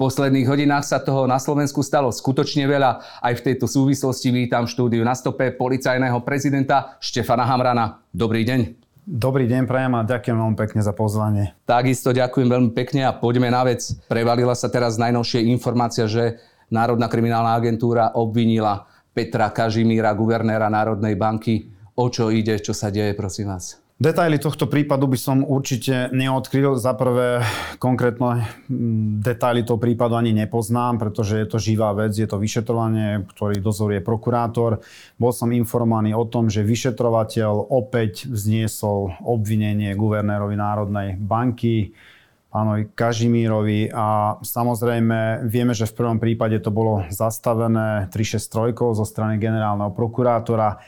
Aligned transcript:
posledných 0.00 0.48
hodinách 0.48 0.88
sa 0.88 0.96
toho 0.96 1.28
na 1.28 1.36
Slovensku 1.36 1.84
stalo 1.84 2.08
skutočne 2.08 2.64
veľa. 2.64 3.20
Aj 3.20 3.36
v 3.36 3.44
tejto 3.44 3.68
súvislosti 3.68 4.32
vítam 4.32 4.64
štúdiu 4.64 5.04
na 5.04 5.12
stope 5.12 5.52
policajného 5.52 6.24
prezidenta 6.24 6.96
Štefana 7.04 7.44
Hamrana. 7.44 8.00
Dobrý 8.08 8.48
deň. 8.48 8.80
Dobrý 9.04 9.44
deň, 9.44 9.68
prajem 9.68 9.92
a 10.00 10.06
ďakujem 10.08 10.36
veľmi 10.40 10.56
pekne 10.56 10.80
za 10.80 10.96
pozvanie. 10.96 11.52
Takisto 11.68 12.16
ďakujem 12.16 12.48
veľmi 12.48 12.70
pekne 12.72 13.04
a 13.04 13.12
poďme 13.12 13.52
na 13.52 13.60
vec. 13.68 13.92
Prevalila 14.08 14.56
sa 14.56 14.72
teraz 14.72 14.96
najnovšie 14.96 15.44
informácia, 15.52 16.08
že 16.08 16.40
Národná 16.72 17.10
kriminálna 17.10 17.52
agentúra 17.52 18.16
obvinila 18.16 18.88
Petra 19.12 19.52
Kažimíra, 19.52 20.16
guvernéra 20.16 20.72
Národnej 20.72 21.12
banky. 21.18 21.68
O 21.98 22.08
čo 22.08 22.32
ide, 22.32 22.56
čo 22.62 22.72
sa 22.72 22.88
deje, 22.88 23.12
prosím 23.12 23.52
vás? 23.52 23.76
Detaily 24.00 24.40
tohto 24.40 24.64
prípadu 24.64 25.04
by 25.12 25.18
som 25.20 25.44
určite 25.44 26.08
neodkryl. 26.16 26.80
Za 26.80 26.96
prvé, 26.96 27.44
konkrétne 27.76 28.48
mm, 28.64 29.20
detaily 29.20 29.60
toho 29.60 29.76
prípadu 29.76 30.16
ani 30.16 30.32
nepoznám, 30.32 30.96
pretože 30.96 31.36
je 31.36 31.44
to 31.44 31.60
živá 31.60 31.92
vec, 31.92 32.16
je 32.16 32.24
to 32.24 32.40
vyšetrovanie, 32.40 33.28
ktorý 33.28 33.60
dozoruje 33.60 34.00
prokurátor. 34.00 34.80
Bol 35.20 35.36
som 35.36 35.52
informovaný 35.52 36.16
o 36.16 36.24
tom, 36.24 36.48
že 36.48 36.64
vyšetrovateľ 36.64 37.68
opäť 37.68 38.24
vzniesol 38.24 39.20
obvinenie 39.20 39.92
guvernérovi 39.92 40.56
Národnej 40.56 41.20
banky, 41.20 41.92
pánovi 42.48 42.96
Kažimírovi 42.96 43.92
a 43.92 44.40
samozrejme 44.40 45.44
vieme, 45.44 45.76
že 45.76 45.84
v 45.84 45.96
prvom 46.00 46.16
prípade 46.16 46.56
to 46.64 46.72
bolo 46.72 47.04
zastavené 47.12 48.08
363 48.08 48.96
zo 48.96 49.04
strany 49.04 49.36
generálneho 49.36 49.92
prokurátora 49.92 50.80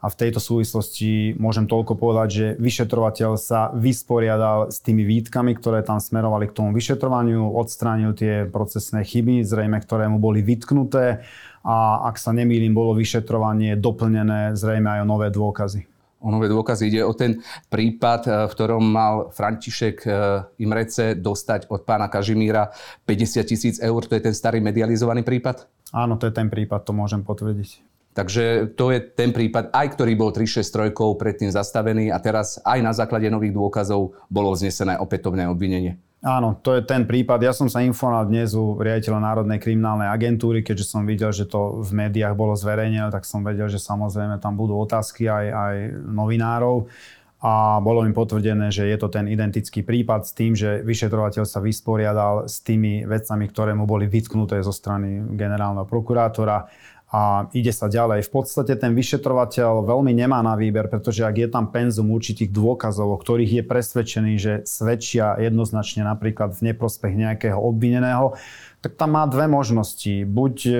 a 0.00 0.06
v 0.08 0.18
tejto 0.18 0.40
súvislosti 0.40 1.36
môžem 1.36 1.68
toľko 1.68 1.92
povedať, 2.00 2.28
že 2.32 2.46
vyšetrovateľ 2.56 3.30
sa 3.36 3.68
vysporiadal 3.76 4.72
s 4.72 4.80
tými 4.80 5.04
výtkami, 5.04 5.52
ktoré 5.60 5.84
tam 5.84 6.00
smerovali 6.00 6.48
k 6.48 6.56
tomu 6.56 6.72
vyšetrovaniu, 6.72 7.52
odstránil 7.52 8.16
tie 8.16 8.48
procesné 8.48 9.04
chyby, 9.04 9.44
zrejme 9.44 9.76
ktoré 9.84 10.08
mu 10.08 10.16
boli 10.16 10.40
vytknuté 10.40 11.20
a 11.60 12.08
ak 12.08 12.16
sa 12.16 12.32
nemýlim, 12.32 12.72
bolo 12.72 12.96
vyšetrovanie 12.96 13.76
doplnené 13.76 14.56
zrejme 14.56 14.88
aj 14.88 15.00
o 15.04 15.06
nové 15.08 15.28
dôkazy. 15.28 15.84
O 16.20 16.28
nové 16.28 16.52
dôkazy 16.52 16.92
ide 16.92 17.00
o 17.00 17.16
ten 17.16 17.40
prípad, 17.72 18.20
eh, 18.28 18.32
v 18.44 18.52
ktorom 18.52 18.84
mal 18.84 19.32
František 19.32 19.96
eh, 20.04 20.12
Imrece 20.60 21.16
dostať 21.16 21.72
od 21.72 21.88
pána 21.88 22.12
Kažimíra 22.12 22.68
50 23.08 23.48
tisíc 23.48 23.76
eur. 23.80 24.04
To 24.04 24.12
je 24.12 24.24
ten 24.28 24.36
starý 24.36 24.60
medializovaný 24.60 25.24
prípad? 25.24 25.64
Áno, 25.96 26.20
to 26.20 26.28
je 26.28 26.36
ten 26.36 26.52
prípad, 26.52 26.84
to 26.84 26.92
môžem 26.92 27.24
potvrdiť. 27.24 27.89
Takže 28.20 28.76
to 28.76 28.92
je 28.92 29.00
ten 29.00 29.32
prípad, 29.32 29.72
aj 29.72 29.96
ktorý 29.96 30.12
bol 30.12 30.28
363 30.28 30.92
predtým 31.16 31.48
zastavený 31.48 32.12
a 32.12 32.20
teraz 32.20 32.60
aj 32.68 32.78
na 32.84 32.92
základe 32.92 33.32
nových 33.32 33.56
dôkazov 33.56 34.12
bolo 34.28 34.52
znesené 34.52 35.00
opätovné 35.00 35.48
obvinenie. 35.48 35.96
Áno, 36.20 36.60
to 36.60 36.76
je 36.76 36.84
ten 36.84 37.08
prípad. 37.08 37.40
Ja 37.40 37.56
som 37.56 37.72
sa 37.72 37.80
informoval 37.80 38.28
dnes 38.28 38.52
u 38.52 38.76
riaditeľa 38.76 39.24
Národnej 39.24 39.56
kriminálnej 39.56 40.12
agentúry, 40.12 40.60
keďže 40.60 40.84
som 40.84 41.08
videl, 41.08 41.32
že 41.32 41.48
to 41.48 41.80
v 41.80 41.96
médiách 41.96 42.36
bolo 42.36 42.52
zverejnené, 42.52 43.08
tak 43.08 43.24
som 43.24 43.40
vedel, 43.40 43.72
že 43.72 43.80
samozrejme 43.80 44.36
tam 44.36 44.52
budú 44.52 44.76
otázky 44.76 45.24
aj, 45.24 45.46
aj 45.48 45.74
novinárov 46.12 46.92
a 47.40 47.80
bolo 47.80 48.04
mi 48.04 48.12
potvrdené, 48.12 48.68
že 48.68 48.84
je 48.84 49.00
to 49.00 49.08
ten 49.08 49.24
identický 49.24 49.80
prípad 49.80 50.28
s 50.28 50.36
tým, 50.36 50.52
že 50.52 50.84
vyšetrovateľ 50.84 51.48
sa 51.48 51.64
vysporiadal 51.64 52.44
s 52.44 52.60
tými 52.60 53.08
vecami, 53.08 53.48
ktoré 53.48 53.72
mu 53.72 53.88
boli 53.88 54.04
vytknuté 54.04 54.60
zo 54.60 54.76
strany 54.76 55.24
generálneho 55.40 55.88
prokurátora 55.88 56.68
a 57.10 57.50
ide 57.50 57.74
sa 57.74 57.90
ďalej. 57.90 58.22
V 58.22 58.30
podstate 58.30 58.78
ten 58.78 58.94
vyšetrovateľ 58.94 59.82
veľmi 59.82 60.14
nemá 60.14 60.38
na 60.46 60.54
výber, 60.54 60.86
pretože 60.86 61.26
ak 61.26 61.36
je 61.42 61.48
tam 61.50 61.66
penzum 61.74 62.14
určitých 62.14 62.54
dôkazov, 62.54 63.10
o 63.10 63.18
ktorých 63.18 63.60
je 63.60 63.64
presvedčený, 63.66 64.32
že 64.38 64.52
svedčia 64.62 65.34
jednoznačne 65.42 66.06
napríklad 66.06 66.54
v 66.54 66.70
neprospech 66.70 67.18
nejakého 67.18 67.58
obvineného, 67.58 68.38
tak 68.78 68.94
tam 68.94 69.18
má 69.18 69.26
dve 69.26 69.50
možnosti. 69.50 70.22
Buď 70.22 70.54
e, 70.64 70.72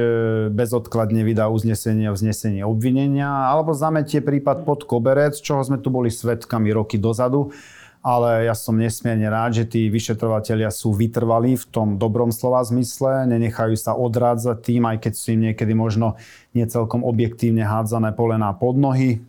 bezodkladne 0.55 1.27
vydá 1.27 1.51
uznesenie 1.51 2.09
o 2.09 2.17
vznesení 2.17 2.63
obvinenia, 2.63 3.51
alebo 3.51 3.75
zametie 3.75 4.23
prípad 4.23 4.63
pod 4.63 4.87
koberec, 4.87 5.35
čoho 5.35 5.61
sme 5.67 5.83
tu 5.83 5.91
boli 5.91 6.15
svetkami 6.15 6.71
roky 6.71 6.95
dozadu 6.97 7.51
ale 8.01 8.49
ja 8.49 8.57
som 8.57 8.81
nesmierne 8.81 9.29
rád, 9.29 9.61
že 9.61 9.65
tí 9.69 9.93
vyšetrovateľia 9.93 10.73
sú 10.73 10.97
vytrvalí 10.97 11.61
v 11.61 11.69
tom 11.69 11.89
dobrom 12.01 12.33
slova 12.33 12.65
zmysle, 12.65 13.29
nenechajú 13.29 13.77
sa 13.77 13.93
odrádzať 13.93 14.57
tým, 14.65 14.89
aj 14.89 14.97
keď 15.05 15.13
sú 15.13 15.27
im 15.37 15.41
niekedy 15.53 15.73
možno 15.77 16.17
necelkom 16.57 17.05
objektívne 17.05 17.69
hádzané 17.69 18.17
polená 18.17 18.57
pod 18.57 18.81
nohy 18.81 19.21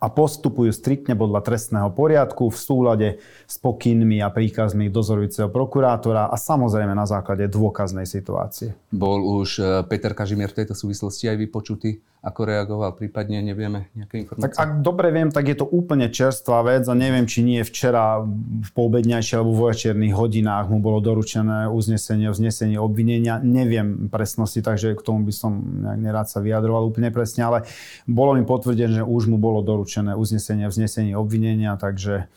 a 0.00 0.08
postupujú 0.08 0.72
striktne 0.72 1.12
podľa 1.12 1.44
trestného 1.44 1.92
poriadku 1.92 2.48
v 2.48 2.56
súlade 2.56 3.08
s 3.44 3.60
pokynmi 3.60 4.24
a 4.24 4.32
príkazmi 4.32 4.88
dozorujúceho 4.88 5.52
prokurátora 5.52 6.32
a 6.32 6.36
samozrejme 6.40 6.96
na 6.96 7.04
základe 7.04 7.44
dôkaznej 7.52 8.08
situácie. 8.08 8.72
Bol 8.88 9.20
už 9.20 9.60
e, 9.60 9.62
Peter 9.84 10.16
Kažimier 10.16 10.48
v 10.48 10.64
tejto 10.64 10.72
súvislosti 10.72 11.28
aj 11.28 11.36
vypočutý? 11.36 12.00
Ako 12.20 12.44
reagoval? 12.44 13.00
Prípadne 13.00 13.40
nevieme 13.40 13.88
nejaké 13.96 14.20
informácie? 14.20 14.52
Tak 14.52 14.60
ak 14.60 14.70
dobre 14.84 15.08
viem, 15.08 15.32
tak 15.32 15.48
je 15.48 15.56
to 15.56 15.64
úplne 15.64 16.04
čerstvá 16.12 16.60
vec 16.68 16.84
a 16.84 16.92
neviem, 16.92 17.24
či 17.24 17.40
nie 17.40 17.64
včera 17.64 18.20
v 18.20 18.70
poobedňajších 18.76 19.40
alebo 19.40 19.56
vo 19.56 19.72
večerných 19.72 20.12
hodinách 20.12 20.68
mu 20.68 20.84
bolo 20.84 21.00
doručené 21.00 21.72
uznesenie 21.72 22.28
o 22.28 22.36
vznesení 22.36 22.76
obvinenia. 22.76 23.40
Neviem 23.40 24.12
presnosti, 24.12 24.60
takže 24.60 24.92
k 24.92 25.00
tomu 25.00 25.24
by 25.24 25.32
som 25.32 25.64
nerád 25.96 26.28
sa 26.28 26.44
vyjadroval 26.44 26.92
úplne 26.92 27.08
presne, 27.08 27.40
ale 27.48 27.58
bolo 28.04 28.36
mi 28.36 28.44
potvrdené, 28.44 29.00
že 29.00 29.04
už 29.08 29.32
mu 29.32 29.40
bolo 29.40 29.64
doručené 29.64 30.12
uznesenie, 30.12 30.68
vznesenie 30.68 31.16
obvinenia, 31.16 31.80
takže... 31.80 32.28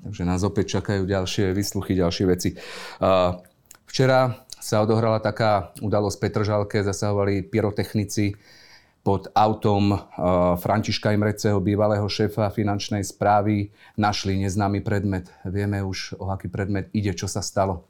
Takže 0.00 0.22
nás 0.24 0.40
opäť 0.48 0.80
čakajú 0.80 1.04
ďalšie 1.04 1.52
vysluchy, 1.52 1.92
ďalšie 1.92 2.24
veci. 2.24 2.56
Včera 3.84 4.20
sa 4.56 4.80
odohrala 4.80 5.20
taká 5.20 5.76
udalosť 5.84 6.16
v 6.16 6.22
Petržalke, 6.24 6.76
zasahovali 6.80 7.44
pyrotechnici 7.44 8.32
pod 9.08 9.32
autom 9.32 9.96
Františka 10.60 11.16
Imreceho, 11.16 11.56
bývalého 11.64 12.04
šéfa 12.04 12.52
finančnej 12.52 13.00
správy, 13.00 13.72
našli 13.96 14.36
neznámy 14.36 14.84
predmet. 14.84 15.32
Vieme 15.48 15.80
už, 15.80 16.20
o 16.20 16.28
aký 16.28 16.52
predmet 16.52 16.92
ide, 16.92 17.16
čo 17.16 17.24
sa 17.24 17.40
stalo. 17.40 17.88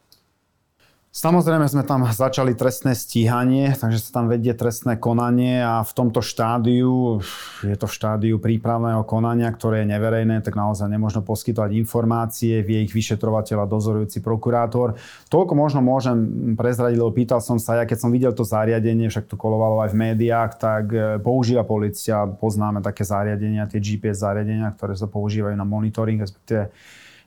Samozrejme 1.19 1.67
sme 1.67 1.83
tam 1.83 2.07
začali 2.07 2.55
trestné 2.55 2.95
stíhanie, 2.95 3.75
takže 3.75 3.99
sa 3.99 4.23
tam 4.23 4.31
vedie 4.31 4.55
trestné 4.55 5.03
konanie 5.03 5.59
a 5.59 5.83
v 5.83 5.91
tomto 5.91 6.23
štádiu, 6.23 7.19
je 7.67 7.75
to 7.75 7.91
v 7.91 7.97
štádiu 7.99 8.39
prípravného 8.39 9.03
konania, 9.03 9.51
ktoré 9.51 9.83
je 9.83 9.99
neverejné, 9.99 10.47
tak 10.47 10.55
naozaj 10.55 10.87
nemôžno 10.87 11.27
poskytovať 11.27 11.75
informácie, 11.75 12.63
vie 12.63 12.87
ich 12.87 12.95
vyšetrovateľ 12.95 13.59
a 13.59 13.67
dozorujúci 13.67 14.23
prokurátor. 14.23 14.95
Toľko 15.27 15.59
možno 15.59 15.83
môžem 15.83 16.55
prezradiť, 16.55 17.03
lebo 17.03 17.11
pýtal 17.11 17.43
som 17.43 17.59
sa, 17.59 17.83
ja 17.83 17.83
keď 17.83 17.99
som 17.99 18.15
videl 18.15 18.31
to 18.31 18.47
zariadenie, 18.47 19.11
však 19.11 19.27
to 19.27 19.35
kolovalo 19.35 19.83
aj 19.83 19.91
v 19.91 19.99
médiách, 19.99 20.55
tak 20.55 20.85
e, 20.95 21.19
používa 21.19 21.67
policia, 21.67 22.31
poznáme 22.31 22.79
také 22.79 23.03
zariadenia, 23.03 23.67
tie 23.67 23.83
GPS 23.83 24.23
zariadenia, 24.23 24.71
ktoré 24.71 24.95
sa 24.95 25.11
používajú 25.11 25.59
na 25.59 25.67
monitoring, 25.67 26.23
respektíve 26.23 26.71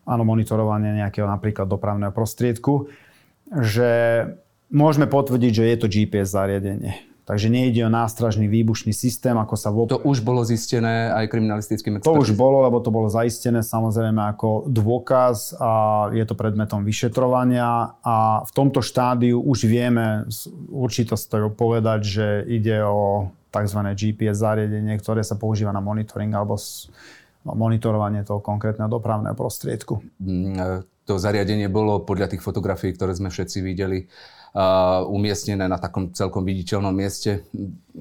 áno, 0.08 0.24
monitorovanie 0.24 0.96
nejakého 1.04 1.28
napríklad 1.28 1.68
dopravného 1.68 2.16
prostriedku 2.16 2.88
že 3.52 3.92
môžeme 4.72 5.06
potvrdiť, 5.06 5.52
že 5.52 5.64
je 5.68 5.78
to 5.78 5.88
GPS 5.92 6.32
zariadenie. 6.32 7.12
Takže 7.22 7.54
nejde 7.54 7.86
o 7.86 7.92
nástražný 7.94 8.50
výbušný 8.50 8.92
systém, 8.92 9.38
ako 9.38 9.56
sa 9.56 9.70
vôbec... 9.70 9.94
To 9.94 10.04
už 10.04 10.26
bolo 10.26 10.42
zistené 10.42 11.14
aj 11.14 11.30
kriminalistickým 11.30 12.02
expertizom? 12.02 12.18
To 12.18 12.26
už 12.28 12.34
bolo, 12.36 12.66
lebo 12.66 12.82
to 12.82 12.90
bolo 12.90 13.08
zaistené 13.08 13.62
samozrejme 13.62 14.20
ako 14.36 14.68
dôkaz 14.68 15.56
a 15.56 15.72
je 16.12 16.26
to 16.26 16.34
predmetom 16.34 16.82
vyšetrovania 16.82 17.94
a 18.02 18.42
v 18.42 18.52
tomto 18.52 18.82
štádiu 18.82 19.38
už 19.38 19.70
vieme 19.70 20.28
určito 20.74 21.16
povedať, 21.54 22.00
že 22.04 22.28
ide 22.52 22.84
o 22.84 23.30
tzv. 23.54 23.80
GPS 23.94 24.42
zariadenie, 24.42 24.98
ktoré 24.98 25.22
sa 25.22 25.38
používa 25.38 25.70
na 25.72 25.80
monitoring 25.80 26.34
alebo 26.34 26.58
monitorovanie 27.46 28.26
toho 28.26 28.42
konkrétneho 28.42 28.90
dopravného 28.90 29.38
prostriedku. 29.38 30.02
To 31.10 31.18
zariadenie 31.18 31.66
bolo 31.66 32.06
podľa 32.06 32.30
tých 32.30 32.46
fotografií, 32.46 32.94
ktoré 32.94 33.18
sme 33.18 33.34
všetci 33.34 33.58
videli, 33.66 34.06
uh, 34.54 35.02
umiestnené 35.10 35.66
na 35.66 35.82
takom 35.82 36.14
celkom 36.14 36.46
viditeľnom 36.46 36.94
mieste. 36.94 37.42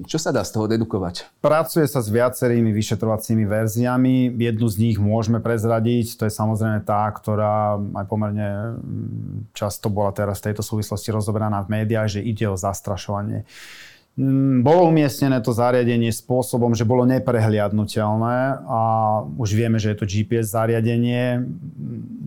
Čo 0.05 0.17
sa 0.21 0.29
dá 0.29 0.45
z 0.45 0.53
toho 0.53 0.69
dedukovať? 0.69 1.41
Pracuje 1.41 1.89
sa 1.89 1.99
s 1.99 2.07
viacerými 2.13 2.71
vyšetrovacími 2.71 3.43
verziami. 3.43 4.31
Jednu 4.37 4.67
z 4.69 4.75
nich 4.77 4.97
môžeme 5.01 5.41
prezradiť. 5.41 6.21
To 6.21 6.23
je 6.29 6.33
samozrejme 6.33 6.85
tá, 6.85 7.09
ktorá 7.11 7.79
aj 7.79 8.05
pomerne 8.07 8.77
mm, 8.77 9.55
často 9.57 9.89
bola 9.89 10.13
teraz 10.13 10.39
v 10.39 10.53
tejto 10.53 10.63
súvislosti 10.63 11.09
rozoberaná 11.09 11.65
v 11.65 11.81
médiách, 11.81 12.19
že 12.19 12.21
ide 12.23 12.47
o 12.47 12.55
zastrašovanie. 12.55 13.43
Mm, 13.43 13.90
bolo 14.61 14.91
umiestnené 14.91 15.39
to 15.39 15.55
zariadenie 15.55 16.11
spôsobom, 16.11 16.75
že 16.75 16.83
bolo 16.83 17.07
neprehliadnutelné 17.07 18.37
a 18.67 18.79
už 19.39 19.55
vieme, 19.55 19.79
že 19.79 19.95
je 19.95 19.97
to 20.03 20.09
GPS 20.09 20.51
zariadenie. 20.51 21.47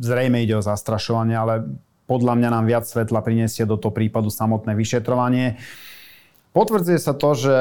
Zrejme 0.01 0.41
ide 0.41 0.57
o 0.57 0.65
zastrašovanie, 0.65 1.37
ale 1.37 1.69
podľa 2.09 2.41
mňa 2.41 2.49
nám 2.49 2.65
viac 2.65 2.89
svetla 2.89 3.21
priniesie 3.21 3.69
do 3.69 3.77
toho 3.77 3.93
prípadu 3.93 4.33
samotné 4.33 4.73
vyšetrovanie. 4.73 5.61
Potvrdzuje 6.57 6.99
sa 6.99 7.13
to, 7.13 7.37
že 7.37 7.57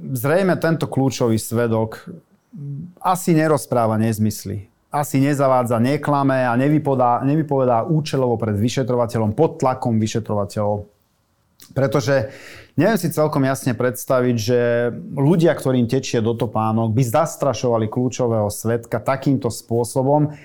zrejme 0.00 0.56
tento 0.56 0.88
kľúčový 0.88 1.36
svedok 1.36 2.08
asi 3.04 3.36
nerozpráva 3.36 4.00
nezmysly 4.00 4.72
asi 4.96 5.20
nezavádza, 5.20 5.76
neklame 5.76 6.48
a 6.48 6.56
nevypovedá, 6.56 7.20
nevypovedá 7.20 7.84
účelovo 7.84 8.40
pred 8.40 8.56
vyšetrovateľom, 8.56 9.36
pod 9.36 9.60
tlakom 9.60 10.00
vyšetrovateľov. 10.00 10.88
Pretože 11.76 12.32
neviem 12.76 13.00
si 13.00 13.08
celkom 13.08 13.42
jasne 13.42 13.72
predstaviť, 13.72 14.36
že 14.36 14.60
ľudia, 15.16 15.56
ktorým 15.56 15.88
tečie 15.88 16.20
do 16.20 16.36
topánok, 16.36 16.92
by 16.92 17.02
zastrašovali 17.02 17.88
kľúčového 17.88 18.52
svetka 18.52 19.00
takýmto 19.00 19.48
spôsobom, 19.48 20.36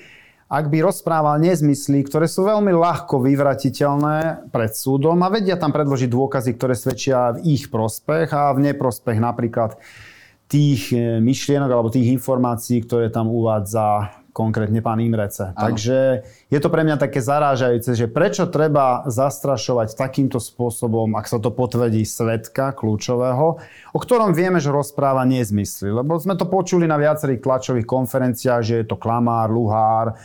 ak 0.51 0.67
by 0.67 0.83
rozprával 0.83 1.39
nezmysly, 1.39 2.03
ktoré 2.03 2.27
sú 2.27 2.43
veľmi 2.43 2.75
ľahko 2.75 3.23
vyvratiteľné 3.23 4.51
pred 4.51 4.71
súdom 4.75 5.15
a 5.23 5.31
vedia 5.31 5.55
tam 5.55 5.71
predložiť 5.71 6.11
dôkazy, 6.11 6.51
ktoré 6.59 6.75
svedčia 6.75 7.39
v 7.39 7.55
ich 7.55 7.71
prospech 7.71 8.35
a 8.35 8.51
v 8.51 8.67
neprospech 8.67 9.15
napríklad 9.15 9.79
tých 10.51 10.91
myšlienok 11.23 11.71
alebo 11.71 11.87
tých 11.87 12.11
informácií, 12.11 12.83
ktoré 12.83 13.07
tam 13.07 13.31
uvádza 13.31 14.11
konkrétne 14.31 14.79
pán 14.79 14.99
Imrece. 15.03 15.51
Ano. 15.51 15.71
Takže 15.71 16.23
je 16.47 16.59
to 16.59 16.71
pre 16.71 16.87
mňa 16.87 16.97
také 16.97 17.19
zarážajúce, 17.19 17.95
že 17.95 18.07
prečo 18.07 18.47
treba 18.47 19.03
zastrašovať 19.07 19.95
takýmto 19.95 20.39
spôsobom, 20.39 21.13
ak 21.19 21.27
sa 21.27 21.37
to 21.37 21.51
potvrdí 21.51 22.07
svetka 22.07 22.71
kľúčového, 22.71 23.59
o 23.91 23.99
ktorom 23.99 24.31
vieme, 24.31 24.63
že 24.63 24.71
rozpráva 24.71 25.27
nezmysly. 25.27 25.91
Lebo 25.91 26.17
sme 26.17 26.39
to 26.39 26.47
počuli 26.47 26.87
na 26.87 26.95
viacerých 26.95 27.43
tlačových 27.43 27.87
konferenciách, 27.87 28.63
že 28.63 28.75
je 28.81 28.85
to 28.87 28.95
klamár, 28.95 29.51
luhár 29.51 30.15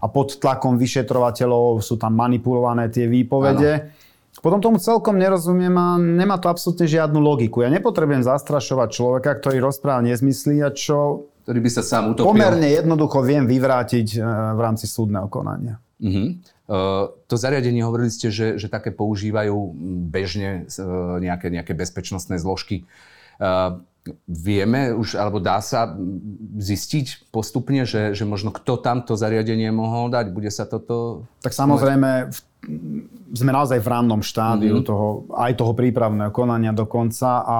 a 0.00 0.06
pod 0.06 0.38
tlakom 0.38 0.78
vyšetrovateľov 0.78 1.82
sú 1.82 1.98
tam 1.98 2.14
manipulované 2.14 2.86
tie 2.88 3.10
výpovede. 3.10 3.72
Ano. 3.74 4.04
Potom 4.36 4.60
tomu 4.62 4.76
celkom 4.78 5.18
nerozumiem 5.18 5.74
a 5.74 5.96
nemá 5.98 6.38
to 6.38 6.46
absolútne 6.46 6.86
žiadnu 6.86 7.18
logiku. 7.18 7.64
Ja 7.64 7.72
nepotrebujem 7.72 8.22
zastrašovať 8.22 8.88
človeka, 8.94 9.30
ktorý 9.42 9.58
rozpráva 9.64 10.04
nezmysly 10.06 10.62
a 10.62 10.70
čo 10.70 11.26
ktorý 11.46 11.62
by 11.62 11.70
sa 11.70 11.82
sám 11.86 12.10
utopil. 12.10 12.34
Pomerne 12.34 12.66
jednoducho 12.66 13.22
viem 13.22 13.46
vyvrátiť 13.46 14.18
e, 14.18 14.20
v 14.26 14.60
rámci 14.60 14.90
súdneho 14.90 15.30
konania. 15.30 15.78
Uh-huh. 16.02 16.34
Uh, 16.66 17.08
to 17.30 17.38
zariadenie, 17.38 17.86
hovorili 17.86 18.10
ste, 18.10 18.34
že, 18.34 18.58
že 18.58 18.66
také 18.66 18.90
používajú 18.90 19.54
bežne 20.10 20.66
uh, 20.66 21.16
nejaké, 21.22 21.48
nejaké 21.48 21.72
bezpečnostné 21.72 22.42
zložky. 22.42 22.82
Uh, 23.38 23.80
vieme 24.26 24.90
už, 24.90 25.14
alebo 25.14 25.38
dá 25.38 25.62
sa 25.62 25.94
zistiť 26.58 27.30
postupne, 27.30 27.86
že, 27.86 28.12
že 28.12 28.26
možno 28.26 28.50
kto 28.50 28.82
tam 28.82 29.06
to 29.06 29.14
zariadenie 29.14 29.70
mohol 29.70 30.10
dať? 30.10 30.34
Bude 30.34 30.50
sa 30.50 30.66
toto... 30.66 31.24
Tak 31.46 31.54
samozrejme, 31.54 32.34
v 32.34 32.38
sme 33.36 33.52
naozaj 33.52 33.78
v 33.78 33.88
rannom 33.92 34.24
štádiu 34.24 34.80
mm-hmm. 34.80 34.88
toho, 34.88 35.08
aj 35.36 35.52
toho 35.60 35.72
prípravného 35.76 36.32
konania 36.32 36.72
dokonca 36.72 37.44
a 37.44 37.58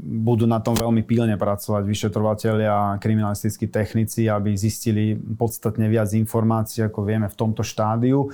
budú 0.00 0.46
na 0.46 0.62
tom 0.62 0.78
veľmi 0.78 1.02
pílne 1.02 1.34
pracovať 1.34 1.82
vyšetrovateľia 1.84 2.70
a 2.70 2.98
kriminalistickí 3.02 3.66
technici, 3.66 4.30
aby 4.30 4.54
zistili 4.54 5.18
podstatne 5.18 5.90
viac 5.90 6.14
informácií, 6.14 6.86
ako 6.86 7.02
vieme 7.02 7.26
v 7.26 7.36
tomto 7.36 7.66
štádiu. 7.66 8.30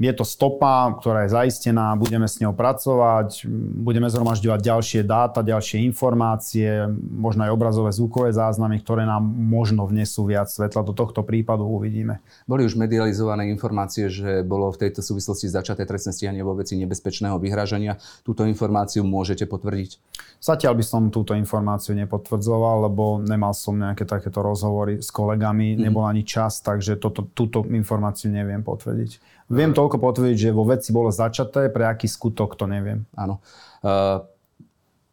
Je 0.00 0.10
to 0.10 0.24
stopa, 0.26 0.88
ktorá 0.98 1.28
je 1.28 1.36
zaistená, 1.36 1.94
budeme 1.94 2.24
s 2.26 2.40
ňou 2.42 2.56
pracovať, 2.56 3.46
budeme 3.76 4.10
zhromažďovať 4.10 4.60
ďalšie 4.64 5.00
dáta, 5.06 5.46
ďalšie 5.46 5.84
informácie, 5.84 6.90
možno 6.98 7.46
aj 7.46 7.54
obrazové 7.54 7.92
zvukové 7.94 8.34
záznamy, 8.34 8.82
ktoré 8.82 9.06
nám 9.06 9.22
možno 9.22 9.86
vnesú 9.86 10.26
viac 10.26 10.50
svetla. 10.50 10.82
Do 10.82 10.96
tohto 10.96 11.22
prípadu 11.22 11.68
uvidíme. 11.68 12.18
Boli 12.48 12.66
už 12.66 12.74
medializované 12.74 13.46
informácie, 13.52 14.10
že 14.10 14.42
bolo 14.42 14.72
v 14.74 14.80
tejto 14.88 15.04
súvislosti 15.04 15.46
začaté 15.52 15.86
trestné 15.86 16.10
stíhanie 16.10 16.42
vo 16.42 16.56
veci 16.56 16.74
nebezpečného 16.80 17.38
vyhrážania. 17.38 18.00
Túto 18.26 18.42
informáciu 18.48 19.06
môžete 19.06 19.46
potvrdiť? 19.46 20.02
Zatiaľ 20.42 20.82
by 20.82 20.84
som 20.88 21.02
túto 21.14 21.38
informáciu 21.38 21.94
nepotvrdzoval, 21.94 22.90
lebo 22.90 23.22
nemal 23.22 23.54
som 23.54 23.78
nejaké 23.78 24.02
takéto 24.02 24.42
rozhovory 24.42 24.98
s 24.98 25.14
kolegami, 25.14 25.78
mm. 25.78 25.86
nebol 25.86 26.02
ani 26.02 26.26
čas, 26.26 26.58
takže 26.58 26.98
toto, 26.98 27.30
túto 27.30 27.62
informáciu 27.70 28.34
neviem 28.34 28.66
potvrdiť. 28.66 29.41
Viem 29.50 29.74
toľko 29.74 29.98
potvrdiť, 29.98 30.36
že 30.36 30.54
vo 30.54 30.68
veci 30.68 30.94
bolo 30.94 31.10
začaté, 31.10 31.72
pre 31.72 31.88
aký 31.88 32.06
skutok 32.06 32.54
to 32.54 32.68
neviem. 32.68 33.08
Áno. 33.16 33.42
Uh, 33.82 34.22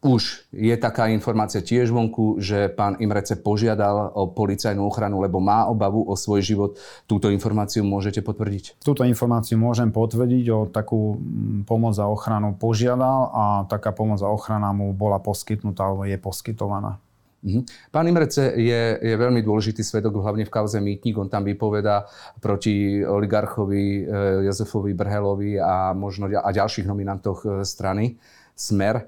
už 0.00 0.48
je 0.48 0.72
taká 0.80 1.12
informácia 1.12 1.60
tiež 1.60 1.92
vonku, 1.92 2.40
že 2.40 2.72
pán 2.72 2.96
Imrece 3.04 3.36
požiadal 3.36 4.16
o 4.16 4.32
policajnú 4.32 4.80
ochranu, 4.80 5.20
lebo 5.20 5.44
má 5.44 5.68
obavu 5.68 6.08
o 6.08 6.16
svoj 6.16 6.40
život. 6.40 6.80
Túto 7.04 7.28
informáciu 7.28 7.84
môžete 7.84 8.24
potvrdiť? 8.24 8.80
Túto 8.80 9.04
informáciu 9.04 9.60
môžem 9.60 9.92
potvrdiť. 9.92 10.44
O 10.56 10.64
takú 10.72 11.20
mm, 11.20 11.68
pomoc 11.68 11.92
a 12.00 12.08
ochranu 12.08 12.56
požiadal 12.56 13.28
a 13.28 13.44
taká 13.68 13.92
pomoc 13.92 14.24
a 14.24 14.32
ochrana 14.32 14.72
mu 14.72 14.96
bola 14.96 15.20
poskytnutá 15.20 15.92
alebo 15.92 16.08
je 16.08 16.16
poskytovaná. 16.16 16.96
Mhm. 17.40 17.64
Pán 17.88 18.04
Imrece 18.04 18.52
je, 18.52 19.00
je 19.00 19.14
veľmi 19.16 19.40
dôležitý 19.40 19.80
svedok, 19.80 20.20
hlavne 20.20 20.44
v 20.44 20.52
kauze 20.52 20.76
Mýtnik. 20.76 21.16
On 21.16 21.28
tam 21.32 21.48
vypoveda 21.48 22.04
proti 22.36 23.00
oligarchovi 23.00 23.84
e, 23.84 24.02
Jozefovi 24.44 24.92
Brhelovi 24.92 25.56
a 25.56 25.96
možno 25.96 26.28
a 26.28 26.50
ďalších 26.52 26.84
nominantoch 26.84 27.40
e, 27.44 27.48
strany 27.64 28.20
Smer. 28.52 28.96
E, 29.00 29.04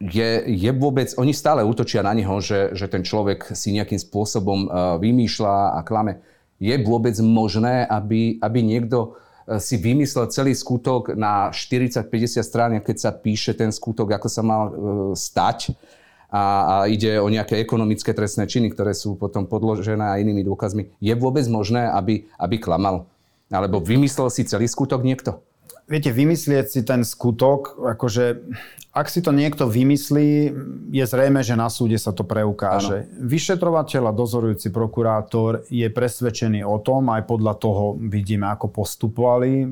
je, 0.00 0.30
je 0.48 0.70
vôbec, 0.76 1.08
oni 1.16 1.32
stále 1.32 1.64
útočia 1.64 2.04
na 2.04 2.12
neho, 2.12 2.40
že, 2.44 2.76
že 2.76 2.92
ten 2.92 3.04
človek 3.04 3.56
si 3.56 3.72
nejakým 3.76 4.00
spôsobom 4.00 4.64
vymýšľa 4.96 5.76
a 5.76 5.80
klame. 5.84 6.24
Je 6.56 6.72
vôbec 6.80 7.12
možné, 7.20 7.84
aby, 7.84 8.40
aby 8.40 8.64
niekto 8.64 9.20
si 9.60 9.76
vymyslel 9.76 10.32
celý 10.32 10.56
skutok 10.56 11.12
na 11.12 11.52
40-50 11.52 12.08
strán, 12.40 12.72
keď 12.80 12.96
sa 12.96 13.12
píše 13.12 13.52
ten 13.52 13.68
skutok, 13.68 14.16
ako 14.16 14.28
sa 14.32 14.40
mal 14.40 14.62
stať 15.12 15.76
a, 16.30 16.42
a 16.42 16.74
ide 16.86 17.18
o 17.18 17.26
nejaké 17.26 17.58
ekonomické 17.58 18.14
trestné 18.14 18.46
činy, 18.46 18.70
ktoré 18.70 18.94
sú 18.94 19.18
potom 19.18 19.50
podložené 19.50 20.14
aj 20.16 20.22
inými 20.22 20.46
dôkazmi. 20.46 20.94
Je 21.02 21.14
vôbec 21.18 21.44
možné, 21.50 21.90
aby, 21.90 22.30
aby 22.38 22.56
klamal? 22.62 23.10
Alebo 23.50 23.82
vymyslel 23.82 24.30
si 24.30 24.46
celý 24.46 24.70
skutok 24.70 25.02
niekto? 25.02 25.42
Viete, 25.90 26.14
vymyslieť 26.14 26.66
si 26.70 26.80
ten 26.86 27.02
skutok, 27.02 27.74
akože 27.82 28.46
ak 28.90 29.06
si 29.06 29.22
to 29.22 29.34
niekto 29.34 29.70
vymyslí, 29.70 30.50
je 30.90 31.04
zrejme, 31.06 31.42
že 31.42 31.58
na 31.58 31.66
súde 31.70 31.98
sa 31.98 32.14
to 32.14 32.26
preukáže. 32.26 33.06
Ano. 33.06 33.26
Vyšetrovateľ 33.26 34.10
a 34.10 34.12
dozorujúci 34.14 34.70
prokurátor 34.74 35.66
je 35.66 35.86
presvedčený 35.86 36.66
o 36.66 36.78
tom, 36.82 37.10
aj 37.10 37.26
podľa 37.26 37.54
toho 37.58 37.98
vidíme, 37.98 38.50
ako 38.50 38.70
postupovali, 38.70 39.66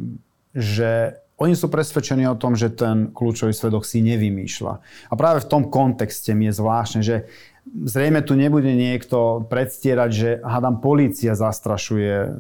že 0.55 1.19
oni 1.39 1.55
sú 1.55 1.71
presvedčení 1.71 2.27
o 2.27 2.35
tom, 2.35 2.59
že 2.59 2.75
ten 2.75 3.15
kľúčový 3.15 3.55
svedok 3.55 3.87
si 3.87 4.03
nevymýšľa. 4.03 4.75
A 5.11 5.15
práve 5.15 5.47
v 5.47 5.51
tom 5.51 5.71
kontexte 5.71 6.35
mi 6.35 6.51
je 6.51 6.59
zvláštne, 6.59 7.01
že 7.07 7.31
zrejme 7.69 8.27
tu 8.27 8.35
nebude 8.35 8.69
niekto 8.75 9.47
predstierať, 9.47 10.11
že 10.11 10.31
hádam 10.43 10.83
polícia 10.83 11.39
zastrašuje 11.39 12.35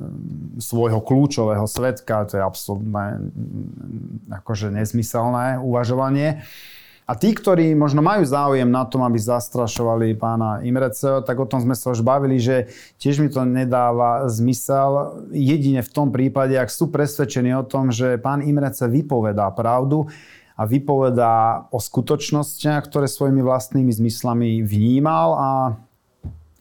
svojho 0.59 0.99
kľúčového 0.99 1.67
svetka, 1.71 2.27
to 2.27 2.41
je 2.41 2.43
absolútne 2.43 3.31
akože 4.33 4.75
nezmyselné 4.75 5.63
uvažovanie. 5.63 6.43
A 7.09 7.17
tí, 7.17 7.33
ktorí 7.33 7.73
možno 7.73 8.05
majú 8.05 8.21
záujem 8.29 8.69
na 8.69 8.85
tom, 8.85 9.01
aby 9.01 9.17
zastrašovali 9.17 10.13
pána 10.21 10.61
Imreceho, 10.61 11.25
tak 11.25 11.41
o 11.41 11.49
tom 11.49 11.65
sme 11.65 11.73
sa 11.73 11.97
už 11.97 12.05
bavili, 12.05 12.37
že 12.37 12.69
tiež 13.01 13.25
mi 13.25 13.33
to 13.33 13.49
nedáva 13.49 14.29
zmysel. 14.29 15.25
Jedine 15.33 15.81
v 15.81 15.89
tom 15.89 16.13
prípade, 16.13 16.53
ak 16.61 16.69
sú 16.69 16.93
presvedčení 16.93 17.57
o 17.57 17.65
tom, 17.65 17.89
že 17.89 18.21
pán 18.21 18.45
Imrece 18.45 18.85
vypovedá 18.93 19.49
pravdu 19.57 20.05
a 20.53 20.69
vypovedá 20.69 21.65
o 21.73 21.81
skutočnostiach, 21.81 22.85
ktoré 22.85 23.09
svojimi 23.09 23.41
vlastnými 23.41 23.89
zmyslami 23.89 24.61
vnímal 24.61 25.29
a 25.33 25.51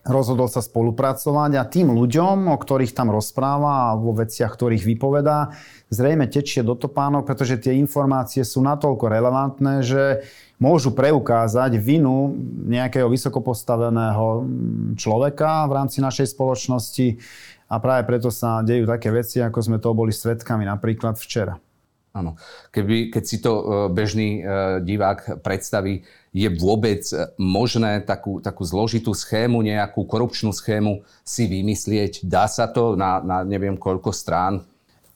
rozhodol 0.07 0.47
sa 0.47 0.63
spolupracovať 0.63 1.51
a 1.59 1.67
tým 1.67 1.91
ľuďom, 1.91 2.47
o 2.47 2.55
ktorých 2.55 2.95
tam 2.95 3.11
rozpráva 3.11 3.91
a 3.91 3.99
vo 3.99 4.15
veciach, 4.15 4.55
ktorých 4.55 4.87
vypovedá, 4.87 5.51
zrejme 5.87 6.27
tečie 6.27 6.63
do 6.63 6.75
topánok, 6.75 7.23
pretože 7.23 7.59
tie 7.59 7.79
informácie 7.79 8.43
sú 8.43 8.59
natoľko 8.59 9.05
relevantné, 9.07 9.73
že 9.83 10.27
môžu 10.59 10.91
preukázať 10.91 11.77
vinu 11.79 12.35
nejakého 12.67 13.07
vysokopostaveného 13.07 14.43
človeka 14.97 15.69
v 15.69 15.75
rámci 15.77 16.01
našej 16.03 16.33
spoločnosti 16.33 17.07
a 17.67 17.75
práve 17.77 18.07
preto 18.07 18.31
sa 18.31 18.63
dejú 18.63 18.87
také 18.87 19.11
veci, 19.11 19.39
ako 19.39 19.59
sme 19.59 19.77
to 19.79 19.95
boli 19.95 20.11
svetkami 20.11 20.67
napríklad 20.67 21.15
včera. 21.19 21.55
Áno. 22.17 22.33
Keby, 22.73 23.13
keď 23.13 23.23
si 23.29 23.37
to 23.37 23.51
e, 23.53 23.63
bežný 23.93 24.41
e, 24.41 24.81
divák 24.81 25.45
predstaví, 25.45 26.01
je 26.33 26.49
vôbec 26.49 27.05
možné 27.37 28.01
takú, 28.01 28.41
takú 28.41 28.65
zložitú 28.65 29.13
schému, 29.13 29.61
nejakú 29.61 30.01
korupčnú 30.01 30.49
schému 30.49 31.05
si 31.21 31.45
vymyslieť? 31.45 32.25
Dá 32.25 32.49
sa 32.49 32.65
to 32.73 32.97
na, 32.97 33.21
na 33.21 33.45
neviem 33.45 33.77
koľko 33.77 34.09
strán? 34.09 34.65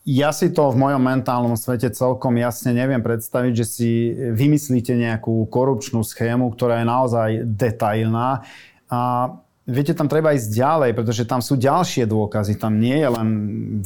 Ja 0.01 0.33
si 0.33 0.49
to 0.49 0.73
v 0.73 0.81
mojom 0.81 0.97
mentálnom 0.97 1.53
svete 1.53 1.93
celkom 1.93 2.33
jasne 2.41 2.73
neviem 2.73 3.05
predstaviť, 3.05 3.53
že 3.53 3.65
si 3.65 3.89
vymyslíte 4.33 4.97
nejakú 4.97 5.45
korupčnú 5.45 6.01
schému, 6.01 6.49
ktorá 6.57 6.81
je 6.81 6.87
naozaj 6.89 7.29
detailná. 7.45 8.41
A 8.89 8.99
Viete, 9.61 9.93
tam 9.93 10.09
treba 10.09 10.33
ísť 10.33 10.57
ďalej, 10.57 10.91
pretože 10.97 11.23
tam 11.29 11.37
sú 11.37 11.53
ďalšie 11.53 12.09
dôkazy. 12.09 12.57
Tam 12.57 12.81
nie 12.81 12.97
je 12.97 13.07
len 13.13 13.29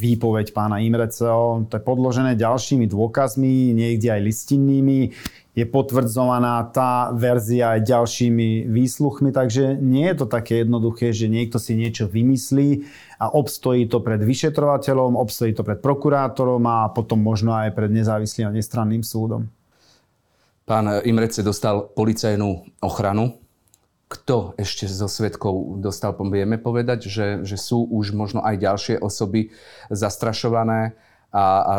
výpoveď 0.00 0.56
pána 0.56 0.80
Imreceho, 0.80 1.68
to 1.68 1.76
je 1.76 1.82
podložené 1.84 2.32
ďalšími 2.32 2.88
dôkazmi, 2.88 3.76
niekde 3.76 4.08
aj 4.08 4.24
listinnými. 4.24 5.12
Je 5.52 5.64
potvrdzovaná 5.68 6.64
tá 6.72 7.12
verzia 7.12 7.76
aj 7.76 7.92
ďalšími 7.92 8.66
výsluchmi, 8.72 9.36
takže 9.36 9.76
nie 9.76 10.08
je 10.08 10.16
to 10.16 10.26
také 10.26 10.64
jednoduché, 10.64 11.12
že 11.12 11.28
niekto 11.28 11.60
si 11.60 11.76
niečo 11.76 12.08
vymyslí 12.08 12.88
a 13.16 13.32
obstojí 13.32 13.88
to 13.88 14.04
pred 14.04 14.20
vyšetrovateľom, 14.20 15.16
obstojí 15.16 15.56
to 15.56 15.64
pred 15.64 15.80
prokurátorom 15.80 16.62
a 16.68 16.92
potom 16.92 17.20
možno 17.20 17.56
aj 17.56 17.72
pred 17.72 17.88
nezávislým 17.88 18.48
a 18.48 18.56
nestranným 18.56 19.00
súdom. 19.00 19.48
Pán 20.66 21.00
Imrece 21.06 21.46
dostal 21.46 21.86
policajnú 21.94 22.82
ochranu 22.82 23.38
kto 24.06 24.54
ešte 24.54 24.86
zo 24.86 25.10
svetkov 25.10 25.82
dostal, 25.82 26.14
vieme 26.30 26.62
povedať, 26.62 27.10
že, 27.10 27.26
že 27.42 27.58
sú 27.58 27.90
už 27.90 28.14
možno 28.14 28.38
aj 28.38 28.62
ďalšie 28.62 28.94
osoby 29.02 29.50
zastrašované 29.90 30.94
a, 31.34 31.42
a 31.42 31.74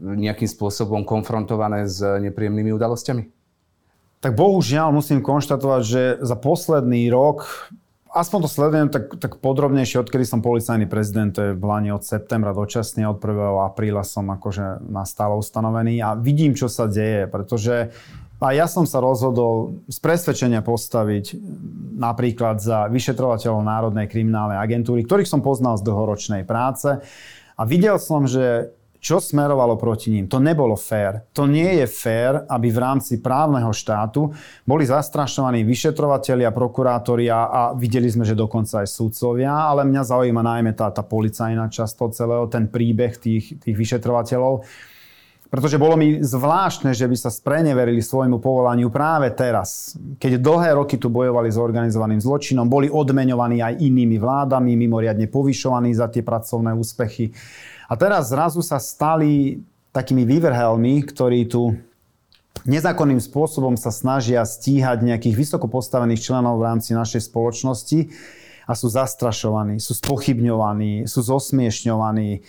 nejakým 0.00 0.48
spôsobom 0.48 1.04
konfrontované 1.04 1.84
s 1.84 2.00
nepríjemnými 2.00 2.72
udalosťami? 2.72 3.28
Tak 4.24 4.32
bohužiaľ 4.32 4.88
musím 4.96 5.20
konštatovať, 5.20 5.82
že 5.84 6.02
za 6.24 6.36
posledný 6.40 7.12
rok 7.12 7.44
aspoň 8.16 8.38
to 8.42 8.48
sledujem 8.48 8.88
tak, 8.88 9.20
tak 9.20 9.36
podrobnejšie, 9.44 10.00
odkedy 10.00 10.24
som 10.24 10.40
policajný 10.40 10.88
prezident, 10.88 11.36
to 11.36 11.52
je 11.52 11.52
v 11.52 11.64
Lani 11.64 11.92
od 11.92 12.00
septembra 12.00 12.56
dočasne, 12.56 13.04
od 13.04 13.20
1. 13.20 13.68
apríla 13.68 14.00
som 14.02 14.24
akože 14.32 14.80
na 14.88 15.04
stále 15.04 15.36
ustanovený 15.36 16.00
a 16.00 16.16
vidím, 16.16 16.56
čo 16.56 16.72
sa 16.72 16.88
deje, 16.88 17.28
pretože 17.28 17.92
a 18.36 18.52
ja 18.52 18.68
som 18.68 18.84
sa 18.84 19.00
rozhodol 19.00 19.80
z 19.88 19.96
presvedčenia 19.96 20.60
postaviť 20.60 21.40
napríklad 21.96 22.60
za 22.60 22.84
vyšetrovateľov 22.92 23.64
Národnej 23.64 24.12
kriminálnej 24.12 24.60
agentúry, 24.60 25.08
ktorých 25.08 25.28
som 25.28 25.40
poznal 25.40 25.80
z 25.80 25.88
dlhoročnej 25.88 26.44
práce. 26.44 27.00
A 27.56 27.62
videl 27.64 27.96
som, 27.96 28.28
že 28.28 28.76
čo 29.00 29.22
smerovalo 29.22 29.76
proti 29.76 30.12
ním. 30.12 30.26
To 30.28 30.42
nebolo 30.42 30.74
fér. 30.74 31.30
To 31.36 31.48
nie 31.48 31.82
je 31.82 31.86
fér, 31.86 32.44
aby 32.48 32.68
v 32.72 32.78
rámci 32.78 33.20
právneho 33.22 33.70
štátu 33.70 34.32
boli 34.64 34.84
zastrašovaní 34.88 35.62
vyšetrovateľia, 35.62 36.52
prokurátori 36.52 37.30
a, 37.30 37.40
a 37.46 37.60
videli 37.72 38.10
sme, 38.10 38.26
že 38.26 38.38
dokonca 38.38 38.82
aj 38.82 38.88
sudcovia, 38.88 39.52
ale 39.52 39.86
mňa 39.86 40.02
zaujíma 40.02 40.42
najmä 40.42 40.72
tá, 40.74 40.90
tá 40.92 41.04
policajná 41.04 41.68
časť 41.70 41.92
toho 41.96 42.10
celého, 42.12 42.44
ten 42.50 42.68
príbeh 42.68 43.16
tých, 43.18 43.58
tých 43.60 43.76
vyšetrovateľov 43.76 44.66
pretože 45.46 45.78
bolo 45.78 45.94
mi 45.94 46.18
zvláštne, 46.18 46.90
že 46.90 47.06
by 47.06 47.16
sa 47.16 47.30
spreneverili 47.30 48.02
svojmu 48.02 48.42
povolaniu 48.42 48.90
práve 48.90 49.30
teraz, 49.30 49.94
keď 50.18 50.42
dlhé 50.42 50.70
roky 50.74 50.98
tu 50.98 51.06
bojovali 51.06 51.46
s 51.46 51.56
organizovaným 51.56 52.18
zločinom, 52.18 52.66
boli 52.66 52.90
odmeňovaní 52.90 53.62
aj 53.62 53.78
inými 53.78 54.18
vládami, 54.18 54.74
mimoriadne 54.74 55.30
povyšovaní 55.30 55.94
za 55.94 56.10
tie 56.10 56.26
pracovné 56.26 56.74
úspechy. 56.74 57.30
A 57.86 57.94
teraz 57.94 58.34
zrazu 58.34 58.60
sa 58.60 58.82
stali 58.82 59.62
takými 59.94 60.26
vyvrhelmi, 60.26 61.06
ktorí 61.06 61.46
tu 61.46 61.78
nezákonným 62.66 63.22
spôsobom 63.22 63.78
sa 63.78 63.94
snažia 63.94 64.42
stíhať 64.42 65.06
nejakých 65.06 65.38
vysoko 65.38 65.70
postavených 65.70 66.20
členov 66.20 66.58
v 66.58 66.66
rámci 66.66 66.92
našej 66.92 67.30
spoločnosti 67.30 68.10
a 68.66 68.72
sú 68.74 68.90
zastrašovaní, 68.90 69.78
sú 69.78 69.94
spochybňovaní, 69.94 71.06
sú 71.06 71.22
zosmiešňovaní, 71.22 72.42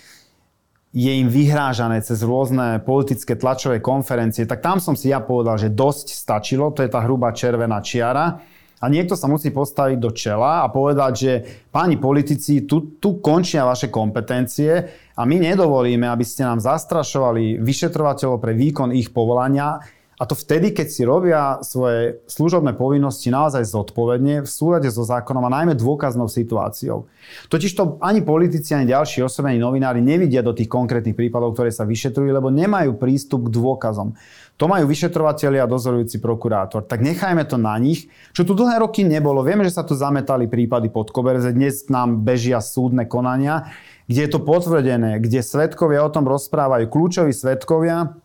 je 0.98 1.12
im 1.14 1.30
vyhrážané 1.30 2.02
cez 2.02 2.26
rôzne 2.26 2.82
politické 2.82 3.38
tlačové 3.38 3.78
konferencie, 3.78 4.50
tak 4.50 4.66
tam 4.66 4.82
som 4.82 4.98
si 4.98 5.14
ja 5.14 5.22
povedal, 5.22 5.62
že 5.62 5.70
dosť 5.70 6.18
stačilo, 6.18 6.74
to 6.74 6.82
je 6.82 6.90
tá 6.90 7.06
hrubá 7.06 7.30
červená 7.38 7.84
čiara. 7.86 8.42
A 8.78 8.86
niekto 8.94 9.18
sa 9.18 9.26
musí 9.26 9.50
postaviť 9.50 9.98
do 9.98 10.14
čela 10.14 10.62
a 10.62 10.70
povedať, 10.70 11.14
že 11.18 11.34
páni 11.74 11.98
politici, 11.98 12.70
tu, 12.70 13.02
tu 13.02 13.18
končia 13.18 13.66
vaše 13.66 13.90
kompetencie 13.90 14.72
a 15.18 15.22
my 15.26 15.36
nedovolíme, 15.42 16.06
aby 16.06 16.22
ste 16.22 16.46
nám 16.46 16.62
zastrašovali 16.62 17.58
vyšetrovateľov 17.58 18.38
pre 18.38 18.54
výkon 18.54 18.94
ich 18.94 19.10
povolania 19.10 19.82
a 20.18 20.26
to 20.26 20.34
vtedy, 20.34 20.74
keď 20.74 20.88
si 20.90 21.06
robia 21.06 21.62
svoje 21.62 22.26
služobné 22.26 22.74
povinnosti 22.74 23.30
naozaj 23.30 23.70
zodpovedne, 23.70 24.42
v 24.42 24.50
súlade 24.50 24.90
so 24.90 25.06
zákonom 25.06 25.46
a 25.46 25.54
najmä 25.62 25.78
dôkaznou 25.78 26.26
situáciou. 26.26 27.06
Totiž 27.54 27.78
to 27.78 28.02
ani 28.02 28.26
politici, 28.26 28.74
ani 28.74 28.90
ďalší 28.90 29.22
osoby, 29.22 29.54
ani 29.54 29.62
novinári 29.62 30.02
nevidia 30.02 30.42
do 30.42 30.58
tých 30.58 30.74
konkrétnych 30.74 31.14
prípadov, 31.14 31.54
ktoré 31.54 31.70
sa 31.70 31.86
vyšetrujú, 31.86 32.34
lebo 32.34 32.50
nemajú 32.50 32.98
prístup 32.98 33.46
k 33.46 33.62
dôkazom. 33.62 34.18
To 34.58 34.66
majú 34.66 34.90
vyšetrovateľi 34.90 35.62
a 35.62 35.70
dozorujúci 35.70 36.18
prokurátor. 36.18 36.82
Tak 36.82 37.06
nechajme 37.06 37.46
to 37.46 37.62
na 37.62 37.78
nich, 37.78 38.10
čo 38.34 38.42
tu 38.42 38.58
dlhé 38.58 38.82
roky 38.82 39.06
nebolo. 39.06 39.46
Vieme, 39.46 39.62
že 39.62 39.78
sa 39.78 39.86
tu 39.86 39.94
zametali 39.94 40.50
prípady 40.50 40.90
pod 40.90 41.14
koberze, 41.14 41.54
dnes 41.54 41.86
nám 41.94 42.26
bežia 42.26 42.58
súdne 42.58 43.06
konania, 43.06 43.70
kde 44.10 44.26
je 44.26 44.32
to 44.34 44.42
potvrdené, 44.42 45.22
kde 45.22 45.46
svetkovia 45.46 46.02
o 46.02 46.10
tom 46.10 46.26
rozprávajú, 46.26 46.90
kľúčoví 46.90 47.38
svetkovia, 47.38 48.18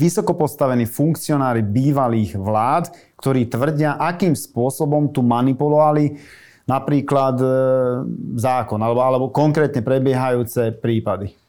vysoko 0.00 0.32
postavení 0.32 0.88
funkcionári 0.88 1.60
bývalých 1.60 2.38
vlád, 2.38 2.94
ktorí 3.20 3.50
tvrdia, 3.50 4.00
akým 4.00 4.32
spôsobom 4.32 5.12
tu 5.12 5.20
manipulovali 5.20 6.16
napríklad 6.64 7.36
e, 7.42 7.46
zákon 8.38 8.78
alebo, 8.78 9.02
alebo 9.02 9.26
konkrétne 9.34 9.82
prebiehajúce 9.82 10.78
prípady. 10.78 11.41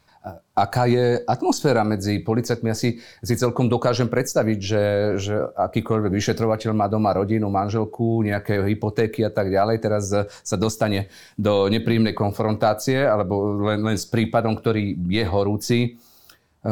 Aká 0.54 0.86
je 0.86 1.18
atmosféra 1.26 1.82
medzi 1.82 2.22
policajtmi? 2.22 2.70
Ja 2.70 2.78
si, 2.78 3.02
si 3.02 3.34
celkom 3.34 3.66
dokážem 3.66 4.06
predstaviť, 4.06 4.58
že, 4.62 4.84
že 5.18 5.34
akýkoľvek 5.50 6.14
vyšetrovateľ 6.14 6.70
má 6.70 6.86
doma 6.86 7.10
rodinu, 7.10 7.50
manželku, 7.50 8.22
nejaké 8.22 8.62
hypotéky 8.62 9.26
a 9.26 9.34
tak 9.34 9.50
ďalej, 9.50 9.82
teraz 9.82 10.14
sa 10.22 10.56
dostane 10.56 11.10
do 11.34 11.66
nepríjemnej 11.66 12.14
konfrontácie 12.14 13.02
alebo 13.02 13.66
len, 13.66 13.82
len 13.82 13.98
s 13.98 14.06
prípadom, 14.06 14.54
ktorý 14.54 14.94
je 15.10 15.24
horúci 15.26 15.78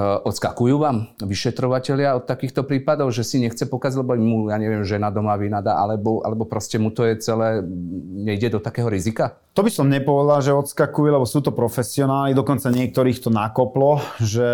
odskakujú 0.01 0.81
vám 0.81 1.13
vyšetrovateľia 1.21 2.17
od 2.17 2.25
takýchto 2.25 2.65
prípadov, 2.65 3.13
že 3.13 3.29
si 3.29 3.37
nechce 3.45 3.69
pokaziť, 3.69 4.01
lebo 4.01 4.17
mu, 4.17 4.49
ja 4.49 4.57
neviem, 4.57 4.81
žena 4.89 5.13
doma 5.13 5.37
vynada, 5.37 5.77
alebo, 5.77 6.25
alebo 6.25 6.49
proste 6.49 6.81
mu 6.81 6.89
to 6.89 7.05
je 7.05 7.21
celé, 7.21 7.61
nejde 8.25 8.57
do 8.57 8.61
takého 8.65 8.89
rizika? 8.89 9.37
To 9.53 9.61
by 9.61 9.69
som 9.69 9.93
nepovedal, 9.93 10.41
že 10.41 10.57
odskakujú, 10.57 11.13
lebo 11.13 11.29
sú 11.29 11.45
to 11.45 11.53
profesionáli, 11.53 12.33
dokonca 12.33 12.73
niektorých 12.73 13.21
to 13.21 13.29
nakoplo, 13.29 14.01
že 14.17 14.49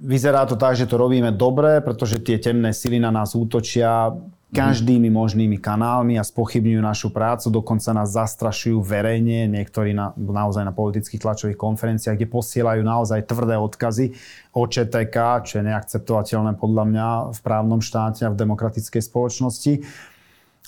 vyzerá 0.00 0.48
to 0.48 0.56
tak, 0.56 0.78
že 0.78 0.88
to 0.88 0.96
robíme 0.96 1.28
dobre, 1.36 1.84
pretože 1.84 2.24
tie 2.24 2.40
temné 2.40 2.72
sily 2.72 2.96
na 2.96 3.12
nás 3.12 3.36
útočia 3.36 4.08
každými 4.48 5.12
možnými 5.12 5.60
kanálmi 5.60 6.16
a 6.16 6.24
spochybňujú 6.24 6.80
našu 6.80 7.08
prácu, 7.12 7.52
dokonca 7.52 7.92
nás 7.92 8.16
zastrašujú 8.16 8.80
verejne, 8.80 9.44
niektorí 9.44 9.92
na, 9.92 10.16
naozaj 10.16 10.64
na 10.64 10.72
politických 10.72 11.20
tlačových 11.20 11.60
konferenciách, 11.60 12.16
kde 12.16 12.32
posielajú 12.32 12.80
naozaj 12.80 13.28
tvrdé 13.28 13.60
odkazy 13.60 14.16
o 14.56 14.64
ČTK, 14.64 15.16
čo 15.44 15.60
je 15.60 15.68
neakceptovateľné 15.68 16.56
podľa 16.56 16.84
mňa 16.88 17.08
v 17.36 17.40
právnom 17.44 17.84
štáte 17.84 18.24
a 18.24 18.32
v 18.32 18.40
demokratickej 18.40 19.02
spoločnosti. 19.04 19.72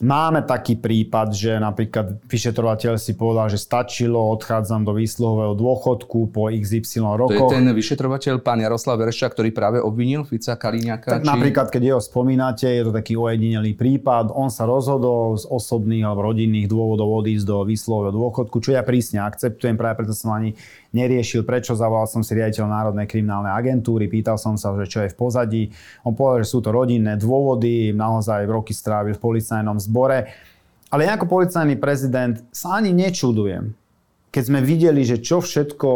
Máme 0.00 0.40
taký 0.48 0.80
prípad, 0.80 1.36
že 1.36 1.60
napríklad 1.60 2.24
vyšetrovateľ 2.24 2.96
si 2.96 3.12
povedal, 3.12 3.52
že 3.52 3.60
stačilo, 3.60 4.16
odchádzam 4.32 4.88
do 4.88 4.96
výsluhového 4.96 5.52
dôchodku 5.52 6.32
po 6.32 6.48
XY 6.48 7.04
rokoch. 7.20 7.52
To 7.52 7.52
je 7.52 7.60
ten 7.60 7.68
vyšetrovateľ, 7.68 8.40
pán 8.40 8.64
Jaroslav 8.64 8.96
Verešča, 8.96 9.28
ktorý 9.28 9.52
práve 9.52 9.76
obvinil 9.76 10.24
Fica 10.24 10.56
Kaliňaka? 10.56 11.20
Tak 11.20 11.22
či... 11.22 11.28
napríklad, 11.28 11.68
keď 11.68 11.82
jeho 11.84 12.00
spomínate, 12.00 12.64
je 12.64 12.82
to 12.88 12.92
taký 12.96 13.12
ojedinelý 13.20 13.76
prípad. 13.76 14.32
On 14.32 14.48
sa 14.48 14.64
rozhodol 14.64 15.36
z 15.36 15.44
osobných 15.44 16.08
alebo 16.08 16.32
rodinných 16.32 16.64
dôvodov 16.64 17.20
odísť 17.20 17.44
do 17.44 17.68
výsluhového 17.68 18.16
dôchodku, 18.16 18.56
čo 18.64 18.72
ja 18.72 18.80
prísne 18.80 19.20
akceptujem, 19.20 19.76
práve 19.76 20.00
preto 20.00 20.16
som 20.16 20.32
ani 20.32 20.56
neriešil, 20.90 21.46
prečo 21.46 21.78
zavolal 21.78 22.10
som 22.10 22.22
si 22.26 22.34
riaditeľ 22.34 22.66
Národnej 22.66 23.06
kriminálnej 23.06 23.54
agentúry, 23.54 24.10
pýtal 24.10 24.36
som 24.36 24.58
sa, 24.58 24.74
že 24.74 24.86
čo 24.90 24.98
je 25.06 25.12
v 25.12 25.16
pozadí. 25.16 25.62
On 26.02 26.14
povedal, 26.14 26.42
že 26.42 26.52
sú 26.54 26.58
to 26.60 26.74
rodinné 26.74 27.14
dôvody, 27.14 27.94
naozaj 27.94 28.46
roky 28.50 28.74
strávil 28.74 29.14
v 29.14 29.22
policajnom 29.22 29.78
zbore. 29.78 30.30
Ale 30.90 31.06
ja 31.06 31.14
ako 31.14 31.30
policajný 31.30 31.78
prezident 31.78 32.42
sa 32.50 32.82
ani 32.82 32.90
nečudujem, 32.90 33.70
keď 34.34 34.42
sme 34.42 34.60
videli, 34.62 35.06
že 35.06 35.22
čo 35.22 35.38
všetko 35.38 35.88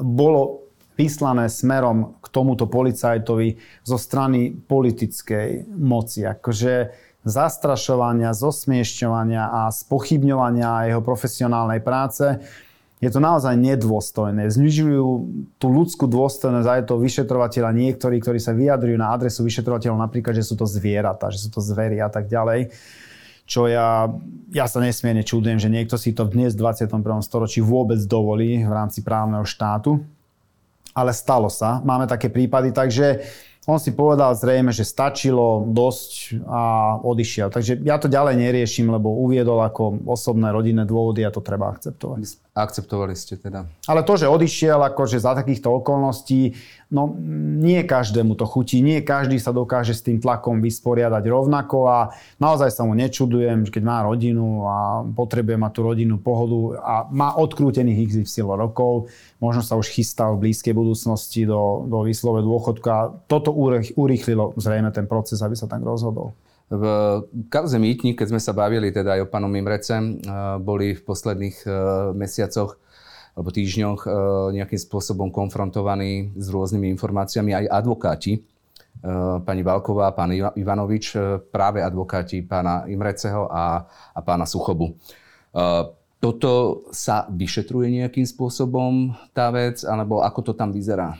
bolo 0.00 0.64
vyslané 0.96 1.48
smerom 1.48 2.20
k 2.20 2.26
tomuto 2.28 2.68
policajtovi 2.68 3.56
zo 3.84 3.96
strany 3.96 4.52
politickej 4.52 5.68
moci. 5.72 6.28
Akože 6.28 6.92
zastrašovania, 7.24 8.32
zosmiešťovania 8.32 9.44
a 9.44 9.68
spochybňovania 9.68 10.92
jeho 10.92 11.04
profesionálnej 11.04 11.84
práce 11.84 12.40
je 13.00 13.08
to 13.08 13.16
naozaj 13.16 13.56
nedôstojné. 13.56 14.52
Znižujú 14.52 15.04
tú 15.56 15.66
ľudskú 15.72 16.04
dôstojnosť 16.04 16.68
aj 16.68 16.82
toho 16.84 17.00
vyšetrovateľa 17.00 17.72
niektorí, 17.72 18.20
ktorí 18.20 18.36
sa 18.36 18.52
vyjadrujú 18.52 18.96
na 19.00 19.16
adresu 19.16 19.40
vyšetrovateľov 19.40 20.04
napríklad, 20.04 20.36
že 20.36 20.44
sú 20.44 20.52
to 20.60 20.68
zvieratá, 20.68 21.32
že 21.32 21.40
sú 21.40 21.48
to 21.48 21.64
zvery 21.64 21.96
a 22.04 22.12
tak 22.12 22.28
ďalej. 22.28 22.68
Čo 23.48 23.66
ja, 23.66 24.06
ja 24.52 24.68
sa 24.68 24.78
nesmierne 24.84 25.24
čudujem, 25.24 25.58
že 25.58 25.72
niekto 25.72 25.96
si 25.96 26.12
to 26.12 26.28
dnes 26.28 26.54
v 26.54 26.62
21. 26.62 27.02
storočí 27.24 27.64
vôbec 27.64 27.98
dovolí 28.04 28.62
v 28.62 28.70
rámci 28.70 29.00
právneho 29.00 29.48
štátu. 29.48 30.04
Ale 30.92 31.16
stalo 31.16 31.48
sa. 31.48 31.80
Máme 31.80 32.04
také 32.04 32.28
prípady, 32.28 32.70
takže 32.70 33.24
on 33.68 33.76
si 33.76 33.92
povedal 33.92 34.32
zrejme, 34.32 34.72
že 34.72 34.88
stačilo 34.88 35.68
dosť 35.68 36.42
a 36.48 36.96
odišiel. 37.04 37.52
Takže 37.52 37.84
ja 37.84 38.00
to 38.00 38.08
ďalej 38.08 38.40
neriešim, 38.40 38.88
lebo 38.88 39.12
uviedol 39.20 39.60
ako 39.60 40.00
osobné 40.08 40.48
rodinné 40.48 40.88
dôvody 40.88 41.22
a 41.22 41.30
to 41.30 41.44
treba 41.44 41.68
akceptovať. 41.70 42.49
Akceptovali 42.60 43.16
ste 43.16 43.40
teda. 43.40 43.64
Ale 43.88 44.04
to, 44.04 44.20
že 44.20 44.28
odišiel 44.28 44.76
akože 44.92 45.16
za 45.16 45.32
takýchto 45.32 45.80
okolností, 45.80 46.54
no 46.92 47.10
nie 47.60 47.80
každému 47.88 48.36
to 48.36 48.44
chutí, 48.44 48.84
nie 48.84 49.00
každý 49.00 49.40
sa 49.40 49.56
dokáže 49.56 49.96
s 49.96 50.04
tým 50.04 50.20
tlakom 50.20 50.60
vysporiadať 50.60 51.24
rovnako 51.24 51.78
a 51.88 51.98
naozaj 52.36 52.68
sa 52.68 52.84
mu 52.84 52.92
nečudujem, 52.92 53.64
keď 53.64 53.82
má 53.82 54.04
rodinu 54.04 54.68
a 54.68 55.00
potrebuje 55.08 55.56
mať 55.56 55.72
tú 55.72 55.80
rodinnú 55.80 56.16
pohodu 56.20 56.60
a 56.84 56.94
má 57.08 57.32
odkrútených 57.40 58.26
XY 58.28 58.60
rokov, 58.60 59.08
možno 59.40 59.64
sa 59.64 59.80
už 59.80 59.88
chystá 59.88 60.28
v 60.28 60.50
blízkej 60.50 60.76
budúcnosti 60.76 61.48
do, 61.48 61.88
do 61.88 62.04
výslove 62.04 62.44
dôchodka. 62.44 63.24
Toto 63.24 63.50
urýchlilo 63.96 64.52
zrejme 64.60 64.92
ten 64.92 65.08
proces, 65.08 65.40
aby 65.40 65.56
sa 65.56 65.64
tak 65.64 65.80
rozhodol. 65.80 66.36
V 66.70 66.84
kauze 67.50 67.82
Mýtnik, 67.82 68.14
keď 68.14 68.30
sme 68.30 68.38
sa 68.38 68.54
bavili 68.54 68.94
teda 68.94 69.18
aj 69.18 69.26
o 69.26 69.30
pánom 69.30 69.50
Imrecem, 69.58 70.22
boli 70.62 70.94
v 70.94 71.02
posledných 71.02 71.66
e, 71.66 71.70
mesiacoch 72.14 72.78
alebo 73.34 73.50
týždňoch 73.50 74.06
e, 74.06 74.08
nejakým 74.54 74.78
spôsobom 74.78 75.34
konfrontovaní 75.34 76.30
s 76.38 76.46
rôznymi 76.46 76.94
informáciami 76.94 77.58
aj 77.58 77.64
advokáti. 77.74 78.38
E, 78.38 78.40
pani 79.42 79.66
Valková, 79.66 80.14
pán 80.14 80.30
Ivanovič, 80.30 81.18
práve 81.50 81.82
advokáti 81.82 82.46
pána 82.46 82.86
Imreceho 82.86 83.50
a, 83.50 83.82
a 84.14 84.20
pána 84.22 84.46
Suchobu. 84.46 84.94
Toto 86.20 86.86
sa 86.94 87.26
vyšetruje 87.26 87.98
nejakým 87.98 88.22
spôsobom 88.22 89.10
tá 89.34 89.50
vec, 89.50 89.82
alebo 89.82 90.22
ako 90.22 90.40
to 90.46 90.52
tam 90.54 90.70
vyzerá? 90.70 91.18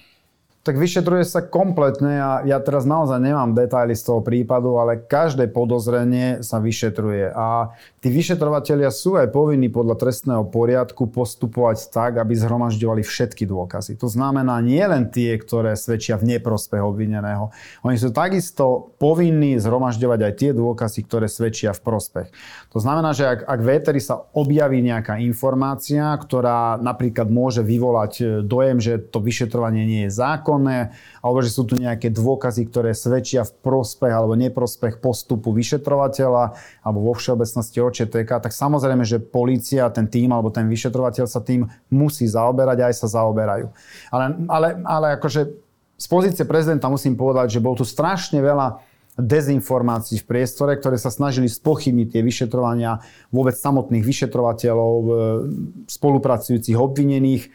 Tak 0.60 0.76
vyšetruje 0.76 1.24
sa 1.24 1.40
kompletne 1.40 2.20
a 2.20 2.32
ja 2.44 2.60
teraz 2.60 2.84
naozaj 2.84 3.16
nemám 3.16 3.56
detaily 3.56 3.96
z 3.96 4.04
toho 4.04 4.20
prípadu, 4.20 4.76
ale 4.76 5.00
každé 5.00 5.48
podozrenie 5.48 6.44
sa 6.44 6.60
vyšetruje. 6.60 7.32
A 7.32 7.72
tí 8.04 8.08
vyšetrovateľia 8.12 8.92
sú 8.92 9.16
aj 9.16 9.32
povinní 9.32 9.72
podľa 9.72 9.96
trestného 9.96 10.44
poriadku 10.52 11.08
postupovať 11.08 11.88
tak, 11.88 12.20
aby 12.20 12.36
zhromažďovali 12.36 13.00
všetky 13.00 13.48
dôkazy. 13.48 13.96
To 14.00 14.10
znamená 14.10 14.60
nie 14.60 14.82
len 14.84 15.08
tie, 15.08 15.38
ktoré 15.40 15.72
svedčia 15.78 16.20
v 16.20 16.36
neprospech 16.36 16.82
obvineného. 16.84 17.54
Oni 17.80 17.96
sú 17.96 18.12
takisto 18.12 18.92
povinní 19.00 19.56
zhromažďovať 19.56 20.20
aj 20.20 20.32
tie 20.36 20.50
dôkazy, 20.52 21.00
ktoré 21.08 21.26
svedčia 21.30 21.72
v 21.72 21.80
prospech. 21.80 22.28
To 22.76 22.78
znamená, 22.82 23.16
že 23.16 23.24
ak, 23.24 23.40
ak 23.48 23.60
v 23.64 23.68
sa 24.02 24.28
objaví 24.36 24.84
nejaká 24.84 25.16
informácia, 25.24 26.12
ktorá 26.20 26.76
napríklad 26.80 27.32
môže 27.32 27.64
vyvolať 27.64 28.44
dojem, 28.44 28.78
že 28.82 28.98
to 28.98 29.24
vyšetrovanie 29.24 29.84
nie 29.88 30.02
je 30.08 30.12
zákon, 30.12 30.40
zákonné, 30.50 30.90
alebo 31.20 31.44
že 31.44 31.52
sú 31.52 31.68
tu 31.68 31.76
nejaké 31.76 32.08
dôkazy, 32.08 32.68
ktoré 32.68 32.96
svedčia 32.96 33.44
v 33.44 33.52
prospech 33.60 34.12
alebo 34.12 34.36
neprospech 34.36 34.98
postupu 35.04 35.52
vyšetrovateľa 35.52 36.56
alebo 36.80 36.98
vo 37.04 37.14
všeobecnosti 37.16 37.78
OČTK, 37.80 38.30
tak 38.40 38.52
samozrejme, 38.52 39.04
že 39.04 39.20
polícia, 39.20 39.88
ten 39.92 40.08
tým 40.08 40.32
alebo 40.32 40.48
ten 40.48 40.66
vyšetrovateľ 40.66 41.24
sa 41.28 41.44
tým 41.44 41.68
musí 41.92 42.24
zaoberať 42.24 42.78
a 42.80 42.88
aj 42.88 42.94
sa 42.96 43.08
zaoberajú. 43.20 43.68
Ale, 44.12 44.24
ale, 44.48 44.68
ale 44.84 45.06
akože 45.20 45.40
z 46.00 46.06
pozície 46.08 46.48
prezidenta 46.48 46.88
musím 46.88 47.12
povedať, 47.12 47.60
že 47.60 47.60
bol 47.60 47.76
tu 47.76 47.84
strašne 47.84 48.40
veľa 48.40 48.80
dezinformácií 49.20 50.24
v 50.24 50.28
priestore, 50.28 50.72
ktoré 50.80 50.96
sa 50.96 51.12
snažili 51.12 51.44
spochybniť 51.44 52.08
tie 52.08 52.22
vyšetrovania 52.24 53.04
vôbec 53.28 53.52
samotných 53.52 54.00
vyšetrovateľov, 54.00 54.94
spolupracujúcich 55.84 56.78
obvinených 56.78 57.52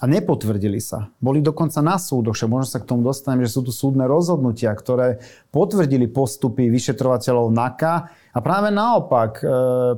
a 0.00 0.08
nepotvrdili 0.08 0.80
sa. 0.80 1.12
Boli 1.20 1.44
dokonca 1.44 1.84
na 1.84 2.00
súdoch, 2.00 2.32
že 2.32 2.48
možno 2.48 2.72
sa 2.72 2.80
k 2.80 2.88
tomu 2.88 3.04
dostanem, 3.04 3.44
že 3.44 3.52
sú 3.52 3.60
tu 3.60 3.68
súdne 3.68 4.08
rozhodnutia, 4.08 4.72
ktoré 4.72 5.20
potvrdili 5.52 6.08
postupy 6.08 6.72
vyšetrovateľov 6.72 7.52
NAKA 7.52 7.94
a 8.32 8.38
práve 8.40 8.72
naopak 8.72 9.44
e, 9.44 9.46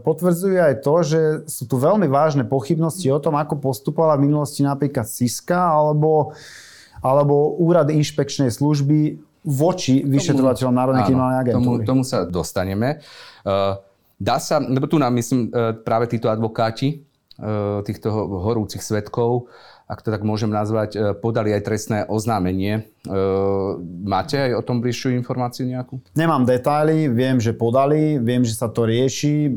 potvrdzujú 0.03 0.59
aj 0.59 0.75
to, 0.83 0.95
že 1.07 1.21
sú 1.47 1.71
tu 1.71 1.79
veľmi 1.79 2.11
vážne 2.11 2.43
pochybnosti 2.43 3.07
o 3.15 3.23
tom, 3.23 3.39
ako 3.39 3.63
postupovala 3.63 4.19
v 4.19 4.27
minulosti 4.27 4.67
napríklad 4.67 5.07
SISKA 5.07 5.71
alebo, 5.71 6.35
alebo 6.99 7.55
Úrad 7.63 7.95
inšpekčnej 7.95 8.51
služby 8.51 9.23
voči 9.47 10.03
vyšetrovateľom 10.03 10.75
Národnej 10.75 11.07
kriminálnej 11.07 11.41
agentúry. 11.47 11.87
Tomu, 11.87 12.03
tomu 12.03 12.03
sa 12.03 12.27
dostaneme. 12.27 12.99
E, 13.47 13.55
dá 14.19 14.37
sa, 14.43 14.59
lebo 14.59 14.91
tu 14.91 14.99
nám 14.99 15.15
myslím 15.15 15.47
e, 15.47 15.79
práve 15.79 16.11
títo 16.11 16.27
advokáti 16.27 17.07
týchto 17.83 18.13
horúcich 18.13 18.85
svetkov 18.85 19.51
ak 19.93 20.01
to 20.01 20.09
tak 20.09 20.25
môžem 20.25 20.49
nazvať, 20.49 20.91
e, 20.97 20.99
podali 21.13 21.53
aj 21.53 21.63
trestné 21.69 21.99
oznámenie. 22.09 22.89
E, 23.05 23.13
máte 24.09 24.41
aj 24.41 24.53
o 24.57 24.63
tom 24.65 24.81
bližšiu 24.81 25.13
informáciu 25.21 25.69
nejakú? 25.69 26.01
Nemám 26.17 26.49
detaily, 26.49 27.13
viem, 27.13 27.37
že 27.37 27.53
podali, 27.53 28.17
viem, 28.17 28.41
že 28.41 28.57
sa 28.57 28.73
to 28.73 28.89
rieši. 28.89 29.53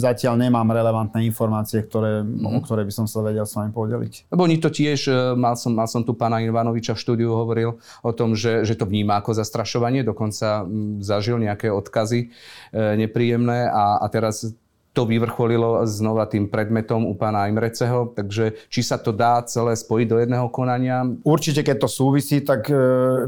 Zatiaľ 0.00 0.48
nemám 0.48 0.64
relevantné 0.72 1.28
informácie, 1.28 1.84
ktoré, 1.84 2.24
mm. 2.24 2.56
o 2.56 2.60
ktoré 2.64 2.88
by 2.88 2.92
som 2.96 3.04
sa 3.04 3.20
vedel 3.20 3.44
s 3.44 3.52
vami 3.52 3.68
podeliť. 3.76 4.32
Lebo 4.32 4.48
oni 4.48 4.56
to 4.56 4.72
tiež, 4.72 5.12
e, 5.12 5.36
mal 5.36 5.60
som, 5.60 5.76
mal 5.76 5.84
som 5.84 6.00
tu 6.00 6.16
pána 6.16 6.40
Ivanoviča 6.40 6.96
v 6.96 7.02
štúdiu, 7.04 7.36
hovoril 7.36 7.76
o 8.00 8.10
tom, 8.16 8.32
že, 8.32 8.64
že 8.64 8.80
to 8.80 8.88
vníma 8.88 9.20
ako 9.20 9.36
zastrašovanie, 9.36 10.00
dokonca 10.00 10.64
zažil 11.04 11.36
nejaké 11.36 11.68
odkazy 11.68 12.32
nepríjemné 12.72 13.68
a, 13.68 14.00
a 14.00 14.06
teraz 14.08 14.56
to 14.96 15.04
vyvrcholilo 15.04 15.84
znova 15.84 16.24
tým 16.24 16.48
predmetom 16.48 17.04
u 17.04 17.12
pána 17.12 17.52
Imreceho, 17.52 18.16
takže 18.16 18.56
či 18.72 18.80
sa 18.80 18.96
to 18.96 19.12
dá 19.12 19.44
celé 19.44 19.76
spojiť 19.76 20.06
do 20.08 20.16
jedného 20.24 20.48
konania? 20.48 21.04
Určite, 21.20 21.60
keď 21.60 21.84
to 21.84 21.88
súvisí, 21.92 22.40
tak 22.40 22.72
e, 22.72 22.74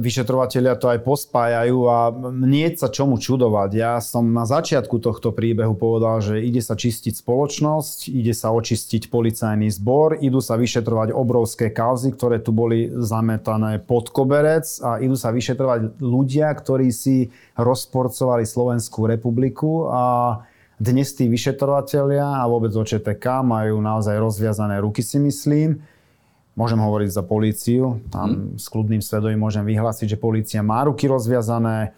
vyšetrovateľia 0.01 0.81
to 0.81 0.89
aj 0.89 1.05
pospájajú 1.05 1.79
a 1.85 2.09
nie 2.33 2.73
sa 2.73 2.89
čomu 2.89 3.21
čudovať. 3.21 3.71
Ja 3.77 4.01
som 4.01 4.33
na 4.33 4.49
začiatku 4.49 4.97
tohto 4.97 5.37
príbehu 5.37 5.77
povedal, 5.77 6.25
že 6.25 6.41
ide 6.41 6.65
sa 6.65 6.73
čistiť 6.73 7.21
spoločnosť, 7.21 8.09
ide 8.09 8.33
sa 8.33 8.49
očistiť 8.57 9.13
policajný 9.13 9.69
zbor, 9.69 10.17
idú 10.25 10.41
sa 10.41 10.57
vyšetrovať 10.57 11.13
obrovské 11.13 11.69
kauzy, 11.69 12.17
ktoré 12.17 12.41
tu 12.41 12.57
boli 12.57 12.89
zametané 12.97 13.85
pod 13.85 14.09
koberec 14.09 14.65
a 14.81 15.05
idú 15.05 15.21
sa 15.21 15.29
vyšetrovať 15.37 16.01
ľudia, 16.01 16.49
ktorí 16.49 16.89
si 16.89 17.29
rozporcovali 17.61 18.49
Slovenskú 18.49 19.05
republiku 19.05 19.93
a 19.93 20.05
dnes 20.79 21.11
tí 21.15 21.27
vyšetrovateľia 21.27 22.43
a 22.43 22.47
vôbec 22.47 22.71
OČTK 22.71 23.43
majú 23.43 23.83
naozaj 23.83 24.15
rozviazané 24.15 24.79
ruky, 24.79 25.03
si 25.03 25.19
myslím. 25.19 25.83
Môžem 26.55 26.79
hovoriť 26.79 27.11
za 27.15 27.23
políciu, 27.23 28.03
tam 28.11 28.55
hmm. 28.55 28.59
s 28.59 28.67
kľudným 28.67 29.03
svedomím 29.03 29.43
môžem 29.43 29.63
vyhlásiť, 29.63 30.15
že 30.15 30.19
polícia 30.19 30.59
má 30.63 30.83
ruky 30.87 31.07
rozviazané 31.07 31.95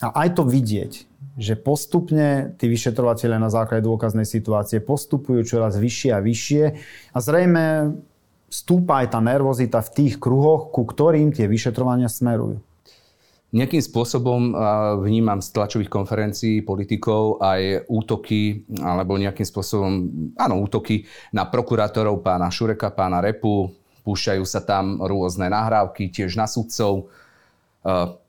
a 0.00 0.06
aj 0.24 0.38
to 0.38 0.42
vidieť, 0.48 0.92
že 1.36 1.54
postupne 1.58 2.54
tí 2.56 2.70
vyšetrovateľia 2.70 3.36
na 3.42 3.50
základe 3.52 3.84
dôkaznej 3.84 4.24
situácie 4.24 4.80
postupujú 4.80 5.44
čoraz 5.44 5.76
vyššie 5.76 6.10
a 6.14 6.24
vyššie 6.24 6.64
a 7.12 7.18
zrejme 7.18 7.64
stúpa 8.48 9.04
aj 9.04 9.12
tá 9.12 9.20
nervozita 9.20 9.84
v 9.84 9.92
tých 9.92 10.14
kruhoch, 10.16 10.72
ku 10.72 10.88
ktorým 10.88 11.36
tie 11.36 11.44
vyšetrovania 11.44 12.08
smerujú. 12.08 12.64
Nejakým 13.48 13.80
spôsobom 13.80 14.52
vnímam 15.00 15.40
z 15.40 15.56
tlačových 15.56 15.88
konferencií 15.88 16.60
politikov 16.60 17.40
aj 17.40 17.88
útoky, 17.88 18.68
alebo 18.76 19.16
nejakým 19.16 19.48
spôsobom, 19.48 19.92
áno, 20.36 20.60
útoky 20.60 21.08
na 21.32 21.48
prokurátorov 21.48 22.20
pána 22.20 22.52
Šureka, 22.52 22.92
pána 22.92 23.24
Repu, 23.24 23.72
púšťajú 24.04 24.44
sa 24.44 24.60
tam 24.60 25.00
rôzne 25.00 25.48
nahrávky, 25.48 26.12
tiež 26.12 26.36
na 26.36 26.44
sudcov. 26.44 27.08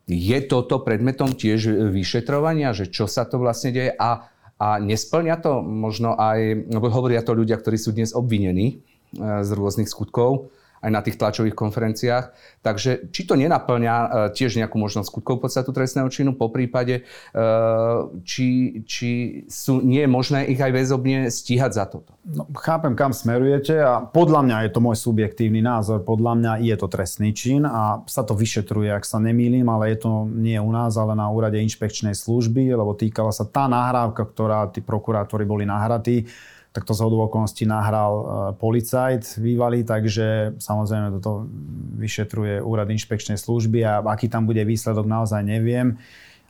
Je 0.08 0.40
toto 0.48 0.80
predmetom 0.88 1.36
tiež 1.36 1.92
vyšetrovania, 1.92 2.72
že 2.72 2.88
čo 2.88 3.04
sa 3.04 3.28
to 3.28 3.44
vlastne 3.44 3.76
deje? 3.76 3.92
A, 4.00 4.24
a 4.56 4.80
nesplňa 4.80 5.36
to 5.44 5.60
možno 5.60 6.16
aj, 6.16 6.64
hovoria 6.80 7.20
to 7.28 7.36
ľudia, 7.36 7.60
ktorí 7.60 7.76
sú 7.76 7.92
dnes 7.92 8.16
obvinení 8.16 8.82
e, 9.14 9.44
z 9.44 9.50
rôznych 9.54 9.86
skutkov, 9.86 10.50
aj 10.80 10.90
na 10.92 11.02
tých 11.04 11.20
tlačových 11.20 11.56
konferenciách. 11.56 12.32
Takže 12.64 13.12
či 13.12 13.22
to 13.28 13.36
nenaplňa 13.36 13.96
uh, 13.96 14.08
tiež 14.32 14.60
nejakú 14.60 14.80
možnosť 14.80 15.08
skutkov 15.08 15.44
podstatu 15.44 15.76
trestného 15.76 16.08
činu, 16.08 16.36
po 16.36 16.52
prípade, 16.52 17.04
uh, 17.36 18.08
či, 18.24 18.82
či 18.88 19.10
sú, 19.48 19.84
nie 19.84 20.04
je 20.04 20.10
možné 20.10 20.48
ich 20.48 20.60
aj 20.60 20.72
väzobne 20.72 21.28
stíhať 21.28 21.72
za 21.76 21.86
toto? 21.88 22.16
No, 22.24 22.48
chápem, 22.56 22.96
kam 22.96 23.12
smerujete 23.12 23.80
a 23.80 24.04
podľa 24.04 24.46
mňa 24.46 24.58
je 24.68 24.72
to 24.72 24.80
môj 24.84 24.98
subjektívny 25.00 25.60
názor. 25.64 26.04
Podľa 26.04 26.34
mňa 26.40 26.54
je 26.64 26.76
to 26.78 26.88
trestný 26.88 27.32
čin 27.36 27.64
a 27.68 28.04
sa 28.08 28.24
to 28.24 28.36
vyšetruje, 28.36 28.92
ak 28.92 29.04
sa 29.04 29.20
nemýlim, 29.20 29.66
ale 29.68 29.96
je 29.96 30.06
to 30.06 30.12
nie 30.30 30.60
u 30.60 30.72
nás, 30.72 30.96
ale 30.96 31.18
na 31.18 31.28
úrade 31.28 31.58
inšpekčnej 31.60 32.16
služby, 32.16 32.72
lebo 32.72 32.96
týkala 32.96 33.34
sa 33.34 33.44
tá 33.48 33.68
nahrávka, 33.68 34.24
ktorá 34.24 34.70
tí 34.70 34.80
prokurátori 34.80 35.44
boli 35.44 35.66
nahratí 35.66 36.30
tak 36.70 36.86
to 36.86 36.94
z 36.94 37.02
okolností 37.02 37.66
nahral 37.66 38.14
e, 38.14 38.24
policajt 38.62 39.42
bývalý, 39.42 39.82
takže 39.82 40.58
samozrejme 40.62 41.18
toto 41.18 41.50
vyšetruje 41.98 42.62
úrad 42.62 42.90
inšpekčnej 42.94 43.42
služby 43.42 43.82
a 43.82 44.06
aký 44.06 44.30
tam 44.30 44.46
bude 44.46 44.62
výsledok 44.62 45.10
naozaj 45.10 45.42
neviem. 45.42 45.98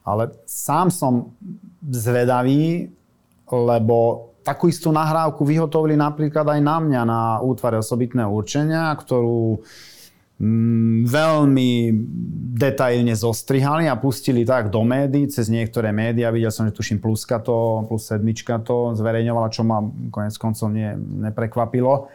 Ale 0.03 0.35
sám 0.43 0.91
som 0.91 1.31
zvedavý, 1.87 2.91
lebo 3.47 4.29
takú 4.43 4.67
istú 4.67 4.91
nahrávku 4.91 5.43
vyhotovili 5.47 5.95
napríklad 5.95 6.47
aj 6.47 6.59
na 6.63 6.77
mňa 6.81 7.01
na 7.05 7.21
útvare 7.39 7.79
osobitného 7.79 8.31
určenia, 8.31 8.91
ktorú 8.95 9.61
veľmi 10.39 11.71
detailne 12.55 13.11
zostrihali 13.11 13.91
a 13.91 13.99
pustili 13.99 14.47
tak 14.47 14.71
do 14.71 14.87
médií, 14.87 15.27
cez 15.27 15.51
niektoré 15.51 15.91
médiá. 15.91 16.31
Videl 16.31 16.51
som, 16.51 16.63
že 16.63 16.71
tuším 16.71 17.03
pluska 17.03 17.43
to, 17.43 17.83
plus 17.91 18.07
sedmička 18.07 18.63
to 18.63 18.95
zverejňovala, 18.95 19.51
čo 19.51 19.67
ma 19.67 19.83
konec 20.11 20.31
koncov 20.39 20.71
nie, 20.71 20.95
neprekvapilo. 20.95 22.07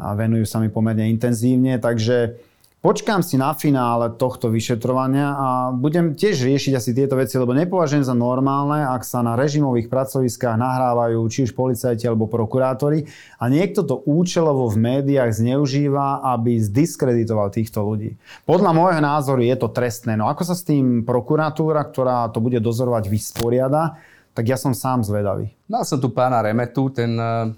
A 0.00 0.12
venujú 0.16 0.48
sa 0.48 0.60
mi 0.60 0.72
pomerne 0.72 1.08
intenzívne, 1.08 1.76
takže 1.76 2.40
Počkám 2.86 3.18
si 3.18 3.34
na 3.34 3.50
finále 3.50 4.14
tohto 4.14 4.46
vyšetrovania 4.46 5.34
a 5.34 5.48
budem 5.74 6.14
tiež 6.14 6.46
riešiť 6.46 6.70
asi 6.78 6.94
tieto 6.94 7.18
veci, 7.18 7.34
lebo 7.34 7.50
nepovažujem 7.50 8.06
za 8.06 8.14
normálne, 8.14 8.86
ak 8.86 9.02
sa 9.02 9.26
na 9.26 9.34
režimových 9.34 9.90
pracoviskách 9.90 10.54
nahrávajú 10.54 11.18
či 11.26 11.50
už 11.50 11.58
policajti 11.58 12.06
alebo 12.06 12.30
prokurátori 12.30 13.10
a 13.42 13.50
niekto 13.50 13.82
to 13.82 14.06
účelovo 14.06 14.70
v 14.70 14.78
médiách 14.78 15.34
zneužíva, 15.34 16.30
aby 16.30 16.62
zdiskreditoval 16.62 17.50
týchto 17.50 17.82
ľudí. 17.82 18.22
Podľa 18.46 18.70
môjho 18.70 19.02
názoru 19.02 19.42
je 19.42 19.56
to 19.58 19.66
trestné. 19.74 20.14
No 20.14 20.30
ako 20.30 20.46
sa 20.46 20.54
s 20.54 20.62
tým 20.62 21.02
prokuratúra, 21.02 21.82
ktorá 21.90 22.30
to 22.30 22.38
bude 22.38 22.62
dozorovať, 22.62 23.10
vysporiada, 23.10 23.98
tak 24.30 24.46
ja 24.46 24.54
som 24.54 24.70
sám 24.70 25.02
zvedavý. 25.02 25.50
Mal 25.66 25.82
som 25.82 25.98
tu 25.98 26.14
pána 26.14 26.38
Remetu, 26.38 26.86
ten 26.94 27.18
E, 27.18 27.50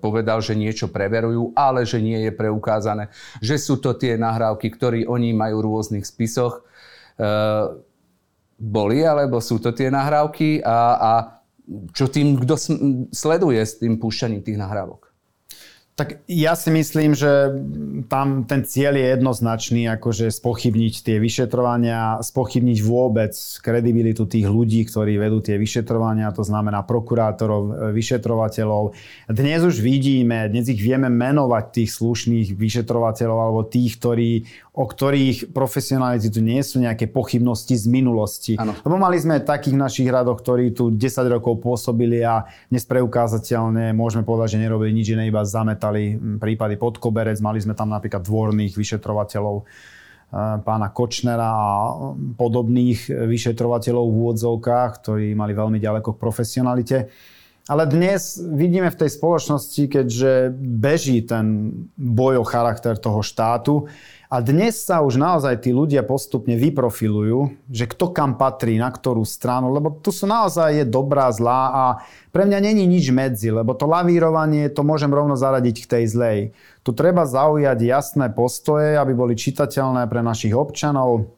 povedal, 0.00 0.44
že 0.44 0.52
niečo 0.52 0.92
preverujú, 0.92 1.56
ale 1.56 1.88
že 1.88 2.00
nie 2.00 2.28
je 2.28 2.32
preukázané, 2.32 3.08
že 3.40 3.56
sú 3.56 3.80
to 3.80 3.96
tie 3.96 4.20
nahrávky, 4.20 4.68
ktoré 4.68 5.08
oni 5.08 5.32
majú 5.32 5.64
v 5.64 5.66
rôznych 5.72 6.04
spisoch. 6.04 6.60
E, 7.16 7.30
boli, 8.56 9.04
alebo 9.04 9.40
sú 9.40 9.60
to 9.60 9.72
tie 9.72 9.88
nahrávky 9.88 10.60
a, 10.60 10.78
a 10.96 11.12
čo 11.92 12.08
tým, 12.08 12.36
kto 12.40 12.54
sleduje 13.10 13.60
s 13.60 13.80
tým 13.80 13.96
púšťaním 13.96 14.44
tých 14.44 14.60
nahrávok? 14.60 15.15
Tak 15.96 16.28
ja 16.28 16.52
si 16.52 16.68
myslím, 16.68 17.16
že 17.16 17.56
tam 18.12 18.44
ten 18.44 18.68
cieľ 18.68 19.00
je 19.00 19.16
jednoznačný, 19.16 19.88
akože 19.96 20.28
spochybniť 20.28 20.94
tie 21.00 21.16
vyšetrovania, 21.16 22.20
spochybniť 22.20 22.78
vôbec 22.84 23.32
kredibilitu 23.64 24.28
tých 24.28 24.44
ľudí, 24.44 24.84
ktorí 24.84 25.16
vedú 25.16 25.40
tie 25.40 25.56
vyšetrovania, 25.56 26.36
to 26.36 26.44
znamená 26.44 26.84
prokurátorov, 26.84 27.96
vyšetrovateľov. 27.96 28.92
Dnes 29.32 29.64
už 29.64 29.80
vidíme, 29.80 30.52
dnes 30.52 30.68
ich 30.68 30.84
vieme 30.84 31.08
menovať 31.08 31.64
tých 31.80 31.96
slušných 31.96 32.52
vyšetrovateľov 32.52 33.38
alebo 33.40 33.60
tých, 33.64 33.96
ktorí 33.96 34.30
o 34.76 34.84
ktorých 34.84 35.56
profesionality 35.56 36.28
tu 36.28 36.44
nie 36.44 36.60
sú 36.60 36.84
nejaké 36.84 37.08
pochybnosti 37.08 37.72
z 37.80 37.88
minulosti. 37.88 38.52
Ano. 38.60 38.76
Lebo 38.84 39.00
mali 39.00 39.16
sme 39.16 39.40
takých 39.40 39.72
našich 39.72 40.04
radoch, 40.12 40.44
ktorí 40.44 40.76
tu 40.76 40.92
10 40.92 41.00
rokov 41.32 41.64
pôsobili 41.64 42.20
a 42.20 42.44
dnes 42.68 42.84
preukázateľne 42.84 43.96
môžeme 43.96 44.28
povedať, 44.28 44.60
že 44.60 44.68
nerobili 44.68 44.92
nič 44.92 45.16
iné, 45.16 45.32
iba 45.32 45.40
zametali 45.48 45.85
prípady 46.40 46.74
pod 46.80 46.96
koberec. 47.02 47.38
Mali 47.44 47.60
sme 47.60 47.76
tam 47.76 47.92
napríklad 47.92 48.24
dvorných 48.24 48.74
vyšetrovateľov 48.74 49.66
pána 50.66 50.90
Kočnera 50.90 51.48
a 51.48 51.70
podobných 52.34 53.08
vyšetrovateľov 53.08 54.04
v 54.10 54.16
úvodzovkách, 54.26 54.90
ktorí 55.02 55.26
mali 55.38 55.54
veľmi 55.54 55.78
ďaleko 55.78 56.14
k 56.14 56.20
profesionalite. 56.20 56.98
Ale 57.66 57.82
dnes 57.90 58.38
vidíme 58.38 58.90
v 58.94 58.98
tej 58.98 59.10
spoločnosti, 59.18 59.82
keďže 59.90 60.54
beží 60.54 61.26
ten 61.26 61.74
boj 61.98 62.42
o 62.42 62.44
charakter 62.46 62.94
toho 62.94 63.26
štátu, 63.26 63.90
a 64.26 64.42
dnes 64.42 64.74
sa 64.74 65.06
už 65.06 65.22
naozaj 65.22 65.62
tí 65.62 65.70
ľudia 65.70 66.02
postupne 66.02 66.58
vyprofilujú, 66.58 67.70
že 67.70 67.86
kto 67.86 68.10
kam 68.10 68.34
patrí, 68.34 68.74
na 68.74 68.90
ktorú 68.90 69.22
stranu, 69.22 69.70
lebo 69.70 69.94
tu 70.02 70.10
sú 70.10 70.26
naozaj 70.26 70.82
je 70.82 70.84
dobrá, 70.86 71.30
zlá 71.30 71.62
a 71.70 71.84
pre 72.34 72.42
mňa 72.42 72.58
není 72.58 72.90
nič 72.90 73.14
medzi, 73.14 73.54
lebo 73.54 73.78
to 73.78 73.86
lavírovanie 73.86 74.66
to 74.66 74.82
môžem 74.82 75.14
rovno 75.14 75.38
zaradiť 75.38 75.76
k 75.86 75.90
tej 75.90 76.04
zlej. 76.10 76.38
Tu 76.82 76.90
treba 76.90 77.22
zaujať 77.22 77.78
jasné 77.78 78.26
postoje, 78.34 78.98
aby 78.98 79.14
boli 79.14 79.38
čitateľné 79.38 80.10
pre 80.10 80.26
našich 80.26 80.58
občanov, 80.58 81.30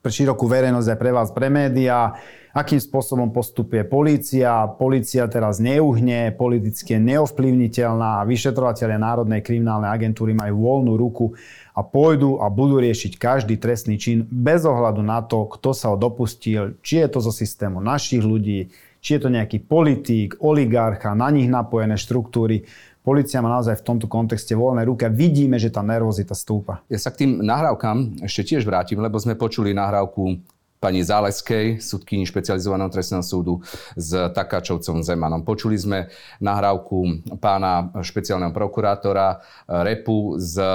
pre 0.00 0.08
širokú 0.08 0.48
verejnosť 0.48 0.88
aj 0.88 0.98
pre 0.98 1.10
vás, 1.12 1.28
pre 1.36 1.52
médiá, 1.52 2.16
akým 2.54 2.78
spôsobom 2.78 3.34
postupuje 3.34 3.82
polícia. 3.82 4.70
Polícia 4.78 5.26
teraz 5.26 5.58
neuhne, 5.58 6.30
politicky 6.30 6.94
je 6.94 7.02
neovplyvniteľná 7.02 8.22
vyšetrovateľe 8.22 8.94
Národnej 8.94 9.42
kriminálnej 9.42 9.90
agentúry 9.90 10.38
majú 10.38 10.62
voľnú 10.62 10.94
ruku 10.94 11.34
a 11.74 11.82
pôjdu 11.82 12.38
a 12.38 12.46
budú 12.46 12.78
riešiť 12.78 13.18
každý 13.18 13.58
trestný 13.58 13.98
čin 13.98 14.22
bez 14.30 14.62
ohľadu 14.62 15.02
na 15.02 15.18
to, 15.26 15.50
kto 15.50 15.74
sa 15.74 15.90
ho 15.90 15.98
dopustil, 15.98 16.78
či 16.78 17.02
je 17.02 17.08
to 17.10 17.18
zo 17.18 17.34
systému 17.34 17.82
našich 17.82 18.22
ľudí, 18.22 18.70
či 19.02 19.18
je 19.18 19.20
to 19.26 19.34
nejaký 19.34 19.58
politík, 19.66 20.38
oligarcha, 20.38 21.12
na 21.18 21.34
nich 21.34 21.50
napojené 21.50 21.98
štruktúry. 21.98 22.62
Polícia 23.04 23.44
má 23.44 23.52
naozaj 23.52 23.82
v 23.82 23.84
tomto 23.84 24.08
kontexte 24.08 24.56
voľné 24.56 24.88
ruky 24.88 25.04
a 25.04 25.12
vidíme, 25.12 25.60
že 25.60 25.68
tá 25.68 25.84
nervozita 25.84 26.32
stúpa. 26.32 26.80
Ja 26.88 26.96
sa 26.96 27.12
k 27.12 27.26
tým 27.26 27.44
nahrávkam 27.44 28.24
ešte 28.24 28.54
tiež 28.54 28.64
vrátim, 28.64 28.96
lebo 28.96 29.20
sme 29.20 29.36
počuli 29.36 29.76
nahrávku 29.76 30.53
pani 30.84 31.00
Záleskej, 31.00 31.80
sudkyni 31.80 32.28
špecializovaného 32.28 32.92
trestného 32.92 33.24
súdu 33.24 33.64
s 33.96 34.12
Takáčovcom 34.12 35.00
Zemanom. 35.00 35.40
Počuli 35.40 35.80
sme 35.80 36.12
nahrávku 36.44 37.24
pána 37.40 37.88
špeciálneho 38.04 38.52
prokurátora 38.52 39.40
Repu 39.64 40.36
s 40.36 40.60
e, 40.60 40.68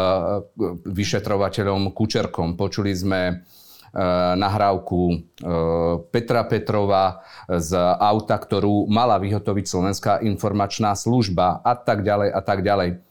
vyšetrovateľom 0.90 1.94
Kučerkom. 1.94 2.58
Počuli 2.58 2.90
sme 2.98 3.22
e, 3.30 3.34
nahrávku 4.34 5.02
e, 5.14 5.16
Petra 6.10 6.42
Petrova 6.50 7.22
z 7.46 7.78
auta, 8.02 8.42
ktorú 8.42 8.90
mala 8.90 9.22
vyhotoviť 9.22 9.66
Slovenská 9.70 10.14
informačná 10.26 10.98
služba 10.98 11.62
a 11.62 11.78
tak 11.78 12.02
ďalej 12.02 12.34
a 12.34 12.42
tak 12.42 12.66
ďalej. 12.66 13.09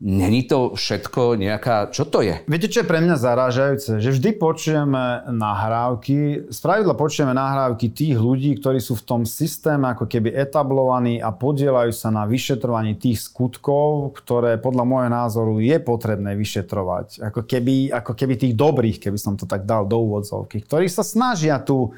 Není 0.00 0.48
to 0.48 0.72
všetko 0.80 1.36
nejaká... 1.36 1.92
Čo 1.92 2.08
to 2.08 2.24
je? 2.24 2.40
Viete, 2.48 2.72
čo 2.72 2.80
je 2.80 2.88
pre 2.88 3.04
mňa 3.04 3.20
zarážajúce? 3.20 4.00
Že 4.00 4.10
vždy 4.16 4.30
počujeme 4.40 5.28
nahrávky, 5.28 6.48
spravidla 6.48 6.96
počujeme 6.96 7.36
nahrávky 7.36 7.92
tých 7.92 8.16
ľudí, 8.16 8.56
ktorí 8.56 8.80
sú 8.80 8.96
v 8.96 9.04
tom 9.04 9.22
systéme 9.28 9.92
ako 9.92 10.08
keby 10.08 10.32
etablovaní 10.32 11.20
a 11.20 11.28
podielajú 11.36 11.92
sa 11.92 12.08
na 12.08 12.24
vyšetrovaní 12.24 12.96
tých 12.96 13.28
skutkov, 13.28 14.16
ktoré 14.16 14.56
podľa 14.56 14.88
môjho 14.88 15.10
názoru 15.12 15.60
je 15.60 15.76
potrebné 15.76 16.32
vyšetrovať. 16.32 17.20
Ako 17.20 17.44
keby, 17.44 17.92
ako 17.92 18.16
keby 18.16 18.40
tých 18.40 18.56
dobrých, 18.56 19.04
keby 19.04 19.20
som 19.20 19.36
to 19.36 19.44
tak 19.44 19.68
dal 19.68 19.84
do 19.84 20.00
úvodzovky, 20.00 20.64
ktorí 20.64 20.88
sa 20.88 21.04
snažia 21.04 21.60
tu 21.60 21.92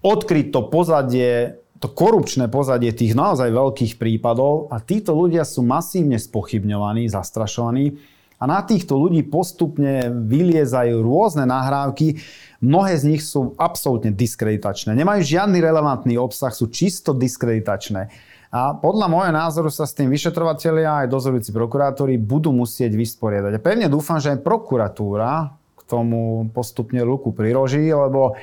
odkryť 0.00 0.48
to 0.48 0.60
pozadie 0.72 1.60
to 1.76 1.92
korupčné 1.92 2.48
pozadie 2.48 2.92
tých 2.92 3.12
naozaj 3.12 3.52
veľkých 3.52 4.00
prípadov 4.00 4.72
a 4.72 4.80
títo 4.80 5.12
ľudia 5.12 5.44
sú 5.44 5.60
masívne 5.60 6.16
spochybňovaní, 6.16 7.08
zastrašovaní 7.12 7.96
a 8.36 8.44
na 8.44 8.60
týchto 8.60 9.00
ľudí 9.00 9.24
postupne 9.24 10.12
vyliezajú 10.12 11.00
rôzne 11.00 11.48
nahrávky. 11.48 12.20
Mnohé 12.60 12.92
z 13.00 13.04
nich 13.08 13.22
sú 13.24 13.56
absolútne 13.56 14.12
diskreditačné. 14.12 14.92
Nemajú 14.92 15.24
žiadny 15.24 15.56
relevantný 15.60 16.20
obsah, 16.20 16.52
sú 16.52 16.68
čisto 16.68 17.16
diskreditačné. 17.16 18.12
A 18.52 18.76
podľa 18.76 19.08
môjho 19.08 19.32
názoru 19.32 19.72
sa 19.72 19.88
s 19.88 19.96
tým 19.96 20.12
vyšetrovateľia 20.12 21.04
aj 21.04 21.12
dozorujúci 21.12 21.50
prokurátori 21.52 22.20
budú 22.20 22.52
musieť 22.52 22.92
vysporiadať. 22.92 23.56
A 23.56 23.64
pevne 23.64 23.88
dúfam, 23.88 24.20
že 24.20 24.36
aj 24.36 24.44
prokuratúra 24.44 25.56
k 25.76 25.80
tomu 25.88 26.48
postupne 26.52 27.00
ruku 27.04 27.32
priroží, 27.32 27.88
lebo 27.88 28.36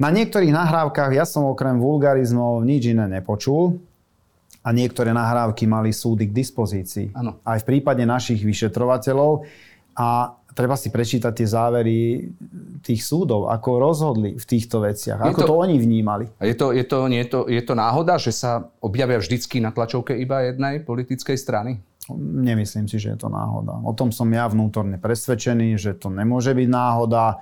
na 0.00 0.08
niektorých 0.08 0.50
nahrávkach 0.50 1.12
ja 1.12 1.28
som 1.28 1.44
okrem 1.52 1.76
vulgarizmov 1.76 2.64
nič 2.64 2.96
iné 2.96 3.04
nepočul 3.20 3.76
a 4.64 4.72
niektoré 4.72 5.12
nahrávky 5.12 5.68
mali 5.68 5.92
súdy 5.92 6.28
k 6.28 6.32
dispozícii. 6.32 7.12
Ano. 7.12 7.40
Aj 7.44 7.60
v 7.60 7.68
prípade 7.68 8.04
našich 8.08 8.40
vyšetrovateľov 8.40 9.44
a 9.96 10.36
treba 10.56 10.74
si 10.76 10.88
prečítať 10.90 11.32
tie 11.32 11.48
závery 11.48 11.96
tých 12.82 13.00
súdov, 13.04 13.48
ako 13.52 13.80
rozhodli 13.80 14.36
v 14.36 14.44
týchto 14.44 14.82
veciach, 14.82 15.20
je 15.20 15.32
ako 15.32 15.40
to, 15.44 15.48
to 15.48 15.56
oni 15.56 15.76
vnímali. 15.78 16.24
Je 16.42 16.56
to, 16.56 16.72
je, 16.72 16.84
to, 16.84 16.96
nie 17.06 17.22
je, 17.24 17.28
to, 17.30 17.40
je 17.46 17.62
to 17.62 17.74
náhoda, 17.76 18.16
že 18.16 18.32
sa 18.34 18.68
objavia 18.82 19.20
vždycky 19.20 19.62
na 19.62 19.70
tlačovke 19.70 20.16
iba 20.16 20.48
jednej 20.48 20.82
politickej 20.82 21.36
strany? 21.38 21.80
Nemyslím 22.18 22.90
si, 22.90 22.98
že 22.98 23.14
je 23.14 23.18
to 23.20 23.28
náhoda. 23.30 23.78
O 23.86 23.94
tom 23.94 24.10
som 24.10 24.26
ja 24.34 24.50
vnútorne 24.50 24.98
presvedčený, 24.98 25.78
že 25.78 25.94
to 25.94 26.10
nemôže 26.10 26.50
byť 26.50 26.68
náhoda. 26.68 27.38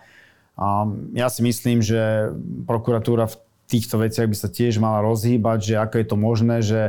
Ja 1.15 1.29
si 1.31 1.41
myslím, 1.47 1.79
že 1.79 2.35
prokuratúra 2.67 3.31
v 3.31 3.39
týchto 3.71 4.03
veciach 4.03 4.27
by 4.27 4.37
sa 4.37 4.51
tiež 4.51 4.83
mala 4.83 5.05
rozhýbať, 5.07 5.59
že 5.63 5.75
ako 5.79 5.95
je 6.01 6.07
to 6.07 6.17
možné, 6.19 6.57
že 6.65 6.81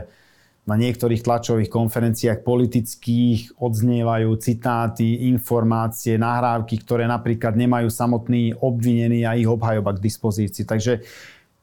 na 0.69 0.77
niektorých 0.77 1.25
tlačových 1.25 1.69
konferenciách 1.69 2.45
politických 2.45 3.57
odznievajú 3.57 4.29
citáty, 4.37 5.25
informácie, 5.29 6.17
nahrávky, 6.21 6.77
ktoré 6.85 7.09
napríklad 7.09 7.57
nemajú 7.57 7.89
samotný 7.89 8.53
obvinený 8.53 9.25
a 9.25 9.33
ich 9.33 9.49
obhajoba 9.49 9.97
k 9.97 10.03
dispozícii. 10.05 10.69
Takže 10.69 11.01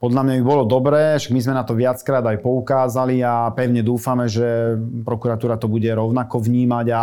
podľa 0.03 0.27
mňa 0.27 0.35
by 0.43 0.45
bolo 0.45 0.65
dobré, 0.67 1.17
však 1.17 1.33
my 1.33 1.41
sme 1.41 1.55
na 1.55 1.65
to 1.65 1.79
viackrát 1.79 2.21
aj 2.27 2.43
poukázali 2.43 3.23
a 3.23 3.49
pevne 3.55 3.87
dúfame, 3.87 4.27
že 4.27 4.75
prokuratúra 5.07 5.55
to 5.57 5.71
bude 5.71 5.87
rovnako 5.87 6.43
vnímať 6.43 6.87
a 6.91 7.03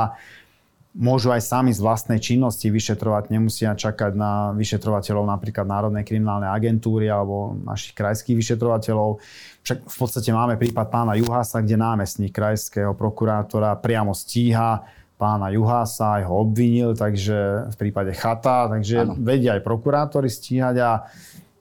môžu 0.93 1.33
aj 1.33 1.41
sami 1.41 1.73
z 1.73 1.81
vlastnej 1.81 2.21
činnosti 2.21 2.69
vyšetrovať, 2.69 3.33
nemusia 3.33 3.73
čakať 3.73 4.13
na 4.13 4.53
vyšetrovateľov 4.53 5.25
napríklad 5.25 5.65
Národnej 5.65 6.05
kriminálnej 6.05 6.53
agentúry 6.53 7.09
alebo 7.09 7.57
našich 7.65 7.97
krajských 7.97 8.37
vyšetrovateľov. 8.37 9.17
Však 9.65 9.77
v 9.89 9.95
podstate 9.97 10.29
máme 10.29 10.55
prípad 10.61 10.93
pána 10.93 11.17
Juhasa, 11.17 11.65
kde 11.65 11.81
námestník 11.81 12.29
krajského 12.29 12.93
prokurátora 12.93 13.73
priamo 13.81 14.13
stíha 14.13 14.85
pána 15.17 15.49
Juhása, 15.49 16.21
aj 16.21 16.23
ho 16.29 16.33
obvinil, 16.45 16.93
takže 16.93 17.69
v 17.73 17.75
prípade 17.79 18.13
chata, 18.13 18.69
takže 18.69 19.07
ano. 19.07 19.17
vedia 19.17 19.57
aj 19.57 19.65
prokurátori 19.65 20.29
stíhať 20.29 20.75
a 20.83 20.91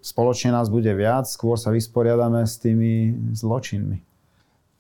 spoločne 0.02 0.52
nás 0.52 0.66
bude 0.68 0.90
viac, 0.92 1.30
skôr 1.30 1.54
sa 1.56 1.70
vysporiadame 1.70 2.42
s 2.44 2.58
tými 2.58 3.14
zločinmi. 3.32 4.11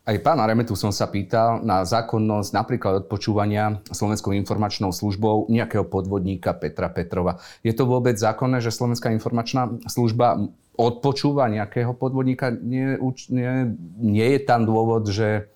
Aj 0.02 0.18
pána 0.18 0.50
Remetu 0.50 0.74
som 0.74 0.90
sa 0.90 1.06
pýtal 1.06 1.62
na 1.62 1.86
zákonnosť 1.86 2.50
napríklad 2.50 3.06
odpočúvania 3.06 3.78
Slovenskou 3.86 4.34
informačnou 4.34 4.90
službou 4.90 5.46
nejakého 5.46 5.86
podvodníka 5.86 6.50
Petra 6.58 6.90
Petrova. 6.90 7.38
Je 7.62 7.70
to 7.70 7.86
vôbec 7.86 8.18
zákonné, 8.18 8.58
že 8.58 8.74
Slovenská 8.74 9.14
informačná 9.14 9.70
služba 9.86 10.50
odpočúva 10.74 11.46
nejakého 11.46 11.94
podvodníka? 11.94 12.50
Nie, 12.50 12.98
nie, 13.30 13.78
nie 14.02 14.28
je 14.34 14.40
tam 14.42 14.66
dôvod, 14.66 15.06
že, 15.06 15.46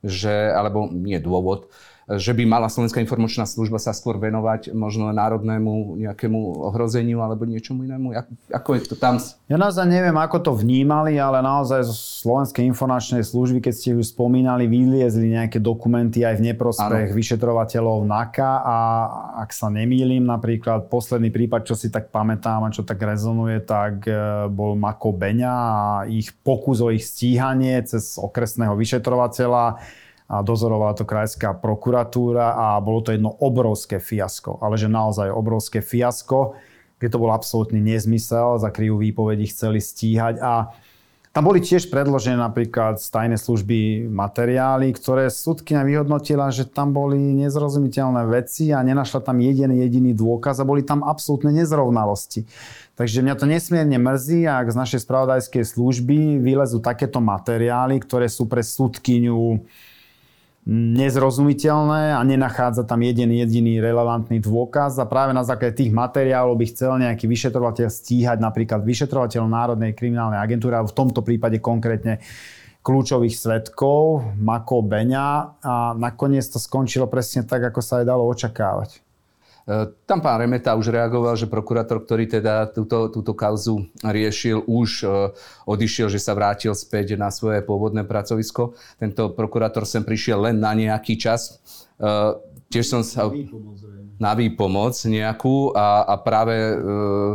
že, 0.00 0.48
alebo 0.56 0.88
nie 0.88 1.20
dôvod, 1.20 1.68
že 2.10 2.34
by 2.34 2.42
mala 2.42 2.66
Slovenská 2.66 2.98
informačná 2.98 3.46
služba 3.46 3.78
sa 3.78 3.94
skôr 3.94 4.18
venovať 4.18 4.74
možno 4.74 5.06
národnému 5.14 6.02
nejakému 6.02 6.66
ohrozeniu 6.66 7.22
alebo 7.22 7.46
niečomu 7.46 7.86
inému? 7.86 8.10
Ako 8.50 8.74
je 8.74 8.80
to 8.90 8.96
tam? 8.98 9.22
Ja 9.46 9.54
naozaj 9.54 9.86
neviem, 9.86 10.16
ako 10.18 10.38
to 10.42 10.52
vnímali, 10.58 11.14
ale 11.22 11.38
naozaj 11.38 11.86
zo 11.86 11.94
Slovenskej 11.94 12.66
informačnej 12.66 13.22
služby, 13.22 13.62
keď 13.62 13.74
ste 13.74 13.94
už 13.94 14.10
spomínali, 14.10 14.66
vyliezli 14.66 15.30
nejaké 15.30 15.62
dokumenty 15.62 16.26
aj 16.26 16.42
v 16.42 16.50
neprospech 16.50 17.14
ano. 17.14 17.16
vyšetrovateľov 17.16 17.98
NAKA 18.02 18.50
a 18.66 18.76
ak 19.46 19.50
sa 19.54 19.70
nemýlim, 19.70 20.26
napríklad 20.26 20.90
posledný 20.90 21.30
prípad, 21.30 21.70
čo 21.70 21.78
si 21.78 21.86
tak 21.86 22.10
pamätám 22.10 22.66
a 22.66 22.74
čo 22.74 22.82
tak 22.82 22.98
rezonuje, 22.98 23.62
tak 23.62 24.10
e, 24.10 24.50
bol 24.50 24.74
Mako 24.74 25.14
Beňa 25.14 25.54
a 25.54 25.78
ich 26.10 26.34
pokus 26.42 26.82
o 26.82 26.90
ich 26.90 27.06
stíhanie 27.06 27.78
cez 27.86 28.18
okresného 28.18 28.74
vyšetrovateľa 28.74 29.78
a 30.32 30.40
dozorovala 30.40 30.96
to 30.96 31.04
krajská 31.04 31.52
prokuratúra 31.52 32.56
a 32.56 32.80
bolo 32.80 33.04
to 33.04 33.12
jedno 33.12 33.36
obrovské 33.36 34.00
fiasko, 34.00 34.56
ale 34.64 34.80
že 34.80 34.88
naozaj 34.88 35.28
obrovské 35.28 35.84
fiasko, 35.84 36.56
kde 36.96 37.08
to 37.12 37.20
bol 37.20 37.28
absolútny 37.28 37.84
nezmysel, 37.84 38.56
za 38.56 38.72
krivú 38.72 38.96
výpoveď 38.96 39.44
chceli 39.52 39.84
stíhať 39.84 40.40
a 40.40 40.72
tam 41.32 41.48
boli 41.48 41.64
tiež 41.64 41.88
predložené 41.88 42.36
napríklad 42.36 43.00
z 43.00 43.08
tajnej 43.08 43.40
služby 43.40 44.04
materiály, 44.04 44.92
ktoré 44.92 45.32
súdkynia 45.32 45.80
vyhodnotila, 45.80 46.52
že 46.52 46.68
tam 46.68 46.92
boli 46.92 47.16
nezrozumiteľné 47.16 48.28
veci 48.28 48.68
a 48.68 48.84
nenašla 48.84 49.24
tam 49.24 49.40
jeden 49.40 49.72
jediný 49.72 50.12
dôkaz 50.12 50.60
a 50.60 50.68
boli 50.68 50.84
tam 50.84 51.00
absolútne 51.00 51.48
nezrovnalosti. 51.56 52.44
Takže 53.00 53.24
mňa 53.24 53.34
to 53.40 53.48
nesmierne 53.48 53.96
mrzí, 53.96 54.44
ak 54.44 54.76
z 54.76 54.76
našej 54.76 55.00
spravodajskej 55.08 55.64
služby 55.72 56.36
vylezú 56.36 56.84
takéto 56.84 57.24
materiály, 57.24 57.96
ktoré 58.04 58.28
sú 58.28 58.44
pre 58.44 58.60
súdkyňu 58.60 59.64
nezrozumiteľné 60.68 62.14
a 62.14 62.22
nenachádza 62.22 62.86
tam 62.86 63.02
jeden 63.02 63.34
jediný 63.34 63.82
relevantný 63.82 64.38
dôkaz 64.38 64.94
a 65.02 65.10
práve 65.10 65.34
na 65.34 65.42
základe 65.42 65.74
tých 65.74 65.90
materiálov 65.90 66.54
by 66.54 66.66
chcel 66.70 67.02
nejaký 67.02 67.26
vyšetrovateľ 67.26 67.90
stíhať 67.90 68.38
napríklad 68.38 68.86
vyšetrovateľ 68.86 69.42
Národnej 69.50 69.90
kriminálnej 69.90 70.38
agentúry 70.38 70.78
a 70.78 70.86
v 70.86 70.94
tomto 70.94 71.26
prípade 71.26 71.58
konkrétne 71.58 72.22
kľúčových 72.82 73.34
svetkov, 73.34 74.22
Mako 74.38 74.86
Beňa 74.86 75.28
a 75.62 75.74
nakoniec 75.98 76.46
to 76.46 76.62
skončilo 76.62 77.10
presne 77.10 77.42
tak, 77.42 77.62
ako 77.62 77.82
sa 77.82 78.02
aj 78.02 78.06
dalo 78.06 78.26
očakávať. 78.30 79.11
E, 79.62 79.94
tam 80.06 80.18
pán 80.18 80.42
Remeta 80.42 80.74
už 80.74 80.90
reagoval, 80.90 81.38
že 81.38 81.46
prokurátor, 81.46 82.02
ktorý 82.02 82.26
teda 82.26 82.70
túto, 82.74 83.08
túto 83.08 83.32
kauzu 83.32 83.86
riešil, 84.02 84.66
už 84.66 84.90
e, 85.02 85.08
odišiel, 85.70 86.10
že 86.10 86.18
sa 86.18 86.34
vrátil 86.34 86.74
späť 86.74 87.14
na 87.14 87.30
svoje 87.30 87.62
pôvodné 87.62 88.02
pracovisko. 88.02 88.74
Tento 88.98 89.30
prokurátor 89.32 89.86
sem 89.86 90.02
prišiel 90.02 90.50
len 90.50 90.58
na 90.58 90.74
nejaký 90.74 91.14
čas. 91.14 91.62
E, 92.72 92.80
tiež 92.80 92.86
som 92.88 93.02
sa 93.04 93.28
na 94.22 94.38
výpomoc 94.38 94.94
nejakú 95.02 95.74
a, 95.74 96.06
a 96.06 96.14
práve 96.16 96.54
e, 96.54 96.74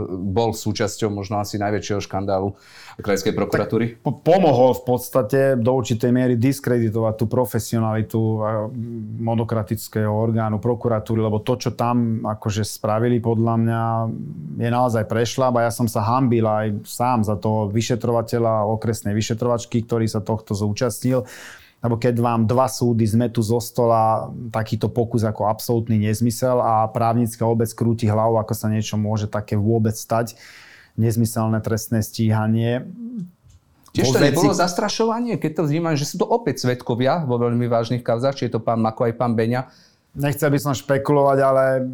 bol 0.09 0.55
súčasťou 0.55 1.11
možno 1.11 1.37
asi 1.37 1.59
najväčšieho 1.59 1.99
škandálu 1.99 2.55
krajskej 2.97 3.35
prokuratúry? 3.35 3.99
Po, 4.01 4.15
pomohol 4.23 4.73
v 4.73 4.83
podstate 4.87 5.39
do 5.59 5.75
určitej 5.77 6.09
miery 6.09 6.33
diskreditovať 6.39 7.13
tú 7.19 7.25
profesionalitu 7.27 8.19
monokratického 9.21 10.09
orgánu 10.09 10.57
prokuratúry, 10.57 11.21
lebo 11.21 11.43
to, 11.43 11.59
čo 11.59 11.75
tam 11.75 12.25
akože 12.25 12.63
spravili, 12.65 13.21
podľa 13.21 13.55
mňa 13.59 13.81
je 14.63 14.69
naozaj 14.71 15.03
prešla, 15.05 15.53
a 15.53 15.67
ja 15.67 15.71
som 15.75 15.85
sa 15.85 16.01
hambil 16.01 16.47
aj 16.47 16.87
sám 16.87 17.21
za 17.21 17.35
toho 17.37 17.69
vyšetrovateľa 17.69 18.65
okresnej 18.79 19.13
vyšetrovačky, 19.13 19.85
ktorý 19.85 20.09
sa 20.09 20.23
tohto 20.23 20.57
zúčastnil 20.57 21.27
lebo 21.77 21.95
keď 21.95 22.17
vám 22.17 22.49
dva 22.49 22.65
súdy 22.65 23.05
zmetú 23.05 23.45
zo 23.45 23.61
stola 23.61 24.33
takýto 24.49 24.89
pokus 24.89 25.21
ako 25.21 25.45
absolútny 25.45 26.01
nezmysel 26.01 26.57
a 26.57 26.89
právnická 26.89 27.45
obec 27.45 27.69
krúti 27.77 28.09
hlavu, 28.09 28.41
ako 28.41 28.53
sa 28.57 28.67
niečo 28.67 28.97
môže 28.97 29.29
také 29.29 29.53
vôbec 29.53 29.93
stať, 29.93 30.33
nezmyselné 30.97 31.61
trestné 31.61 32.01
stíhanie. 32.01 32.81
Tiež 33.93 34.09
to 34.09 34.21
nebolo 34.21 34.53
zastrašovanie, 34.53 35.37
keď 35.37 35.61
to 35.61 35.63
vnímam, 35.69 35.93
že 35.93 36.05
sú 36.09 36.21
to 36.21 36.25
opäť 36.25 36.65
svetkovia 36.65 37.25
vo 37.25 37.37
veľmi 37.37 37.69
vážnych 37.69 38.01
kauzách, 38.01 38.41
či 38.41 38.49
je 38.49 38.57
to 38.57 38.61
pán 38.61 38.81
Mako 38.81 39.09
aj 39.09 39.13
pán 39.17 39.37
Beňa. 39.37 39.69
Nechcel 40.17 40.49
by 40.49 40.57
som 40.57 40.73
špekulovať, 40.73 41.37
ale 41.45 41.85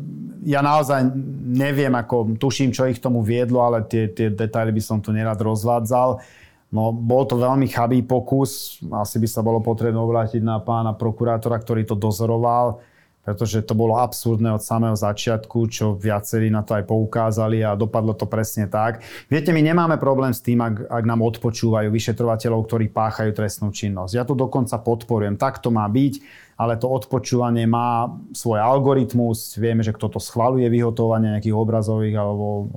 ja 0.47 0.63
naozaj 0.63 1.11
neviem, 1.43 1.91
ako 1.91 2.39
tuším, 2.39 2.71
čo 2.71 2.87
ich 2.87 3.03
tomu 3.03 3.19
viedlo, 3.19 3.59
ale 3.59 3.83
tie, 3.83 4.07
tie 4.07 4.31
detaily 4.31 4.71
by 4.71 4.79
som 4.79 5.03
tu 5.03 5.11
nerad 5.11 5.35
rozvádzal. 5.35 6.23
No, 6.73 6.89
bol 6.89 7.29
to 7.29 7.37
veľmi 7.37 7.69
chabý 7.69 8.01
pokus. 8.01 8.81
Asi 8.97 9.21
by 9.21 9.29
sa 9.29 9.45
bolo 9.45 9.61
potrebné 9.61 9.93
obrátiť 9.93 10.41
na 10.41 10.57
pána 10.57 10.97
prokurátora, 10.97 11.61
ktorý 11.61 11.85
to 11.85 11.93
dozoroval, 11.93 12.81
pretože 13.21 13.61
to 13.61 13.77
bolo 13.77 14.01
absurdné 14.01 14.49
od 14.49 14.65
samého 14.65 14.97
začiatku, 14.97 15.69
čo 15.69 15.93
viacerí 15.93 16.49
na 16.49 16.65
to 16.65 16.73
aj 16.73 16.89
poukázali 16.89 17.61
a 17.61 17.77
dopadlo 17.77 18.17
to 18.17 18.25
presne 18.25 18.65
tak. 18.65 19.05
Viete, 19.29 19.53
my 19.53 19.61
nemáme 19.61 20.01
problém 20.01 20.33
s 20.33 20.41
tým, 20.41 20.65
ak, 20.65 20.89
ak 20.89 21.03
nám 21.05 21.21
odpočúvajú 21.21 21.93
vyšetrovateľov, 21.93 22.65
ktorí 22.65 22.89
páchajú 22.89 23.31
trestnú 23.37 23.69
činnosť. 23.69 24.11
Ja 24.17 24.25
to 24.25 24.33
dokonca 24.33 24.73
podporujem. 24.81 25.37
Tak 25.37 25.61
to 25.61 25.69
má 25.69 25.85
byť 25.85 26.41
ale 26.57 26.77
to 26.77 26.89
odpočúvanie 26.89 27.65
má 27.65 28.09
svoj 28.33 28.61
algoritmus. 28.61 29.57
Vieme, 29.57 29.81
že 29.81 29.93
kto 29.95 30.17
to 30.17 30.19
schvaluje 30.21 30.69
vyhotovanie 30.69 31.33
nejakých 31.33 31.55
obrazových 31.57 32.15
alebo 32.17 32.69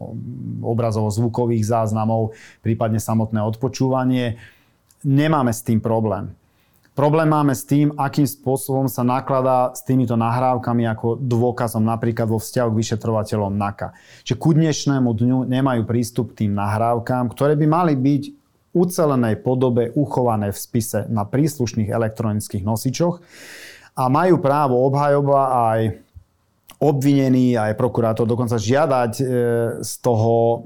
obrazovo-zvukových 0.64 1.64
záznamov, 1.64 2.32
prípadne 2.64 2.98
samotné 2.98 3.40
odpočúvanie. 3.44 4.40
Nemáme 5.04 5.52
s 5.52 5.60
tým 5.62 5.78
problém. 5.78 6.32
Problém 6.96 7.28
máme 7.28 7.52
s 7.52 7.68
tým, 7.68 7.92
akým 7.92 8.24
spôsobom 8.24 8.88
sa 8.88 9.04
nakladá 9.04 9.68
s 9.76 9.84
týmito 9.84 10.16
nahrávkami 10.16 10.88
ako 10.96 11.20
dôkazom 11.20 11.84
napríklad 11.84 12.24
vo 12.24 12.40
vzťahu 12.40 12.72
k 12.72 12.78
vyšetrovateľom 12.80 13.52
NAKA. 13.52 13.92
Čiže 14.24 14.40
ku 14.40 14.56
dnešnému 14.56 15.04
dňu 15.04 15.44
nemajú 15.44 15.84
prístup 15.84 16.32
k 16.32 16.48
tým 16.48 16.56
nahrávkam, 16.56 17.28
ktoré 17.36 17.52
by 17.52 17.66
mali 17.68 17.92
byť 18.00 18.22
ucelenej 18.76 19.40
podobe 19.40 19.88
uchované 19.96 20.52
v 20.52 20.58
spise 20.60 21.08
na 21.08 21.24
príslušných 21.24 21.88
elektronických 21.88 22.60
nosičoch 22.60 23.24
a 23.96 24.12
majú 24.12 24.36
právo 24.44 24.84
obhajoba 24.84 25.72
aj 25.72 25.80
obvinený, 26.76 27.56
aj 27.56 27.72
prokurátor 27.80 28.28
dokonca 28.28 28.60
žiadať 28.60 29.12
e, 29.16 29.24
z 29.80 29.92
toho 30.04 30.64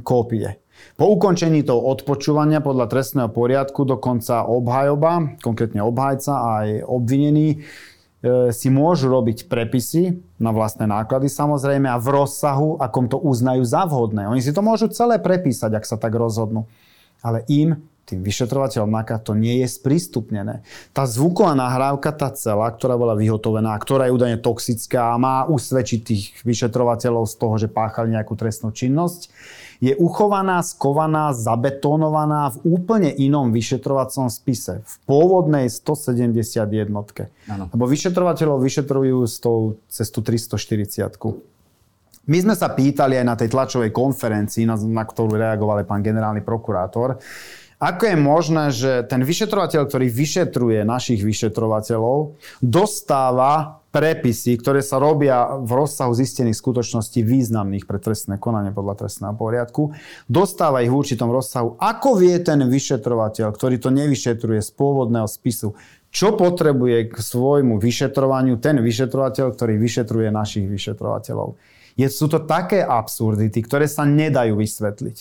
kópie. 0.00 0.64
Po 0.96 1.10
ukončení 1.12 1.62
toho 1.62 1.84
odpočúvania 1.92 2.64
podľa 2.64 2.88
trestného 2.88 3.30
poriadku 3.30 3.84
dokonca 3.84 4.48
obhajoba, 4.48 5.36
konkrétne 5.44 5.84
obhajca 5.84 6.32
aj 6.32 6.66
obvinený, 6.88 7.48
e, 7.52 7.56
si 8.56 8.72
môžu 8.72 9.12
robiť 9.12 9.44
prepisy 9.52 10.24
na 10.40 10.48
vlastné 10.48 10.88
náklady 10.88 11.28
samozrejme 11.28 11.92
a 11.92 12.00
v 12.00 12.08
rozsahu, 12.08 12.80
akom 12.80 13.12
to 13.12 13.20
uznajú 13.20 13.62
za 13.68 13.84
vhodné. 13.84 14.24
Oni 14.24 14.40
si 14.40 14.54
to 14.56 14.64
môžu 14.64 14.88
celé 14.88 15.20
prepísať, 15.20 15.76
ak 15.76 15.84
sa 15.84 16.00
tak 16.00 16.16
rozhodnú. 16.16 16.64
Ale 17.24 17.48
im 17.48 17.80
tým 18.04 18.20
vyšetrovateľom 18.20 18.92
NAKA 18.92 19.16
to 19.24 19.32
nie 19.32 19.64
je 19.64 19.68
sprístupnené. 19.68 20.60
Tá 20.92 21.08
zvuková 21.08 21.56
nahrávka, 21.56 22.12
tá 22.12 22.28
celá, 22.36 22.68
ktorá 22.68 23.00
bola 23.00 23.16
vyhotovená, 23.16 23.72
ktorá 23.80 24.06
je 24.06 24.14
údajne 24.14 24.38
toxická 24.44 25.16
a 25.16 25.20
má 25.20 25.48
usvedčiť 25.48 26.00
tých 26.04 26.24
vyšetrovateľov 26.44 27.24
z 27.24 27.34
toho, 27.40 27.54
že 27.56 27.72
páchali 27.72 28.12
nejakú 28.12 28.36
trestnú 28.36 28.76
činnosť, 28.76 29.32
je 29.82 29.92
uchovaná, 29.96 30.60
skovaná, 30.62 31.34
zabetonovaná 31.34 32.52
v 32.56 32.78
úplne 32.78 33.10
inom 33.10 33.50
vyšetrovacom 33.50 34.30
spise. 34.30 34.80
V 34.84 34.94
pôvodnej 35.08 35.66
170 35.68 36.36
jednotke. 36.70 37.28
Ano. 37.50 37.68
Lebo 37.72 37.84
vyšetrovateľov 37.88 38.62
vyšetrujú 38.64 39.26
s 39.26 39.36
tou, 39.42 39.80
cez 39.88 40.08
tú 40.12 40.20
340 40.22 41.18
my 42.24 42.38
sme 42.40 42.54
sa 42.56 42.72
pýtali 42.72 43.20
aj 43.20 43.26
na 43.26 43.36
tej 43.36 43.48
tlačovej 43.52 43.90
konferencii, 43.92 44.64
na, 44.64 44.76
na 44.76 45.04
ktorú 45.04 45.36
reagoval 45.36 45.84
pán 45.84 46.00
generálny 46.00 46.40
prokurátor, 46.40 47.20
ako 47.84 48.02
je 48.06 48.16
možné, 48.16 48.64
že 48.72 48.92
ten 49.10 49.20
vyšetrovateľ, 49.20 49.84
ktorý 49.84 50.06
vyšetruje 50.08 50.86
našich 50.88 51.20
vyšetrovateľov, 51.20 52.38
dostáva 52.64 53.84
prepisy, 53.92 54.56
ktoré 54.56 54.80
sa 54.80 54.96
robia 54.96 55.54
v 55.60 55.84
rozsahu 55.84 56.16
zistených 56.16 56.56
skutočností 56.56 57.20
významných 57.20 57.84
pre 57.84 58.00
trestné 58.00 58.40
konanie 58.40 58.72
podľa 58.72 59.04
trestného 59.06 59.36
poriadku, 59.36 59.92
dostáva 60.26 60.80
ich 60.80 60.90
v 60.90 60.98
určitom 60.98 61.28
rozsahu. 61.28 61.76
Ako 61.76 62.16
vie 62.18 62.40
ten 62.40 62.64
vyšetrovateľ, 62.64 63.52
ktorý 63.52 63.76
to 63.76 63.92
nevyšetruje 63.92 64.64
z 64.64 64.70
pôvodného 64.74 65.28
spisu, 65.28 65.76
čo 66.14 66.34
potrebuje 66.38 67.10
k 67.10 67.16
svojmu 67.18 67.78
vyšetrovaniu 67.82 68.58
ten 68.62 68.78
vyšetrovateľ, 68.78 69.50
ktorý 69.50 69.76
vyšetruje 69.76 70.30
našich 70.30 70.66
vyšetrovateľov. 70.70 71.58
Je, 71.94 72.06
sú 72.10 72.26
to 72.26 72.42
také 72.42 72.82
absurdity, 72.82 73.62
ktoré 73.62 73.86
sa 73.86 74.02
nedajú 74.02 74.58
vysvetliť. 74.58 75.18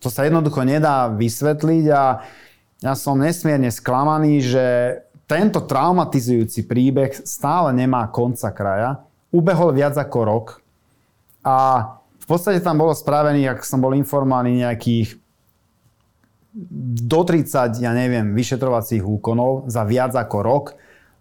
To 0.00 0.08
sa 0.08 0.24
jednoducho 0.24 0.64
nedá 0.64 1.10
vysvetliť 1.12 1.84
a 1.92 2.24
ja 2.80 2.94
som 2.96 3.20
nesmierne 3.20 3.68
sklamaný, 3.68 4.40
že 4.40 4.66
tento 5.28 5.62
traumatizujúci 5.62 6.64
príbeh 6.64 7.12
stále 7.22 7.70
nemá 7.76 8.08
konca 8.08 8.50
kraja. 8.50 9.04
Ubehol 9.30 9.76
viac 9.76 9.94
ako 9.94 10.18
rok 10.26 10.46
a 11.44 11.86
v 12.18 12.26
podstate 12.26 12.58
tam 12.62 12.80
bolo 12.80 12.96
spravených, 12.96 13.58
ak 13.58 13.60
som 13.66 13.82
bol 13.82 13.94
informovaný, 13.94 14.62
nejakých 14.64 15.20
do 17.06 17.20
30, 17.22 17.78
ja 17.78 17.92
neviem, 17.94 18.34
vyšetrovacích 18.34 19.06
úkonov 19.06 19.70
za 19.70 19.86
viac 19.86 20.18
ako 20.18 20.38
rok. 20.42 20.64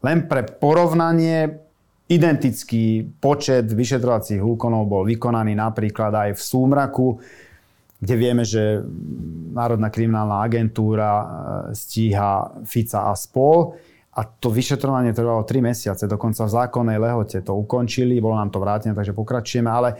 Len 0.02 0.26
pre 0.26 0.42
porovnanie 0.42 1.69
identický 2.10 3.06
počet 3.22 3.70
vyšetrovacích 3.70 4.42
úkonov 4.42 4.90
bol 4.90 5.04
vykonaný 5.06 5.54
napríklad 5.54 6.10
aj 6.10 6.30
v 6.34 6.42
Súmraku, 6.42 7.08
kde 8.02 8.16
vieme, 8.18 8.42
že 8.42 8.82
Národná 9.54 9.94
kriminálna 9.94 10.42
agentúra 10.42 11.12
e, 11.14 11.26
stíha 11.78 12.64
Fica 12.66 13.12
a 13.12 13.14
spol. 13.14 13.78
A 14.10 14.26
to 14.26 14.50
vyšetrovanie 14.50 15.14
trvalo 15.14 15.46
3 15.46 15.62
mesiace, 15.62 16.10
dokonca 16.10 16.44
v 16.44 16.52
zákonnej 16.52 16.98
lehote 16.98 17.40
to 17.46 17.54
ukončili, 17.56 18.18
bolo 18.18 18.36
nám 18.36 18.50
to 18.50 18.60
vrátené, 18.60 18.92
takže 18.98 19.14
pokračujeme, 19.14 19.70
ale 19.70 19.96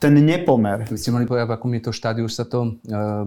ten 0.00 0.16
nepomer. 0.16 0.88
Vy 0.88 0.96
ste 0.96 1.12
mali 1.12 1.28
povedať, 1.28 1.44
v 1.44 1.54
akom 1.60 1.76
je 1.76 1.82
to 1.84 1.92
štádiu, 1.92 2.24
už 2.24 2.32
sa 2.32 2.48
to 2.48 2.64
e, 2.64 2.70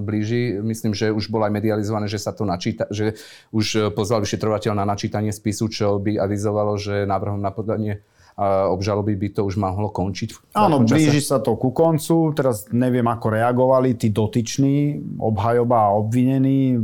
blíži. 0.02 0.58
Myslím, 0.58 0.98
že 0.98 1.14
už 1.14 1.30
bolo 1.30 1.46
aj 1.46 1.54
medializované, 1.54 2.10
že 2.10 2.18
sa 2.18 2.34
to 2.34 2.50
načíta, 2.50 2.90
že 2.90 3.14
už 3.54 3.66
e, 3.78 3.80
pozval 3.94 4.26
vyšetrovateľ 4.26 4.74
na 4.82 4.86
načítanie 4.90 5.30
spisu, 5.30 5.70
čo 5.70 6.02
by 6.02 6.18
avizovalo, 6.18 6.74
že 6.82 7.06
návrhom 7.06 7.38
na 7.38 7.54
podanie 7.54 8.02
obžaloby 8.42 9.14
by 9.14 9.30
to 9.30 9.42
už 9.46 9.62
mohlo 9.62 9.94
končiť. 9.94 10.58
Áno, 10.58 10.82
blíži 10.82 11.22
sa 11.22 11.38
to 11.38 11.54
ku 11.54 11.70
koncu. 11.70 12.34
Teraz 12.34 12.66
neviem, 12.74 13.06
ako 13.06 13.30
reagovali 13.30 13.94
tí 13.94 14.10
dotyční, 14.10 14.98
obhajoba 15.22 15.94
a 15.94 15.94
obvinení, 15.94 16.82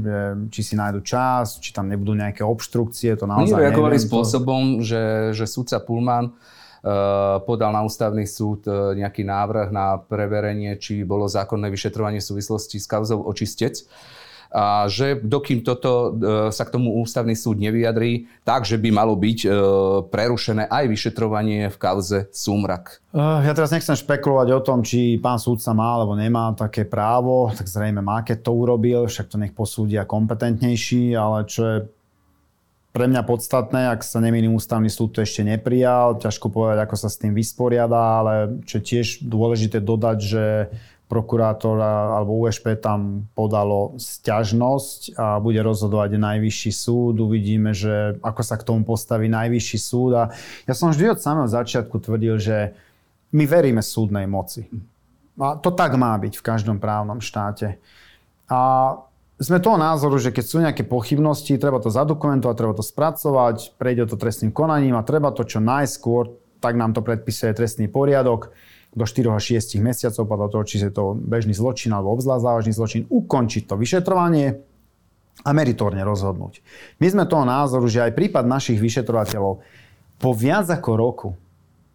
či 0.54 0.62
si 0.62 0.78
nájdu 0.78 1.02
čas, 1.02 1.58
či 1.58 1.74
tam 1.74 1.90
nebudú 1.90 2.14
nejaké 2.14 2.46
obštrukcie. 2.46 3.18
To 3.18 3.26
naozaj 3.26 3.58
Oni 3.58 3.66
reagovali 3.66 3.98
neviem, 3.98 4.10
spôsobom, 4.14 4.62
to... 4.78 4.94
že, 4.94 5.04
že 5.34 5.46
sudca 5.50 5.82
Pullman 5.82 6.38
podal 7.44 7.76
na 7.76 7.84
ústavný 7.84 8.24
súd 8.24 8.64
uh, 8.68 8.96
nejaký 8.96 9.28
návrh 9.28 9.68
na 9.72 10.00
preverenie, 10.00 10.80
či 10.80 11.04
bolo 11.04 11.28
zákonné 11.28 11.68
vyšetrovanie 11.68 12.24
v 12.24 12.30
súvislosti 12.32 12.80
s 12.80 12.88
kauzou 12.88 13.24
očistec 13.28 13.84
a 14.50 14.90
že 14.90 15.22
dokým 15.22 15.62
toto 15.62 16.10
e, 16.10 16.50
sa 16.50 16.66
k 16.66 16.74
tomu 16.74 16.98
ústavný 16.98 17.38
súd 17.38 17.62
nevyjadrí, 17.62 18.26
takže 18.42 18.82
by 18.82 18.90
malo 18.90 19.14
byť 19.14 19.46
prerušené 20.10 20.66
aj 20.66 20.86
vyšetrovanie 20.90 21.70
v 21.70 21.78
kauze 21.78 22.26
Sumrak. 22.34 22.98
E, 23.14 23.22
ja 23.22 23.54
teraz 23.54 23.70
nechcem 23.70 23.94
špekulovať 23.94 24.50
o 24.58 24.62
tom, 24.66 24.82
či 24.82 25.22
pán 25.22 25.38
súdca 25.38 25.70
má 25.78 26.02
alebo 26.02 26.18
nemá 26.18 26.50
také 26.58 26.82
právo, 26.90 27.54
tak 27.54 27.70
zrejme 27.70 28.02
má, 28.02 28.26
keď 28.26 28.42
to 28.42 28.52
urobil, 28.58 29.06
však 29.06 29.30
to 29.30 29.38
nech 29.38 29.54
posúdia 29.54 30.10
kompetentnejší, 30.10 31.14
ale 31.14 31.46
čo 31.46 31.62
je 31.62 31.78
pre 33.00 33.08
mňa 33.08 33.24
podstatné, 33.24 33.96
ak 33.96 34.04
sa 34.04 34.20
nemýlim, 34.20 34.52
ústavný 34.60 34.92
súd 34.92 35.16
to 35.16 35.24
ešte 35.24 35.48
neprijal, 35.48 36.20
ťažko 36.20 36.52
povedať, 36.52 36.84
ako 36.84 36.96
sa 37.00 37.08
s 37.08 37.16
tým 37.16 37.32
vysporiada, 37.32 37.96
ale 37.96 38.60
čo 38.68 38.84
je 38.84 38.88
tiež 38.92 39.24
dôležité 39.24 39.80
dodať, 39.80 40.18
že 40.20 40.44
prokurátor 41.08 41.80
alebo 41.80 42.44
USP 42.44 42.76
tam 42.76 43.32
podalo 43.40 43.96
sťažnosť 43.96 45.16
a 45.16 45.40
bude 45.40 45.64
rozhodovať 45.64 46.20
najvyšší 46.20 46.72
súd. 46.76 47.24
Uvidíme, 47.24 47.72
že 47.72 48.20
ako 48.20 48.42
sa 48.44 48.60
k 48.60 48.68
tomu 48.68 48.84
postaví 48.84 49.32
najvyšší 49.32 49.80
súd. 49.80 50.12
A 50.20 50.24
ja 50.68 50.74
som 50.76 50.92
vždy 50.92 51.16
od 51.16 51.24
samého 51.24 51.48
začiatku 51.48 52.04
tvrdil, 52.04 52.36
že 52.36 52.76
my 53.32 53.48
veríme 53.48 53.80
súdnej 53.80 54.28
moci. 54.28 54.68
A 55.40 55.56
to 55.56 55.72
tak 55.72 55.96
má 55.96 56.20
byť 56.20 56.36
v 56.36 56.46
každom 56.46 56.84
právnom 56.84 57.24
štáte. 57.24 57.80
A 58.52 58.60
sme 59.40 59.64
toho 59.64 59.80
názoru, 59.80 60.20
že 60.20 60.36
keď 60.36 60.46
sú 60.46 60.58
nejaké 60.60 60.84
pochybnosti, 60.84 61.56
treba 61.56 61.80
to 61.80 61.88
zadokumentovať, 61.88 62.56
treba 62.60 62.76
to 62.76 62.84
spracovať, 62.84 63.80
prejde 63.80 64.12
to 64.12 64.20
trestným 64.20 64.52
konaním 64.52 65.00
a 65.00 65.08
treba 65.08 65.32
to 65.32 65.48
čo 65.48 65.64
najskôr, 65.64 66.36
tak 66.60 66.76
nám 66.76 66.92
to 66.92 67.00
predpisuje 67.00 67.56
trestný 67.56 67.88
poriadok, 67.88 68.52
do 68.90 69.06
4 69.06 69.30
až 69.38 69.62
6 69.62 69.80
mesiacov, 69.86 70.24
podľa 70.26 70.48
toho, 70.50 70.64
či 70.66 70.76
je 70.82 70.90
to 70.90 71.14
bežný 71.14 71.54
zločin 71.54 71.94
alebo 71.94 72.10
obzvlášť 72.18 72.42
závažný 72.42 72.74
zločin, 72.74 73.02
ukončiť 73.06 73.70
to 73.70 73.78
vyšetrovanie 73.78 74.66
a 75.46 75.50
meritorne 75.54 76.02
rozhodnúť. 76.02 76.60
My 77.00 77.08
sme 77.08 77.24
toho 77.30 77.46
názoru, 77.46 77.86
že 77.88 78.04
aj 78.04 78.18
prípad 78.18 78.44
našich 78.50 78.82
vyšetrovateľov 78.82 79.64
po 80.20 80.30
viac 80.36 80.68
ako 80.68 80.92
roku, 81.00 81.30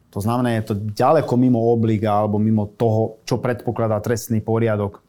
to 0.09 0.23
znamená, 0.23 0.57
je 0.63 0.71
to 0.71 0.75
ďaleko 0.95 1.35
mimo 1.35 1.59
obliga 1.59 2.15
alebo 2.15 2.39
mimo 2.39 2.71
toho, 2.71 3.21
čo 3.27 3.43
predpokladá 3.43 3.99
trestný 3.99 4.39
poriadok, 4.39 5.04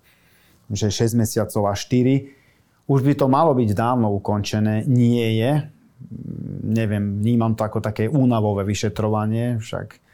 že 0.71 0.89
6 0.89 1.19
mesiacov 1.19 1.69
a 1.69 1.73
4, 1.73 2.85
už 2.85 2.99
by 3.01 3.13
to 3.17 3.25
malo 3.25 3.53
byť 3.57 3.69
dávno 3.73 4.13
ukončené. 4.13 4.85
Nie 4.85 5.27
je. 5.37 5.51
Neviem, 6.65 7.21
vnímam 7.21 7.57
to 7.57 7.65
ako 7.65 7.81
také 7.81 8.05
únavové 8.05 8.61
vyšetrovanie, 8.65 9.57
však 9.57 10.05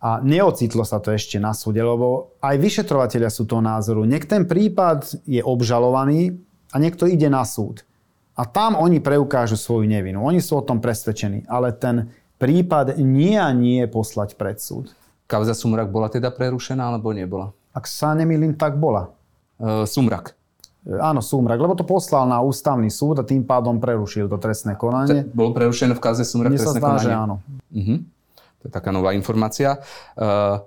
a 0.00 0.16
neocitlo 0.24 0.80
sa 0.80 0.96
to 0.96 1.12
ešte 1.12 1.36
na 1.36 1.52
súde, 1.52 1.84
lebo 1.84 2.32
aj 2.40 2.56
vyšetrovateľia 2.56 3.28
sú 3.28 3.44
toho 3.44 3.60
názoru. 3.60 4.08
Nech 4.08 4.24
ten 4.24 4.48
prípad 4.48 5.28
je 5.28 5.44
obžalovaný 5.44 6.40
a 6.72 6.80
niekto 6.80 7.04
ide 7.04 7.28
na 7.28 7.44
súd. 7.44 7.84
A 8.32 8.48
tam 8.48 8.80
oni 8.80 9.04
preukážu 9.04 9.60
svoju 9.60 9.84
nevinu. 9.84 10.24
Oni 10.24 10.40
sú 10.40 10.56
o 10.56 10.64
tom 10.64 10.80
presvedčení. 10.80 11.44
Ale 11.44 11.76
ten 11.76 12.08
prípad 12.40 12.96
nie 12.96 13.36
a 13.36 13.52
nie 13.52 13.84
poslať 13.84 14.40
pred 14.40 14.56
súd. 14.56 14.96
Kauza 15.28 15.52
Sumrak 15.52 15.92
bola 15.92 16.08
teda 16.08 16.32
prerušená 16.32 16.80
alebo 16.80 17.12
nebola? 17.12 17.52
Ak 17.76 17.84
sa 17.84 18.16
nemýlim, 18.16 18.56
tak 18.56 18.80
bola. 18.80 19.12
Uh, 19.60 19.84
Sumrak. 19.84 20.40
E, 20.88 20.96
áno, 20.96 21.20
Sumrak, 21.20 21.60
lebo 21.60 21.76
to 21.76 21.84
poslal 21.84 22.24
na 22.24 22.40
ústavný 22.40 22.88
súd 22.88 23.20
a 23.20 23.24
tým 23.28 23.44
pádom 23.44 23.76
prerušil 23.76 24.24
to 24.24 24.40
trestné 24.40 24.80
konanie. 24.80 25.28
bolo 25.28 25.52
prerušené 25.52 25.92
v 25.92 26.00
kauze 26.00 26.24
Sumrak 26.24 26.56
Mne 26.56 26.60
trestné 26.64 26.80
zdá, 26.80 26.88
konanie? 26.88 27.04
že 27.04 27.12
áno. 27.12 27.36
Uh-huh. 27.68 27.98
To 28.60 28.62
je 28.64 28.72
taká 28.72 28.88
nová 28.88 29.12
informácia. 29.12 29.76
Uh, 30.16 30.64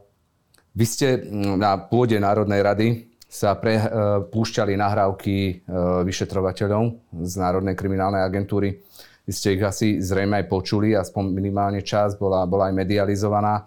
vy 0.77 0.85
ste 0.85 1.25
na 1.57 1.81
pôde 1.81 2.13
Národnej 2.21 2.61
rady 2.61 2.87
sa 3.25 3.57
pre, 3.57 3.81
uh, 3.81 4.21
púšťali 4.29 4.77
nahrávky 4.77 5.65
uh, 5.65 6.05
vyšetrovateľov 6.05 6.93
z 7.25 7.33
Národnej 7.41 7.73
kriminálnej 7.73 8.21
agentúry. 8.21 8.77
Vy 9.25 9.31
ste 9.33 9.57
ich 9.57 9.63
asi 9.65 9.97
zrejme 9.97 10.45
aj 10.45 10.45
počuli, 10.45 10.93
aspoň 10.93 11.33
minimálne 11.33 11.81
čas 11.81 12.13
bola, 12.19 12.43
bola 12.43 12.67
aj 12.67 12.75
medializovaná. 12.75 13.63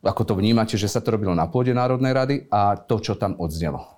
Ako 0.00 0.24
to 0.24 0.32
vnímate, 0.32 0.80
že 0.80 0.88
sa 0.88 1.04
to 1.04 1.12
robilo 1.12 1.36
na 1.36 1.44
pôde 1.52 1.76
Národnej 1.76 2.16
rady 2.16 2.36
a 2.48 2.80
to, 2.80 2.96
čo 2.96 3.20
tam 3.20 3.36
odznelo? 3.36 3.97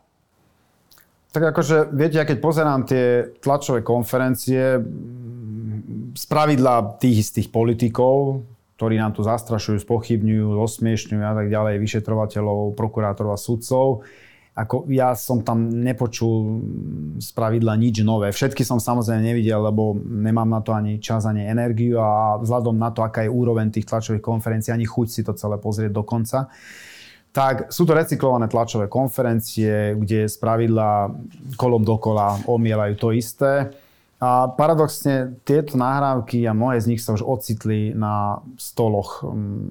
Tak 1.30 1.54
akože, 1.54 1.94
viete, 1.94 2.18
ja 2.18 2.26
keď 2.26 2.38
pozerám 2.42 2.82
tie 2.90 3.30
tlačové 3.38 3.86
konferencie, 3.86 4.82
z 6.10 6.24
pravidla 6.26 6.98
tých 6.98 7.30
istých 7.30 7.54
politikov, 7.54 8.42
ktorí 8.74 8.98
nám 8.98 9.14
tu 9.14 9.22
zastrašujú, 9.22 9.84
spochybňujú, 9.84 10.58
osmiešňujú 10.58 11.22
a 11.22 11.36
tak 11.36 11.46
ďalej, 11.52 11.78
vyšetrovateľov, 11.78 12.74
prokurátorov 12.74 13.36
a 13.36 13.38
sudcov. 13.38 14.02
Ako 14.58 14.90
ja 14.90 15.14
som 15.14 15.46
tam 15.46 15.70
nepočul 15.70 16.64
z 17.22 17.30
pravidla 17.30 17.78
nič 17.78 18.02
nové. 18.02 18.34
Všetky 18.34 18.66
som 18.66 18.82
samozrejme 18.82 19.22
nevidel, 19.22 19.62
lebo 19.62 19.94
nemám 20.02 20.50
na 20.50 20.60
to 20.60 20.74
ani 20.74 20.98
čas, 20.98 21.22
ani 21.28 21.46
energiu 21.46 22.02
a 22.02 22.42
vzhľadom 22.42 22.74
na 22.74 22.90
to, 22.90 23.06
aká 23.06 23.22
je 23.24 23.30
úroveň 23.30 23.70
tých 23.70 23.86
tlačových 23.86 24.24
konferencií, 24.24 24.74
ani 24.74 24.88
chuť 24.88 25.06
si 25.06 25.22
to 25.22 25.32
celé 25.38 25.56
pozrieť 25.62 25.94
do 25.94 26.02
konca. 26.02 26.50
Tak 27.30 27.70
sú 27.70 27.86
to 27.86 27.94
recyklované 27.94 28.50
tlačové 28.50 28.90
konferencie, 28.90 29.94
kde 29.94 30.26
z 30.26 30.36
pravidla 30.42 31.14
kolom 31.54 31.86
dokola 31.86 32.42
omielajú 32.50 32.94
to 32.98 33.08
isté 33.14 33.70
a 34.20 34.52
paradoxne 34.52 35.40
tieto 35.48 35.80
nahrávky 35.80 36.44
a 36.44 36.52
mnohé 36.52 36.76
z 36.76 36.92
nich 36.92 37.00
sa 37.00 37.16
už 37.16 37.24
ocitli 37.24 37.96
na 37.96 38.44
stoloch 38.60 39.24
um, 39.24 39.64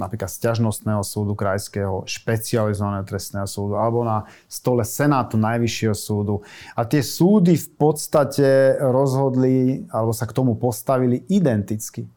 napríklad 0.00 0.32
sťažnostného 0.32 1.04
súdu 1.04 1.36
krajského, 1.36 2.00
špecializovaného 2.08 3.04
trestného 3.04 3.44
súdu 3.44 3.76
alebo 3.76 4.00
na 4.00 4.24
stole 4.48 4.80
Senátu 4.80 5.36
Najvyššieho 5.36 5.92
súdu. 5.92 6.40
A 6.72 6.88
tie 6.88 7.04
súdy 7.04 7.52
v 7.60 7.68
podstate 7.76 8.80
rozhodli 8.80 9.84
alebo 9.92 10.16
sa 10.16 10.24
k 10.24 10.32
tomu 10.40 10.56
postavili 10.56 11.28
identicky. 11.28 12.08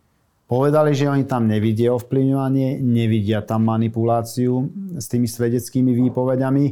Povedali, 0.46 0.94
že 0.94 1.10
oni 1.10 1.26
tam 1.26 1.50
nevidia 1.50 1.90
ovplyvňovanie, 1.98 2.78
nevidia 2.78 3.42
tam 3.42 3.66
manipuláciu 3.66 4.70
s 4.94 5.10
tými 5.10 5.26
svedeckými 5.26 5.90
výpovediami, 6.06 6.66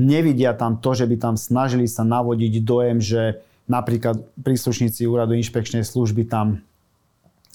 nevidia 0.00 0.56
tam 0.56 0.80
to, 0.80 0.96
že 0.96 1.04
by 1.04 1.20
tam 1.20 1.34
snažili 1.36 1.84
sa 1.84 2.08
navodiť 2.08 2.64
dojem, 2.64 3.04
že 3.04 3.44
napríklad 3.68 4.16
príslušníci 4.40 5.04
úradu 5.04 5.36
inšpekčnej 5.36 5.84
služby 5.84 6.24
tam 6.24 6.64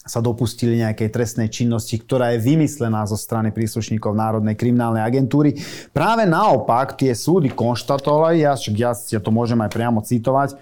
sa 0.08 0.24
dopustili 0.24 0.80
nejakej 0.80 1.12
trestnej 1.12 1.52
činnosti, 1.52 2.00
ktorá 2.00 2.32
je 2.32 2.40
vymyslená 2.40 3.04
zo 3.04 3.18
strany 3.18 3.52
príslušníkov 3.52 4.16
Národnej 4.16 4.56
kriminálnej 4.56 5.04
agentúry. 5.04 5.58
Práve 5.92 6.24
naopak 6.24 6.96
tie 6.96 7.12
súdy 7.12 7.52
konštatovali, 7.52 8.40
ja, 8.40 8.56
ja, 8.72 8.96
ja 8.96 9.20
to 9.20 9.28
môžem 9.28 9.60
aj 9.60 9.70
priamo 9.74 10.00
citovať, 10.00 10.56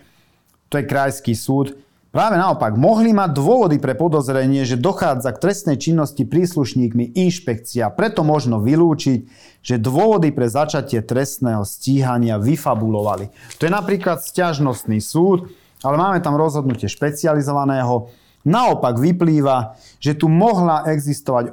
to 0.67 0.83
je 0.83 0.91
krajský 0.91 1.39
súd, 1.39 1.79
Práve 2.17 2.41
naopak, 2.41 2.81
mohli 2.81 3.13
mať 3.13 3.37
dôvody 3.37 3.77
pre 3.77 3.93
podozrenie, 3.93 4.65
že 4.65 4.81
dochádza 4.81 5.37
k 5.37 5.43
trestnej 5.45 5.77
činnosti 5.77 6.25
príslušníkmi 6.25 7.13
inšpekcia. 7.13 7.93
Preto 7.93 8.25
možno 8.25 8.57
vylúčiť, 8.57 9.29
že 9.61 9.77
dôvody 9.77 10.33
pre 10.33 10.49
začatie 10.49 11.05
trestného 11.05 11.61
stíhania 11.69 12.41
vyfabulovali. 12.41 13.29
To 13.61 13.69
je 13.69 13.73
napríklad 13.77 14.25
stiažnostný 14.25 14.97
súd, 14.97 15.53
ale 15.85 16.01
máme 16.01 16.25
tam 16.25 16.41
rozhodnutie 16.41 16.89
špecializovaného. 16.89 18.09
Naopak 18.49 18.97
vyplýva, 18.97 19.77
že 20.01 20.17
tu 20.17 20.33
mohla 20.33 20.89
existovať 20.89 21.53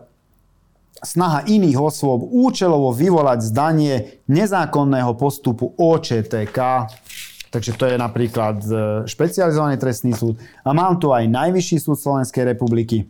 snaha 1.03 1.43
iných 1.43 1.75
osôb 1.75 2.23
účelovo 2.23 2.95
vyvolať 2.95 3.43
zdanie 3.43 4.23
nezákonného 4.31 5.11
postupu 5.19 5.75
OČTK 5.75 6.87
Takže 7.53 7.77
to 7.77 7.85
je 7.85 8.01
napríklad 8.01 8.57
e, 8.65 8.73
špecializovaný 9.05 9.77
trestný 9.77 10.17
súd. 10.17 10.41
A 10.65 10.73
mám 10.73 10.97
tu 10.97 11.13
aj 11.13 11.29
Najvyšší 11.29 11.77
súd 11.77 12.01
Slovenskej 12.01 12.49
republiky. 12.49 13.05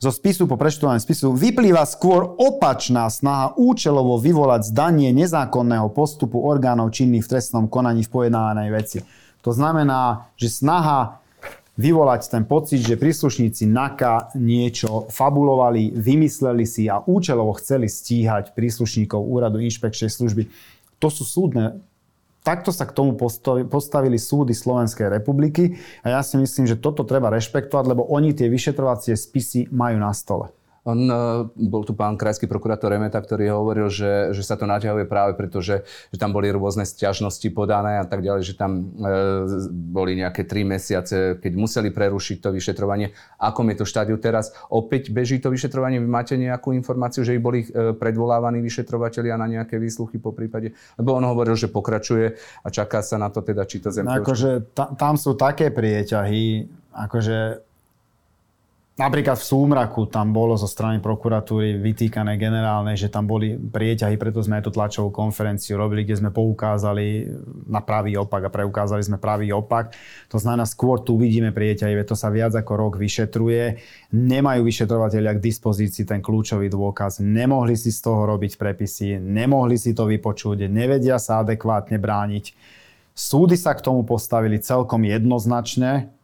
Zo 0.00 0.08
spisu 0.08 0.48
po 0.48 0.56
preštudovaní 0.56 0.96
spisu 0.96 1.36
vyplýva 1.36 1.84
skôr 1.84 2.24
opačná 2.24 3.04
snaha 3.12 3.52
účelovo 3.60 4.16
vyvolať 4.16 4.72
zdanie 4.72 5.12
nezákonného 5.12 5.92
postupu 5.92 6.40
orgánov 6.40 6.96
činných 6.96 7.28
v 7.28 7.36
trestnom 7.36 7.68
konaní 7.68 8.08
v 8.08 8.08
pojednávanej 8.08 8.68
veci. 8.72 8.98
To 9.44 9.52
znamená, 9.52 10.32
že 10.40 10.48
snaha 10.48 11.20
vyvolať 11.76 12.32
ten 12.32 12.48
pocit, 12.48 12.80
že 12.80 12.96
príslušníci 12.96 13.68
NAKA 13.68 14.32
niečo 14.40 15.12
fabulovali, 15.12 15.92
vymysleli 15.92 16.64
si 16.64 16.88
a 16.88 17.04
účelovo 17.04 17.52
chceli 17.60 17.84
stíhať 17.84 18.56
príslušníkov 18.56 19.20
úradu 19.20 19.60
inšpekčnej 19.60 20.08
služby. 20.08 20.48
To 20.96 21.12
sú 21.12 21.28
súdne 21.28 21.84
takto 22.44 22.70
sa 22.70 22.84
k 22.88 22.94
tomu 22.94 23.16
postavili 23.68 24.20
súdy 24.20 24.52
Slovenskej 24.56 25.08
republiky 25.08 25.76
a 26.04 26.18
ja 26.18 26.20
si 26.20 26.36
myslím, 26.36 26.68
že 26.68 26.80
toto 26.80 27.04
treba 27.04 27.32
rešpektovať, 27.32 27.84
lebo 27.88 28.06
oni 28.08 28.36
tie 28.36 28.48
vyšetrovacie 28.52 29.16
spisy 29.16 29.72
majú 29.72 29.96
na 30.00 30.12
stole. 30.12 30.52
On, 30.88 30.96
e, 30.96 31.16
bol 31.68 31.84
tu 31.84 31.92
pán 31.92 32.16
krajský 32.16 32.48
prokurátor 32.48 32.88
Remeta, 32.88 33.20
ktorý 33.20 33.52
hovoril, 33.52 33.92
že, 33.92 34.32
že 34.32 34.40
sa 34.40 34.56
to 34.56 34.64
naťahuje 34.64 35.04
práve 35.04 35.36
preto, 35.36 35.60
že, 35.60 35.84
že 36.08 36.16
tam 36.16 36.32
boli 36.32 36.48
rôzne 36.48 36.88
stiažnosti 36.88 37.44
podané 37.52 38.00
a 38.00 38.06
tak 38.08 38.24
ďalej, 38.24 38.42
že 38.48 38.54
tam 38.56 38.72
e, 38.80 39.10
boli 39.70 40.16
nejaké 40.16 40.48
tri 40.48 40.64
mesiace, 40.64 41.36
keď 41.36 41.52
museli 41.52 41.92
prerušiť 41.92 42.36
to 42.40 42.48
vyšetrovanie. 42.48 43.12
Akom 43.36 43.68
je 43.68 43.76
to 43.80 43.84
štádiu 43.84 44.16
teraz? 44.16 44.56
Opäť 44.72 45.12
beží 45.12 45.36
to 45.36 45.52
vyšetrovanie? 45.52 46.00
Vy 46.00 46.08
máte 46.08 46.34
nejakú 46.40 46.72
informáciu, 46.72 47.28
že 47.28 47.36
by 47.36 47.40
boli 47.40 47.60
e, 47.68 47.92
predvolávaní 47.92 48.64
vyšetrovateľia 48.64 49.36
na 49.36 49.46
nejaké 49.46 49.76
výsluchy 49.76 50.16
po 50.16 50.32
prípade? 50.32 50.72
Lebo 50.96 51.12
on 51.12 51.24
hovoril, 51.28 51.60
že 51.60 51.68
pokračuje 51.68 52.40
a 52.64 52.68
čaká 52.72 53.04
sa 53.04 53.20
na 53.20 53.28
to 53.28 53.44
teda, 53.44 53.68
či 53.68 53.84
to 53.84 53.92
zem... 53.92 54.08
No, 54.08 54.16
akože 54.16 54.72
tam 54.74 55.20
sú 55.20 55.36
také 55.36 55.68
prieťahy, 55.68 56.64
akože 56.96 57.69
Napríklad 59.00 59.40
v 59.40 59.48
Súmraku 59.48 60.12
tam 60.12 60.28
bolo 60.28 60.60
zo 60.60 60.68
strany 60.68 61.00
prokuratúry 61.00 61.80
vytýkané 61.80 62.36
generálne, 62.36 62.92
že 63.00 63.08
tam 63.08 63.24
boli 63.24 63.56
prieťahy, 63.56 64.20
preto 64.20 64.44
sme 64.44 64.60
aj 64.60 64.68
tú 64.68 64.76
tlačovú 64.76 65.08
konferenciu 65.08 65.80
robili, 65.80 66.04
kde 66.04 66.20
sme 66.20 66.28
poukázali 66.28 67.24
na 67.64 67.80
pravý 67.80 68.20
opak 68.20 68.44
a 68.44 68.52
preukázali 68.52 69.00
sme 69.00 69.16
pravý 69.16 69.56
opak. 69.56 69.96
To 70.28 70.36
znamená, 70.36 70.68
skôr 70.68 71.00
tu 71.00 71.16
vidíme 71.16 71.48
prieťahy, 71.48 71.96
to 72.04 72.12
sa 72.12 72.28
viac 72.28 72.52
ako 72.52 72.76
rok 72.76 72.92
vyšetruje. 73.00 73.80
Nemajú 74.12 74.68
vyšetrovateľia 74.68 75.32
k 75.32 75.44
dispozícii 75.48 76.04
ten 76.04 76.20
kľúčový 76.20 76.68
dôkaz, 76.68 77.24
nemohli 77.24 77.80
si 77.80 77.88
z 77.88 78.04
toho 78.04 78.28
robiť 78.28 78.60
prepisy, 78.60 79.16
nemohli 79.16 79.80
si 79.80 79.96
to 79.96 80.04
vypočuť, 80.04 80.68
nevedia 80.68 81.16
sa 81.16 81.40
adekvátne 81.40 81.96
brániť. 81.96 82.52
Súdy 83.16 83.56
sa 83.56 83.72
k 83.72 83.80
tomu 83.80 84.04
postavili 84.04 84.60
celkom 84.60 85.08
jednoznačne, 85.08 86.19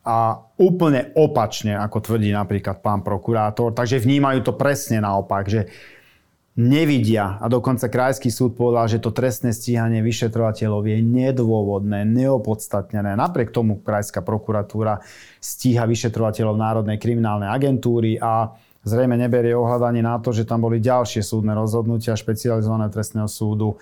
a 0.00 0.40
úplne 0.56 1.12
opačne, 1.12 1.76
ako 1.76 2.00
tvrdí 2.00 2.32
napríklad 2.32 2.80
pán 2.80 3.04
prokurátor. 3.04 3.76
Takže 3.76 4.00
vnímajú 4.00 4.40
to 4.48 4.52
presne 4.56 5.04
naopak, 5.04 5.44
že 5.44 5.68
nevidia 6.60 7.38
a 7.38 7.46
dokonca 7.46 7.86
krajský 7.86 8.28
súd 8.28 8.58
povedal, 8.58 8.90
že 8.90 8.98
to 8.98 9.14
trestné 9.14 9.54
stíhanie 9.54 10.02
vyšetrovateľov 10.02 10.82
je 10.82 10.98
nedôvodné, 11.00 12.02
neopodstatnené. 12.04 13.14
Napriek 13.14 13.54
tomu 13.54 13.80
krajská 13.80 14.20
prokuratúra 14.20 15.00
stíha 15.38 15.86
vyšetrovateľov 15.86 16.58
Národnej 16.58 16.98
kriminálnej 16.98 17.48
agentúry 17.48 18.18
a 18.18 18.50
zrejme 18.82 19.14
neberie 19.14 19.54
ohľadanie 19.54 20.02
na 20.02 20.18
to, 20.18 20.34
že 20.34 20.48
tam 20.48 20.66
boli 20.66 20.82
ďalšie 20.82 21.22
súdne 21.22 21.54
rozhodnutia 21.54 22.18
špecializovaného 22.18 22.90
trestného 22.90 23.30
súdu, 23.30 23.78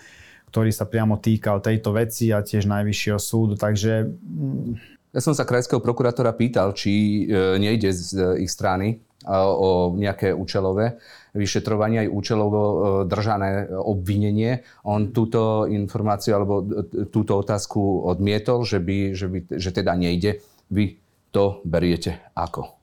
ktorý 0.53 0.69
sa 0.69 0.85
priamo 0.85 1.17
týkal 1.19 1.65
tejto 1.65 1.97
veci 1.97 2.31
a 2.37 2.45
tiež 2.45 2.69
Najvyššieho 2.69 3.21
súdu. 3.21 3.55
Takže 3.57 4.07
mm, 4.07 4.98
ja 5.09 5.21
som 5.25 5.33
sa 5.33 5.49
krajského 5.49 5.81
prokurátora 5.81 6.37
pýtal, 6.37 6.77
či 6.77 7.25
e, 7.25 7.57
nejde 7.57 7.91
z 7.93 8.05
e, 8.13 8.45
ich 8.45 8.53
strany 8.53 8.87
e, 8.93 8.97
o 9.35 9.97
nejaké 9.97 10.37
účelové 10.37 11.01
vyšetrovanie, 11.33 12.09
aj 12.09 12.13
účelovo 12.13 12.61
držané 13.05 13.69
obvinenie. 13.73 14.65
On 14.89 15.13
túto 15.13 15.69
informáciu 15.69 16.35
alebo 16.35 16.65
túto 17.13 17.39
otázku 17.39 18.09
odmietol, 18.11 18.65
že, 18.65 18.81
by, 18.81 18.99
že, 19.15 19.27
by, 19.29 19.39
že 19.55 19.71
teda 19.71 19.93
nejde. 19.95 20.41
Vy 20.73 20.99
to 21.31 21.61
beriete 21.63 22.33
ako? 22.33 22.78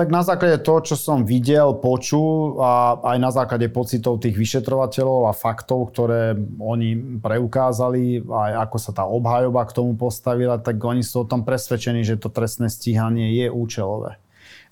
Tak 0.00 0.08
na 0.08 0.24
základe 0.24 0.64
toho, 0.64 0.80
čo 0.80 0.96
som 0.96 1.28
videl, 1.28 1.76
počul 1.76 2.56
a 2.56 2.96
aj 3.04 3.18
na 3.20 3.28
základe 3.28 3.68
pocitov 3.68 4.24
tých 4.24 4.32
vyšetrovateľov 4.32 5.28
a 5.28 5.36
faktov, 5.36 5.92
ktoré 5.92 6.32
oni 6.56 7.20
preukázali, 7.20 8.24
aj 8.24 8.64
ako 8.64 8.76
sa 8.80 8.96
tá 8.96 9.04
obhajoba 9.04 9.60
k 9.68 9.76
tomu 9.76 10.00
postavila, 10.00 10.56
tak 10.56 10.80
oni 10.80 11.04
sú 11.04 11.20
o 11.20 11.28
tom 11.28 11.44
presvedčení, 11.44 12.00
že 12.00 12.16
to 12.16 12.32
trestné 12.32 12.72
stíhanie 12.72 13.44
je 13.44 13.52
účelové. 13.52 14.16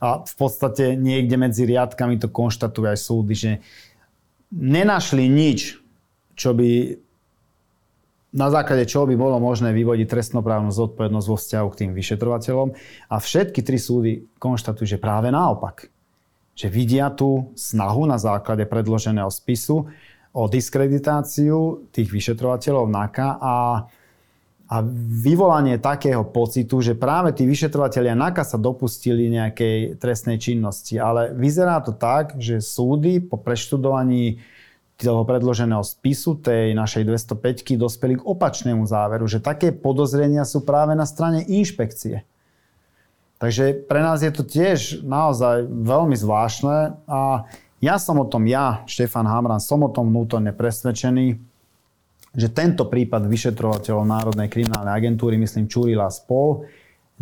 A 0.01 0.25
v 0.25 0.35
podstate 0.41 0.97
niekde 0.97 1.37
medzi 1.37 1.69
riadkami 1.69 2.17
to 2.17 2.33
konštatujú 2.33 2.89
aj 2.89 2.97
súdy, 2.97 3.35
že 3.37 3.53
nenašli 4.49 5.29
nič, 5.29 5.77
čo 6.41 6.57
by 6.57 6.97
na 8.39 8.49
základe 8.55 8.87
čoho 8.87 9.11
by 9.11 9.19
bolo 9.19 9.43
možné 9.43 9.75
vyvodiť 9.75 10.07
trestnoprávnu 10.07 10.71
zodpovednosť 10.71 11.27
vo 11.27 11.37
vzťahu 11.37 11.67
k 11.75 11.79
tým 11.85 11.91
vyšetrovateľom. 11.93 12.69
A 13.11 13.17
všetky 13.19 13.67
tri 13.67 13.83
súdy 13.83 14.31
konštatujú, 14.39 14.87
že 14.87 15.03
práve 15.03 15.35
naopak. 15.35 15.91
Že 16.55 16.67
vidia 16.71 17.11
tú 17.11 17.51
snahu 17.59 18.07
na 18.07 18.15
základe 18.23 18.63
predloženého 18.71 19.29
spisu 19.35 19.91
o 20.31 20.43
diskreditáciu 20.47 21.91
tých 21.91 22.09
vyšetrovateľov 22.15 22.87
NAKA 22.87 23.29
a, 23.43 23.57
a 24.71 24.77
vyvolanie 25.19 25.83
takého 25.83 26.23
pocitu, 26.23 26.79
že 26.79 26.95
práve 26.95 27.35
tí 27.35 27.43
vyšetrovateľia 27.43 28.15
NAKA 28.15 28.55
sa 28.55 28.59
dopustili 28.61 29.27
nejakej 29.35 29.99
trestnej 29.99 30.39
činnosti. 30.39 30.95
Ale 30.95 31.35
vyzerá 31.35 31.83
to 31.83 31.91
tak, 31.91 32.39
že 32.39 32.63
súdy 32.63 33.19
po 33.19 33.35
preštudovaní 33.35 34.39
toho 34.99 35.23
predloženého 35.23 35.87
spisu 35.87 36.35
tej 36.43 36.75
našej 36.75 37.07
205 37.07 37.79
dospeli 37.79 38.19
k 38.19 38.27
opačnému 38.27 38.83
záveru, 38.83 39.31
že 39.31 39.39
také 39.39 39.71
podozrenia 39.71 40.43
sú 40.43 40.67
práve 40.67 40.99
na 40.99 41.07
strane 41.07 41.47
inšpekcie. 41.47 42.27
Takže 43.39 43.87
pre 43.87 44.03
nás 44.03 44.19
je 44.27 44.35
to 44.35 44.43
tiež 44.43 45.07
naozaj 45.07 45.71
veľmi 45.71 46.19
zvláštne 46.19 46.99
a 47.07 47.47
ja 47.79 47.95
som 48.03 48.19
o 48.19 48.27
tom, 48.27 48.51
ja, 48.51 48.83
Štefan 48.91 49.31
Hamran, 49.31 49.63
som 49.63 49.87
o 49.87 49.91
tom 49.95 50.11
vnútorne 50.11 50.51
presvedčený, 50.51 51.39
že 52.35 52.49
tento 52.51 52.91
prípad 52.91 53.31
vyšetrovateľov 53.31 54.03
Národnej 54.03 54.51
kriminálnej 54.51 54.91
agentúry, 54.91 55.39
myslím 55.39 55.71
Čurila 55.71 56.11
spol, 56.11 56.67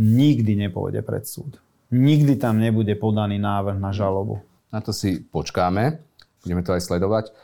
nikdy 0.00 0.56
nepôjde 0.64 1.04
pred 1.04 1.28
súd. 1.28 1.60
Nikdy 1.92 2.40
tam 2.40 2.56
nebude 2.56 2.96
podaný 2.96 3.36
návrh 3.36 3.76
na 3.76 3.92
žalobu. 3.92 4.40
Na 4.72 4.80
to 4.80 4.96
si 4.96 5.20
počkáme, 5.20 6.00
budeme 6.40 6.64
to 6.64 6.72
aj 6.72 6.82
sledovať. 6.82 7.36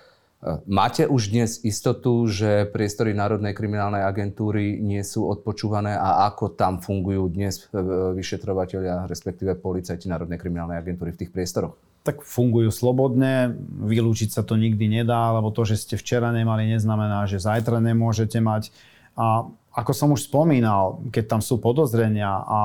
Máte 0.66 1.06
už 1.06 1.30
dnes 1.30 1.62
istotu, 1.62 2.26
že 2.26 2.66
priestory 2.66 3.14
Národnej 3.14 3.54
kriminálnej 3.54 4.02
agentúry 4.02 4.74
nie 4.82 4.98
sú 5.06 5.30
odpočúvané 5.30 5.94
a 5.94 6.26
ako 6.26 6.58
tam 6.58 6.82
fungujú 6.82 7.30
dnes 7.30 7.70
e, 7.70 7.78
vyšetrovateľia, 8.18 9.06
respektíve 9.06 9.54
policajti 9.54 10.10
Národnej 10.10 10.42
kriminálnej 10.42 10.82
agentúry 10.82 11.14
v 11.14 11.22
tých 11.22 11.30
priestoroch? 11.30 11.78
Tak 12.02 12.26
fungujú 12.26 12.74
slobodne, 12.74 13.54
vylúčiť 13.86 14.34
sa 14.34 14.42
to 14.42 14.58
nikdy 14.58 14.90
nedá, 14.90 15.30
lebo 15.30 15.54
to, 15.54 15.62
že 15.62 15.78
ste 15.78 15.94
včera 15.94 16.34
nemali, 16.34 16.74
neznamená, 16.74 17.22
že 17.30 17.38
zajtra 17.38 17.78
nemôžete 17.78 18.42
mať. 18.42 18.74
A 19.14 19.46
ako 19.78 19.92
som 19.94 20.10
už 20.10 20.26
spomínal, 20.26 21.06
keď 21.14 21.38
tam 21.38 21.40
sú 21.40 21.62
podozrenia 21.62 22.42
a 22.42 22.60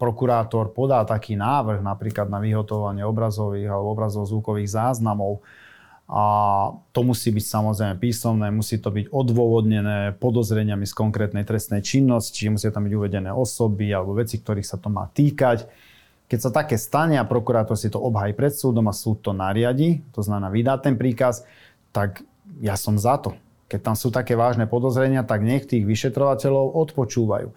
prokurátor 0.00 0.72
podá 0.72 1.04
taký 1.04 1.36
návrh 1.36 1.84
napríklad 1.84 2.32
na 2.32 2.40
vyhotovanie 2.40 3.04
obrazových 3.04 3.68
alebo 3.68 3.92
obrazov 3.92 4.24
zvukových 4.24 4.80
záznamov, 4.80 5.44
a 6.10 6.24
to 6.90 7.06
musí 7.06 7.30
byť 7.30 7.44
samozrejme 7.46 7.94
písomné, 8.02 8.50
musí 8.50 8.82
to 8.82 8.90
byť 8.90 9.14
odôvodnené 9.14 10.18
podozreniami 10.18 10.82
z 10.82 10.90
konkrétnej 10.98 11.46
trestnej 11.46 11.86
činnosti, 11.86 12.50
musia 12.50 12.74
tam 12.74 12.90
byť 12.90 12.94
uvedené 12.98 13.30
osoby 13.30 13.94
alebo 13.94 14.18
veci, 14.18 14.42
ktorých 14.42 14.66
sa 14.66 14.74
to 14.82 14.90
má 14.90 15.06
týkať. 15.06 15.70
Keď 16.26 16.38
sa 16.42 16.50
také 16.50 16.74
stane 16.82 17.14
a 17.14 17.22
prokurátor 17.22 17.78
si 17.78 17.94
to 17.94 18.02
obhají 18.02 18.34
pred 18.34 18.50
súdom 18.50 18.90
a 18.90 18.94
súd 18.94 19.22
to 19.22 19.30
nariadi, 19.30 20.02
to 20.10 20.18
znamená 20.18 20.50
vydá 20.50 20.82
ten 20.82 20.98
príkaz, 20.98 21.46
tak 21.94 22.26
ja 22.58 22.74
som 22.74 22.98
za 22.98 23.14
to. 23.14 23.38
keď 23.70 23.80
tam 23.86 23.94
sú 23.94 24.10
také 24.10 24.34
vážne 24.34 24.66
podozrenia, 24.66 25.22
tak 25.22 25.46
nech 25.46 25.70
tých 25.70 25.86
vyšetrovateľov 25.86 26.74
odpočúvajú. 26.90 27.48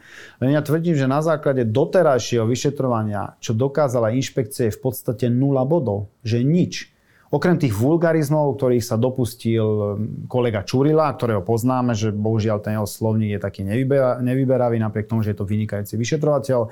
Len 0.45 0.49
ja 0.53 0.61
tvrdím, 0.61 0.93
že 0.93 1.09
na 1.09 1.25
základe 1.25 1.65
doterajšieho 1.65 2.45
vyšetrovania, 2.45 3.33
čo 3.41 3.57
dokázala 3.57 4.13
inšpekcia, 4.13 4.69
je 4.69 4.77
v 4.77 4.81
podstate 4.85 5.25
nula 5.33 5.65
bodov. 5.65 6.13
Že 6.21 6.45
nič. 6.45 6.92
Okrem 7.34 7.57
tých 7.57 7.73
vulgarizmov, 7.73 8.61
ktorých 8.61 8.86
sa 8.86 8.93
dopustil 8.93 9.65
hm, 9.65 10.29
kolega 10.29 10.61
Čurila, 10.61 11.09
ktorého 11.09 11.41
poznáme, 11.41 11.97
že 11.97 12.13
bohužiaľ 12.13 12.61
ten 12.61 12.77
jeho 12.77 12.86
slovník 12.86 13.34
je 13.34 13.41
taký 13.41 13.65
nevyberavý, 13.65 14.77
napriek 14.77 15.09
tomu, 15.09 15.25
že 15.25 15.34
je 15.34 15.41
to 15.41 15.49
vynikajúci 15.49 15.97
vyšetrovateľ. 15.97 16.69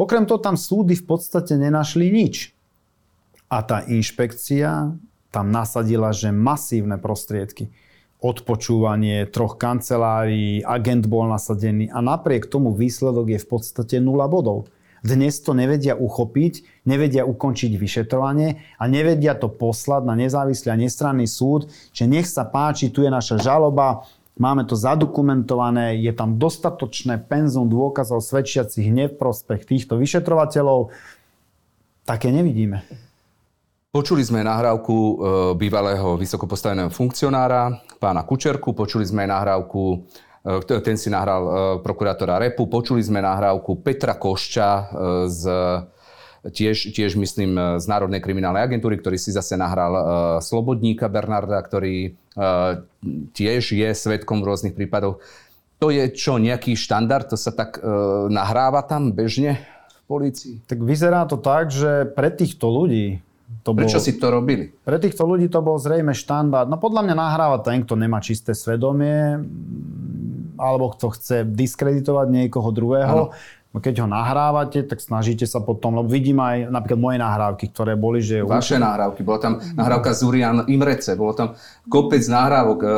Okrem 0.00 0.24
toho 0.24 0.40
tam 0.40 0.56
súdy 0.56 0.96
v 0.96 1.04
podstate 1.04 1.60
nenašli 1.60 2.08
nič. 2.08 2.56
A 3.52 3.60
tá 3.60 3.84
inšpekcia 3.84 4.96
tam 5.28 5.46
nasadila, 5.52 6.16
že 6.16 6.32
masívne 6.32 6.96
prostriedky 6.96 7.68
odpočúvanie 8.18 9.30
troch 9.30 9.54
kancelárií, 9.54 10.66
agent 10.66 11.06
bol 11.06 11.30
nasadený 11.30 11.86
a 11.94 12.02
napriek 12.02 12.50
tomu 12.50 12.74
výsledok 12.74 13.30
je 13.30 13.38
v 13.38 13.46
podstate 13.46 14.02
nula 14.02 14.26
bodov. 14.26 14.66
Dnes 15.02 15.38
to 15.38 15.54
nevedia 15.54 15.94
uchopiť, 15.94 16.84
nevedia 16.86 17.22
ukončiť 17.22 17.72
vyšetrovanie 17.78 18.78
a 18.78 18.84
nevedia 18.90 19.38
to 19.38 19.46
poslať 19.46 20.02
na 20.02 20.14
nezávislý 20.18 20.74
a 20.74 20.80
nestranný 20.80 21.30
súd, 21.30 21.70
že 21.94 22.10
nech 22.10 22.26
sa 22.26 22.42
páči, 22.42 22.90
tu 22.90 23.06
je 23.06 23.10
naša 23.10 23.38
žaloba, 23.38 24.06
máme 24.38 24.66
to 24.66 24.78
zadokumentované, 24.78 25.98
je 26.02 26.12
tam 26.14 26.38
dostatočné 26.38 27.26
penzum 27.26 27.66
dôkazov 27.66 28.22
svedčiacich 28.22 28.88
neprospech 28.90 29.66
týchto 29.66 29.98
vyšetrovateľov. 29.98 30.94
Také 32.06 32.32
nevidíme. 32.32 32.86
Počuli 33.88 34.20
sme 34.20 34.44
nahrávku 34.44 34.94
e, 34.94 35.14
bývalého 35.56 36.14
vysokopostaveného 36.20 36.92
funkcionára, 36.92 37.82
pána 37.96 38.22
Kučerku, 38.22 38.76
počuli 38.76 39.02
sme 39.02 39.24
nahrávku, 39.24 40.04
ten 40.82 40.96
si 40.96 41.08
nahral 41.10 41.42
e, 41.42 41.50
prokurátora 41.82 42.38
Repu, 42.38 42.70
počuli 42.70 43.02
sme 43.02 43.18
nahrávku 43.22 43.80
Petra 43.82 44.14
Košča 44.14 44.70
z 45.26 45.42
tiež, 46.48 46.94
tiež 46.94 47.18
myslím 47.18 47.82
z 47.82 47.84
Národnej 47.90 48.22
kriminálnej 48.22 48.62
agentúry, 48.62 48.96
ktorý 48.96 49.18
si 49.18 49.34
zase 49.34 49.58
nahral 49.58 49.92
Slobodníka 50.38 51.10
Bernarda, 51.10 51.58
ktorý 51.58 52.14
tiež 53.34 53.74
je 53.74 53.88
svetkom 53.90 54.40
v 54.40 54.46
rôznych 54.46 54.74
prípadoch. 54.78 55.18
To 55.82 55.90
je 55.90 56.06
čo, 56.14 56.38
nejaký 56.38 56.78
štandard? 56.78 57.26
To 57.30 57.36
sa 57.38 57.50
tak 57.50 57.82
nahráva 58.30 58.86
tam 58.86 59.10
bežne 59.10 59.58
v 59.90 60.02
polícii? 60.06 60.62
Tak 60.70 60.78
vyzerá 60.78 61.26
to 61.26 61.42
tak, 61.42 61.74
že 61.74 62.06
pre 62.14 62.30
týchto 62.30 62.70
ľudí, 62.70 63.18
to 63.64 63.72
Prečo 63.72 63.96
bol, 63.96 64.04
si 64.04 64.12
to 64.20 64.26
robili? 64.28 64.70
Pre 64.70 64.98
týchto 65.00 65.24
ľudí 65.24 65.48
to 65.48 65.64
bol 65.64 65.80
zrejme 65.80 66.12
štandard. 66.12 66.68
No 66.68 66.76
podľa 66.76 67.08
mňa 67.08 67.14
nahráva 67.16 67.58
ten, 67.64 67.80
kto 67.80 67.96
nemá 67.96 68.20
čisté 68.20 68.52
svedomie, 68.52 69.40
alebo 70.58 70.92
kto 70.92 71.14
chce 71.14 71.46
diskreditovať 71.46 72.26
niekoho 72.28 72.68
druhého. 72.74 73.32
Ano. 73.32 73.78
Keď 73.78 74.02
ho 74.02 74.08
nahrávate, 74.10 74.82
tak 74.82 74.98
snažíte 74.98 75.46
sa 75.46 75.62
potom, 75.62 75.94
lebo 75.94 76.10
vidím 76.10 76.42
aj 76.42 76.66
napríklad 76.66 76.98
moje 76.98 77.18
nahrávky, 77.22 77.70
ktoré 77.70 77.94
boli, 77.94 78.18
že... 78.18 78.42
Vaše 78.42 78.74
nahrávky, 78.74 79.22
bola 79.22 79.38
tam 79.38 79.54
nahrávka 79.78 80.10
Zurian 80.18 80.66
Imrece, 80.66 81.14
bolo 81.14 81.30
tam 81.36 81.54
kopec 81.86 82.26
nahrávok, 82.26 82.78
e, 82.82 82.90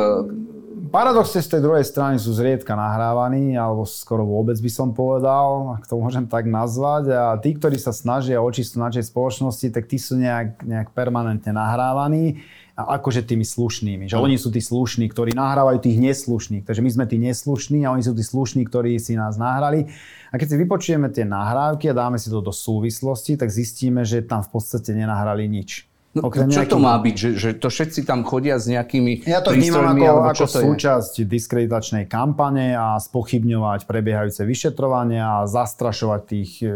Paradoxne 0.91 1.39
z 1.39 1.55
tej 1.55 1.61
druhej 1.63 1.87
strany 1.87 2.19
sú 2.19 2.35
zriedka 2.35 2.75
nahrávaní, 2.75 3.55
alebo 3.55 3.87
skoro 3.87 4.27
vôbec 4.27 4.59
by 4.59 4.67
som 4.67 4.91
povedal, 4.91 5.79
ak 5.79 5.87
to 5.87 5.95
môžem 5.95 6.27
tak 6.27 6.43
nazvať. 6.51 7.15
A 7.15 7.39
tí, 7.39 7.55
ktorí 7.55 7.79
sa 7.79 7.95
snažia 7.95 8.43
o 8.43 8.49
čistú 8.51 8.83
našej 8.83 9.07
spoločnosti, 9.07 9.71
tak 9.71 9.87
tí 9.87 9.95
sú 9.95 10.19
nejak, 10.19 10.59
nejak 10.67 10.91
permanentne 10.91 11.55
nahrávaní 11.55 12.43
a 12.83 12.97
akože 12.97 13.23
tými 13.23 13.45
slušnými. 13.45 14.09
Že 14.09 14.17
oni 14.17 14.35
sú 14.41 14.49
tí 14.49 14.59
slušní, 14.59 15.07
ktorí 15.09 15.37
nahrávajú 15.37 15.81
tých 15.81 15.97
neslušných. 16.01 16.65
Takže 16.65 16.81
my 16.81 16.89
sme 16.89 17.05
tí 17.05 17.17
neslušní 17.21 17.85
a 17.85 17.93
oni 17.93 18.01
sú 18.01 18.17
tí 18.17 18.25
slušní, 18.25 18.65
ktorí 18.65 18.97
si 18.97 19.13
nás 19.13 19.37
nahrali. 19.37 19.89
A 20.31 20.39
keď 20.39 20.47
si 20.53 20.55
vypočujeme 20.57 21.07
tie 21.13 21.27
nahrávky 21.27 21.91
a 21.91 21.97
dáme 21.97 22.17
si 22.17 22.31
to 22.31 22.41
do 22.41 22.55
súvislosti, 22.55 23.37
tak 23.37 23.53
zistíme, 23.53 24.01
že 24.07 24.25
tam 24.25 24.41
v 24.41 24.49
podstate 24.57 24.95
nenahrali 24.95 25.45
nič. 25.45 25.91
No, 26.11 26.27
Okrem 26.27 26.51
čo 26.51 26.59
nejakým... 26.59 26.75
to 26.75 26.79
má 26.83 26.95
byť? 26.99 27.15
Že, 27.15 27.29
že 27.39 27.49
to 27.55 27.67
všetci 27.71 28.03
tam 28.03 28.27
chodia 28.27 28.59
s 28.59 28.67
nejakými 28.67 29.23
Ja 29.23 29.39
to 29.39 29.55
vnímam 29.55 29.95
ako, 29.95 30.43
ako 30.43 30.45
súčasť 30.75 31.23
je? 31.23 31.27
diskreditačnej 31.27 32.03
kampane 32.11 32.75
a 32.75 32.99
spochybňovať 32.99 33.87
prebiehajúce 33.87 34.43
vyšetrovania 34.43 35.39
a 35.39 35.47
zastrašovať 35.47 36.21
tých 36.27 36.67
e, 36.67 36.75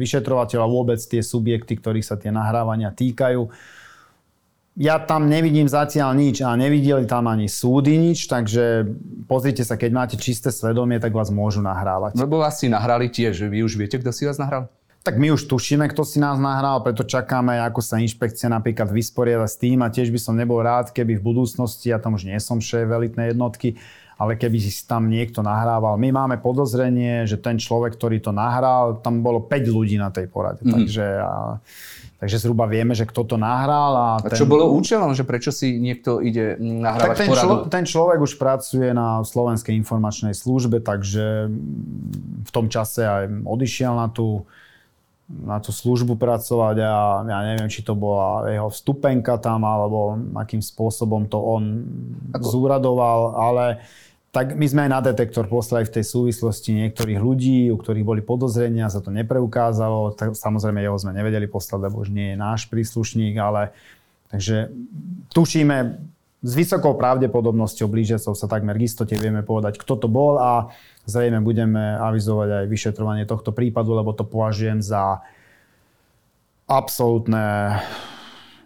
vyšetrovateľov 0.00 0.64
a 0.64 0.72
vôbec 0.72 0.96
tie 0.96 1.20
subjekty, 1.20 1.76
ktorých 1.76 2.08
sa 2.08 2.16
tie 2.16 2.32
nahrávania 2.32 2.88
týkajú. 2.88 3.52
Ja 4.74 4.98
tam 4.98 5.30
nevidím 5.30 5.70
zatiaľ 5.70 6.18
nič 6.18 6.42
a 6.42 6.50
nevideli 6.58 7.06
tam 7.06 7.30
ani 7.30 7.46
súdy 7.46 7.94
nič, 7.94 8.26
takže 8.26 8.90
pozrite 9.30 9.62
sa, 9.62 9.78
keď 9.78 9.90
máte 9.94 10.16
čisté 10.18 10.50
svedomie, 10.50 10.98
tak 10.98 11.14
vás 11.14 11.30
môžu 11.30 11.62
nahrávať. 11.62 12.18
Lebo 12.18 12.42
vás 12.42 12.58
si 12.58 12.66
nahrali 12.66 13.06
tiež, 13.06 13.46
vy 13.46 13.62
už 13.62 13.78
viete, 13.78 14.02
kto 14.02 14.10
si 14.10 14.26
vás 14.26 14.34
nahral? 14.34 14.66
Tak 15.06 15.14
my 15.14 15.30
už 15.30 15.46
tušíme, 15.46 15.86
kto 15.94 16.02
si 16.02 16.18
nás 16.18 16.42
nahral, 16.42 16.82
preto 16.82 17.06
čakáme, 17.06 17.60
ako 17.62 17.84
sa 17.84 18.02
inšpekcia 18.02 18.50
napríklad 18.50 18.90
vysporiada 18.90 19.46
s 19.46 19.60
tým 19.60 19.78
a 19.84 19.92
tiež 19.94 20.10
by 20.10 20.18
som 20.18 20.34
nebol 20.34 20.58
rád, 20.58 20.90
keby 20.90 21.20
v 21.20 21.22
budúcnosti, 21.22 21.94
ja 21.94 22.02
tam 22.02 22.18
už 22.18 22.26
nie 22.26 22.40
som 22.42 22.58
šéf 22.58 22.90
elitnej 22.90 23.30
jednotky, 23.30 23.78
ale 24.18 24.34
keby 24.34 24.58
si 24.58 24.72
tam 24.86 25.06
niekto 25.06 25.42
nahrával. 25.42 25.98
My 25.98 26.10
máme 26.10 26.42
podozrenie, 26.42 27.26
že 27.30 27.38
ten 27.38 27.60
človek, 27.60 27.94
ktorý 27.94 28.22
to 28.22 28.30
nahral, 28.34 28.98
tam 29.02 29.22
bolo 29.22 29.42
5 29.44 29.54
ľudí 29.70 29.98
na 29.98 30.10
tej 30.10 30.30
porade. 30.30 30.62
Mm-hmm. 30.62 30.74
Takže, 30.74 31.06
a, 31.22 31.58
takže 32.24 32.40
zhruba 32.40 32.64
vieme, 32.64 32.96
že 32.96 33.04
kto 33.04 33.28
to 33.28 33.36
nahral. 33.36 33.92
A, 33.92 34.08
a 34.16 34.32
ten... 34.32 34.40
čo 34.40 34.48
bolo 34.48 34.72
účelom, 34.72 35.12
že 35.12 35.28
prečo 35.28 35.52
si 35.52 35.76
niekto 35.76 36.24
ide 36.24 36.56
nahrávať 36.56 37.12
tak 37.12 37.20
ten 37.20 37.28
poradu? 37.28 37.44
Člo, 37.44 37.54
ten 37.68 37.84
človek 37.84 38.18
už 38.24 38.32
pracuje 38.40 38.88
na 38.96 39.20
Slovenskej 39.20 39.76
informačnej 39.76 40.32
službe, 40.32 40.80
takže 40.80 41.52
v 42.40 42.50
tom 42.50 42.72
čase 42.72 43.04
aj 43.04 43.44
odišiel 43.44 43.92
na 43.92 44.08
tú 44.08 44.48
na 45.24 45.56
tú 45.56 45.72
službu 45.72 46.20
pracovať 46.20 46.84
a 46.84 47.24
ja 47.24 47.40
neviem, 47.48 47.68
či 47.72 47.80
to 47.80 47.96
bola 47.96 48.44
jeho 48.44 48.68
vstupenka 48.68 49.40
tam, 49.40 49.64
alebo 49.64 50.20
akým 50.36 50.60
spôsobom 50.60 51.24
to 51.28 51.40
on 51.40 51.80
Ako? 52.36 52.44
zúradoval, 52.44 53.32
ale 53.32 53.80
tak 54.34 54.58
my 54.58 54.66
sme 54.66 54.90
aj 54.90 54.90
na 54.90 55.00
detektor 55.00 55.46
poslali 55.46 55.86
v 55.86 55.94
tej 55.94 56.04
súvislosti 56.10 56.74
niektorých 56.74 57.22
ľudí, 57.22 57.70
u 57.70 57.78
ktorých 57.78 58.02
boli 58.02 58.18
podozrenia, 58.18 58.90
sa 58.90 58.98
to 58.98 59.14
nepreukázalo. 59.14 60.10
Tak, 60.18 60.34
samozrejme 60.34 60.82
jeho 60.82 60.98
sme 60.98 61.14
nevedeli 61.14 61.46
poslať, 61.46 61.86
lebo 61.86 62.02
už 62.02 62.10
nie 62.10 62.34
je 62.34 62.42
náš 62.42 62.66
príslušník, 62.66 63.38
ale 63.38 63.70
takže 64.34 64.74
tušíme 65.30 65.76
s 66.44 66.52
vysokou 66.52 66.98
pravdepodobnosťou 66.98 67.86
blížiacou 67.86 68.34
sa 68.34 68.50
takmer 68.50 68.76
k 68.76 68.90
istote 68.90 69.14
vieme 69.16 69.40
povedať, 69.46 69.78
kto 69.78 69.96
to 69.96 70.10
bol 70.10 70.36
a 70.36 70.74
zrejme 71.06 71.40
budeme 71.40 71.94
avizovať 71.96 72.66
aj 72.66 72.66
vyšetrovanie 72.68 73.24
tohto 73.24 73.54
prípadu, 73.54 73.96
lebo 73.96 74.12
to 74.12 74.26
považujem 74.26 74.82
za 74.82 75.24
absolútne 76.68 77.78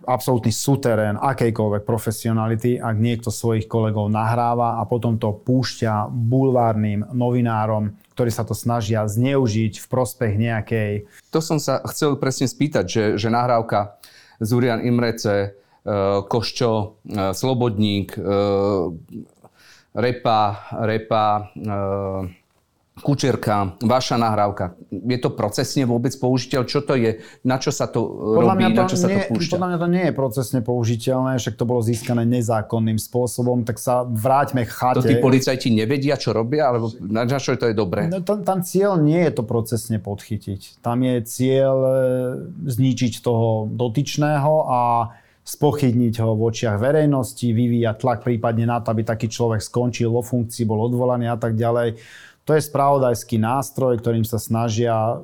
absolútny 0.08 0.48
suterén 0.48 1.20
akejkoľvek 1.20 1.84
profesionality, 1.84 2.80
ak 2.80 2.96
niekto 2.96 3.28
svojich 3.28 3.68
kolegov 3.68 4.08
nahráva 4.08 4.80
a 4.80 4.88
potom 4.88 5.20
to 5.20 5.36
púšťa 5.36 6.08
bulvárnym 6.08 7.04
novinárom, 7.12 7.92
ktorí 8.16 8.32
sa 8.32 8.48
to 8.48 8.56
snažia 8.56 9.04
zneužiť 9.04 9.84
v 9.84 9.86
prospech 9.86 10.32
nejakej... 10.40 10.92
To 11.28 11.44
som 11.44 11.60
sa 11.60 11.84
chcel 11.92 12.16
presne 12.16 12.48
spýtať, 12.48 12.84
že, 12.88 13.04
že 13.20 13.28
nahrávka 13.28 14.00
Zurian 14.40 14.80
Imrece, 14.80 15.36
e, 15.36 15.48
Koščo, 16.24 16.72
e, 17.04 17.30
Slobodník, 17.36 18.16
e, 18.16 18.22
repa, 19.98 20.42
repa, 20.88 21.52
Kučerka, 23.02 23.78
vaša 23.80 24.18
nahrávka. 24.18 24.76
Je 24.90 25.18
to 25.18 25.30
procesne 25.32 25.86
vôbec 25.86 26.10
použiteľ? 26.18 26.66
Čo 26.66 26.82
to 26.82 26.98
je? 26.98 27.22
Na 27.46 27.56
čo 27.56 27.70
sa 27.70 27.86
to 27.86 28.04
podľa 28.38 28.54
robí? 28.54 28.62
Mňa 28.64 28.70
to 28.74 28.82
na 28.82 28.88
čo 28.88 28.96
nie, 28.96 29.02
sa 29.02 29.08
to 29.08 29.20
púšťa? 29.30 29.52
Podľa 29.54 29.68
mňa 29.68 29.78
to 29.78 29.88
nie 29.88 30.04
je 30.04 30.12
procesne 30.14 30.60
použiteľné, 30.64 31.32
však 31.38 31.54
to 31.54 31.64
bolo 31.64 31.80
získané 31.80 32.22
nezákonným 32.26 32.98
spôsobom, 32.98 33.62
tak 33.62 33.78
sa 33.78 34.02
vráťme 34.04 34.66
k 34.66 34.70
chate. 34.70 35.00
To 35.00 35.06
tí 35.06 35.16
policajti 35.18 35.68
nevedia, 35.70 36.18
čo 36.18 36.34
robia? 36.34 36.68
Alebo 36.68 36.92
na 36.98 37.24
čo 37.24 37.54
to 37.54 37.70
je 37.70 37.74
dobré? 37.74 38.10
No, 38.10 38.20
tam, 38.20 38.42
tam 38.42 38.60
cieľ 38.60 38.98
nie 38.98 39.22
je 39.24 39.32
to 39.38 39.42
procesne 39.46 40.02
podchytiť. 40.02 40.82
Tam 40.82 41.00
je 41.00 41.22
cieľ 41.24 41.76
e, 41.78 41.92
zničiť 42.66 43.22
toho 43.22 43.70
dotyčného 43.70 44.52
a 44.68 44.80
spochybniť 45.48 46.14
ho 46.20 46.36
v 46.36 46.40
očiach 46.52 46.76
verejnosti, 46.76 47.48
vyvíjať 47.48 47.96
tlak 47.96 48.20
prípadne 48.20 48.68
na 48.68 48.84
to, 48.84 48.92
aby 48.92 49.00
taký 49.00 49.32
človek 49.32 49.64
skončil 49.64 50.12
vo 50.12 50.20
funkcii, 50.20 50.68
bol 50.68 50.84
odvolaný 50.84 51.32
a 51.32 51.40
tak 51.40 51.56
ďalej. 51.56 51.96
To 52.48 52.56
je 52.56 52.64
spravodajský 52.64 53.36
nástroj, 53.36 54.00
ktorým 54.00 54.24
sa 54.24 54.40
snažia 54.40 55.20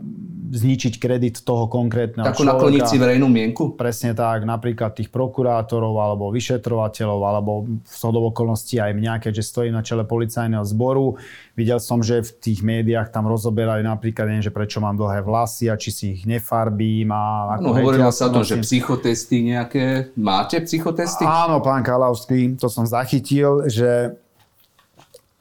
zničiť 0.52 1.00
kredit 1.00 1.40
toho 1.40 1.72
konkrétneho 1.72 2.28
Takú 2.28 2.44
človeka. 2.44 2.52
nakloniť 2.52 2.82
si 2.84 2.96
verejnú 3.00 3.32
mienku? 3.32 3.72
Presne 3.80 4.12
tak, 4.12 4.44
napríklad 4.44 4.92
tých 4.92 5.08
prokurátorov 5.08 5.96
alebo 5.96 6.28
vyšetrovateľov 6.28 7.20
alebo 7.24 7.52
v 7.80 7.94
okolností 8.28 8.76
aj 8.76 8.92
mňa, 8.92 9.14
keďže 9.24 9.40
stojím 9.40 9.72
na 9.72 9.80
čele 9.80 10.04
policajného 10.04 10.68
zboru. 10.68 11.16
Videl 11.56 11.80
som, 11.80 12.04
že 12.04 12.20
v 12.20 12.30
tých 12.44 12.60
médiách 12.60 13.08
tam 13.08 13.24
rozoberajú 13.24 13.80
napríklad, 13.80 14.28
neviem, 14.28 14.44
že 14.44 14.52
prečo 14.52 14.84
mám 14.84 15.00
dlhé 15.00 15.24
vlasy 15.24 15.72
a 15.72 15.80
či 15.80 15.90
si 15.96 16.04
ich 16.20 16.28
nefarbím. 16.28 17.08
A 17.08 17.56
ako 17.56 17.72
no, 17.72 17.74
hovorilo 17.80 18.12
sa 18.12 18.28
o 18.28 18.36
tom, 18.36 18.44
že 18.44 18.60
psychotesty 18.60 19.48
nejaké. 19.48 20.12
Máte 20.12 20.60
psychotesty? 20.60 21.24
Áno, 21.24 21.64
pán 21.64 21.80
Kalavský, 21.80 22.60
to 22.60 22.68
som 22.68 22.84
zachytil, 22.84 23.64
že 23.64 24.20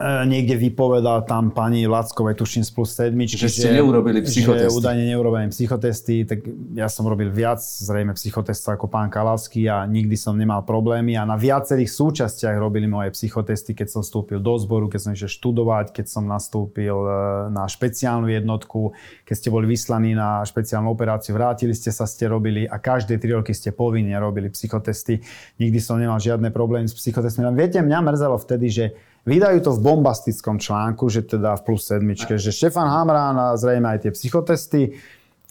niekde 0.04 0.60
vypovedal 0.60 1.24
tam 1.24 1.56
pani 1.56 1.88
Lackovej, 1.88 2.36
tuším 2.36 2.64
z 2.68 2.72
plus 2.76 2.92
sedmičky, 2.92 3.40
že, 3.40 3.48
ste 3.48 3.70
neurobili 3.72 4.20
psychotesty. 4.20 4.68
Že 4.68 4.78
údajne 4.84 5.04
neurobili 5.08 5.48
psychotesty, 5.48 6.28
tak 6.28 6.44
ja 6.76 6.92
som 6.92 7.08
robil 7.08 7.32
viac 7.32 7.64
zrejme 7.64 8.12
psychotestov 8.12 8.76
ako 8.76 8.92
pán 8.92 9.08
Kalavský 9.08 9.72
a 9.72 9.88
nikdy 9.88 10.20
som 10.20 10.36
nemal 10.36 10.68
problémy 10.68 11.16
a 11.16 11.24
na 11.24 11.40
viacerých 11.40 11.88
súčastiach 11.88 12.60
robili 12.60 12.84
moje 12.84 13.16
psychotesty, 13.16 13.72
keď 13.72 13.88
som 13.96 14.02
vstúpil 14.04 14.44
do 14.44 14.54
zboru, 14.60 14.92
keď 14.92 15.00
som 15.00 15.12
išiel 15.16 15.32
študovať, 15.32 15.96
keď 15.96 16.06
som 16.12 16.28
nastúpil 16.28 16.98
e, 17.00 17.10
na 17.56 17.64
špeciálnu 17.64 18.28
jednotku, 18.28 18.92
keď 19.24 19.36
ste 19.40 19.50
boli 19.54 19.72
vyslaní 19.72 20.12
na 20.12 20.44
špeciálnu 20.44 20.92
operáciu, 20.92 21.32
vrátili 21.32 21.72
ste 21.72 21.96
sa, 21.96 22.04
ste 22.04 22.28
robili 22.28 22.68
a 22.68 22.76
každé 22.76 23.24
tri 23.24 23.32
roky 23.32 23.56
ste 23.56 23.72
povinne 23.72 24.14
robili 24.20 24.52
psychotesty. 24.52 25.24
Nikdy 25.64 25.80
som 25.80 25.96
nemal 25.96 26.20
žiadne 26.20 26.52
problémy 26.52 26.92
s 26.92 26.96
psychotestmi. 27.00 27.48
Viete, 27.56 27.80
mňa 27.80 28.00
mrzelo 28.04 28.36
vtedy, 28.36 28.68
že 28.68 28.86
Vydajú 29.24 29.60
to 29.64 29.72
v 29.72 29.84
bombastickom 29.88 30.60
článku, 30.60 31.08
že 31.08 31.24
teda 31.24 31.56
v 31.56 31.62
plus 31.64 31.88
sedmičke, 31.88 32.36
že 32.36 32.52
Štefan 32.52 32.92
Hamrán 32.92 33.40
a 33.40 33.56
zrejme 33.56 33.88
aj 33.96 34.00
tie 34.04 34.12
psychotesty. 34.12 35.00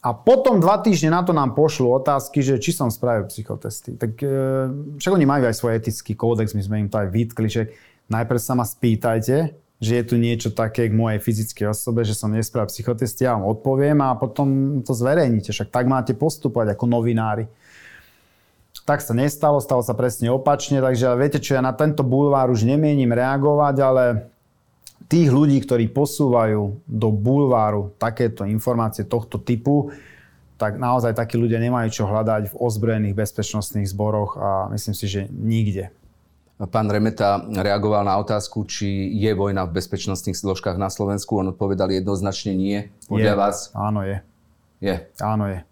A 0.04 0.12
potom 0.12 0.60
dva 0.60 0.82
týždne 0.82 1.14
na 1.14 1.24
to 1.24 1.32
nám 1.32 1.56
pošlú 1.56 1.88
otázky, 1.96 2.44
že 2.44 2.60
či 2.60 2.74
som 2.74 2.92
spravil 2.92 3.30
psychotesty. 3.32 3.96
Tak 3.96 4.12
e, 4.20 4.28
však 4.98 5.12
oni 5.14 5.24
majú 5.24 5.48
aj 5.48 5.56
svoj 5.56 5.78
etický 5.78 6.12
kódex, 6.12 6.52
my 6.52 6.62
sme 6.62 6.76
im 6.84 6.88
to 6.92 7.00
aj 7.00 7.08
vytkli, 7.08 7.48
že 7.48 7.62
najprv 8.12 8.40
sa 8.42 8.52
ma 8.58 8.66
spýtajte, 8.66 9.36
že 9.80 9.92
je 9.98 10.04
tu 10.04 10.20
niečo 10.20 10.52
také 10.52 10.90
k 10.90 10.98
mojej 10.98 11.22
fyzickej 11.22 11.72
osobe, 11.72 12.04
že 12.04 12.12
som 12.18 12.34
nespravil 12.34 12.68
psychotesty, 12.68 13.24
ja 13.24 13.38
vám 13.38 13.48
odpoviem 13.56 14.04
a 14.04 14.18
potom 14.18 14.82
to 14.84 14.92
zverejnite. 14.92 15.54
Však 15.54 15.72
tak 15.72 15.88
máte 15.88 16.12
postupovať 16.12 16.76
ako 16.76 16.84
novinári. 16.92 17.48
Tak 18.82 18.98
sa 18.98 19.14
nestalo, 19.14 19.62
stalo 19.62 19.86
sa 19.86 19.94
presne 19.94 20.26
opačne, 20.34 20.82
takže 20.82 21.14
viete 21.14 21.38
čo, 21.38 21.54
ja 21.54 21.62
na 21.62 21.70
tento 21.70 22.02
bulvár 22.02 22.50
už 22.50 22.66
nemienim 22.66 23.14
reagovať, 23.14 23.76
ale 23.78 24.04
tých 25.06 25.30
ľudí, 25.30 25.62
ktorí 25.62 25.92
posúvajú 25.92 26.82
do 26.88 27.08
bulváru 27.14 27.94
takéto 28.00 28.42
informácie 28.42 29.06
tohto 29.06 29.38
typu, 29.38 29.94
tak 30.58 30.78
naozaj 30.78 31.14
takí 31.14 31.38
ľudia 31.38 31.58
nemajú 31.58 31.90
čo 31.90 32.04
hľadať 32.06 32.54
v 32.54 32.58
ozbrojených 32.58 33.18
bezpečnostných 33.18 33.90
zboroch 33.90 34.38
a 34.38 34.70
myslím 34.70 34.94
si, 34.94 35.06
že 35.10 35.20
nikde. 35.30 35.90
Pán 36.70 36.86
Remeta 36.86 37.42
reagoval 37.42 38.06
na 38.06 38.14
otázku, 38.22 38.62
či 38.70 39.10
je 39.18 39.34
vojna 39.34 39.66
v 39.66 39.82
bezpečnostných 39.82 40.38
zložkách 40.38 40.78
na 40.78 40.86
Slovensku. 40.86 41.34
On 41.34 41.50
odpovedal 41.50 41.90
jednoznačne 41.90 42.54
nie. 42.54 42.86
Podľa 43.10 43.34
je. 43.34 43.40
vás? 43.42 43.56
Áno, 43.74 44.06
je. 44.06 44.22
Je? 44.78 45.10
Áno, 45.18 45.50
je. 45.50 45.66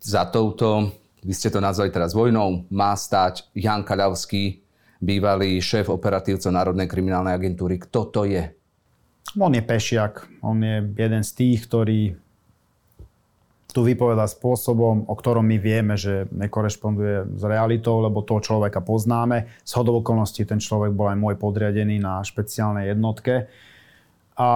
Za 0.00 0.24
touto 0.24 0.96
vy 1.20 1.32
ste 1.36 1.52
to 1.52 1.60
nazvali 1.60 1.92
teraz 1.92 2.16
vojnou, 2.16 2.64
má 2.72 2.96
stať 2.96 3.48
Jan 3.52 3.84
Kaľavský, 3.84 4.60
bývalý 5.00 5.60
šéf 5.60 5.88
operatívcov 5.88 6.52
Národnej 6.52 6.88
kriminálnej 6.88 7.32
agentúry. 7.36 7.80
Kto 7.80 8.00
to 8.12 8.28
je? 8.28 8.52
On 9.38 9.52
je 9.52 9.62
pešiak. 9.62 10.26
On 10.42 10.58
je 10.58 10.82
jeden 10.96 11.22
z 11.22 11.30
tých, 11.32 11.64
ktorý 11.68 12.18
tu 13.70 13.86
vypoveda 13.86 14.26
spôsobom, 14.26 15.06
o 15.06 15.14
ktorom 15.14 15.46
my 15.46 15.58
vieme, 15.62 15.94
že 15.94 16.26
nekorešponduje 16.34 17.38
s 17.38 17.42
realitou, 17.46 18.02
lebo 18.02 18.26
toho 18.26 18.42
človeka 18.42 18.82
poznáme. 18.82 19.46
Z 19.62 19.78
okolností 19.78 20.42
ten 20.42 20.58
človek 20.58 20.90
bol 20.90 21.06
aj 21.14 21.18
môj 21.22 21.34
podriadený 21.38 22.02
na 22.02 22.18
špeciálnej 22.20 22.90
jednotke. 22.90 23.46
A 24.40 24.48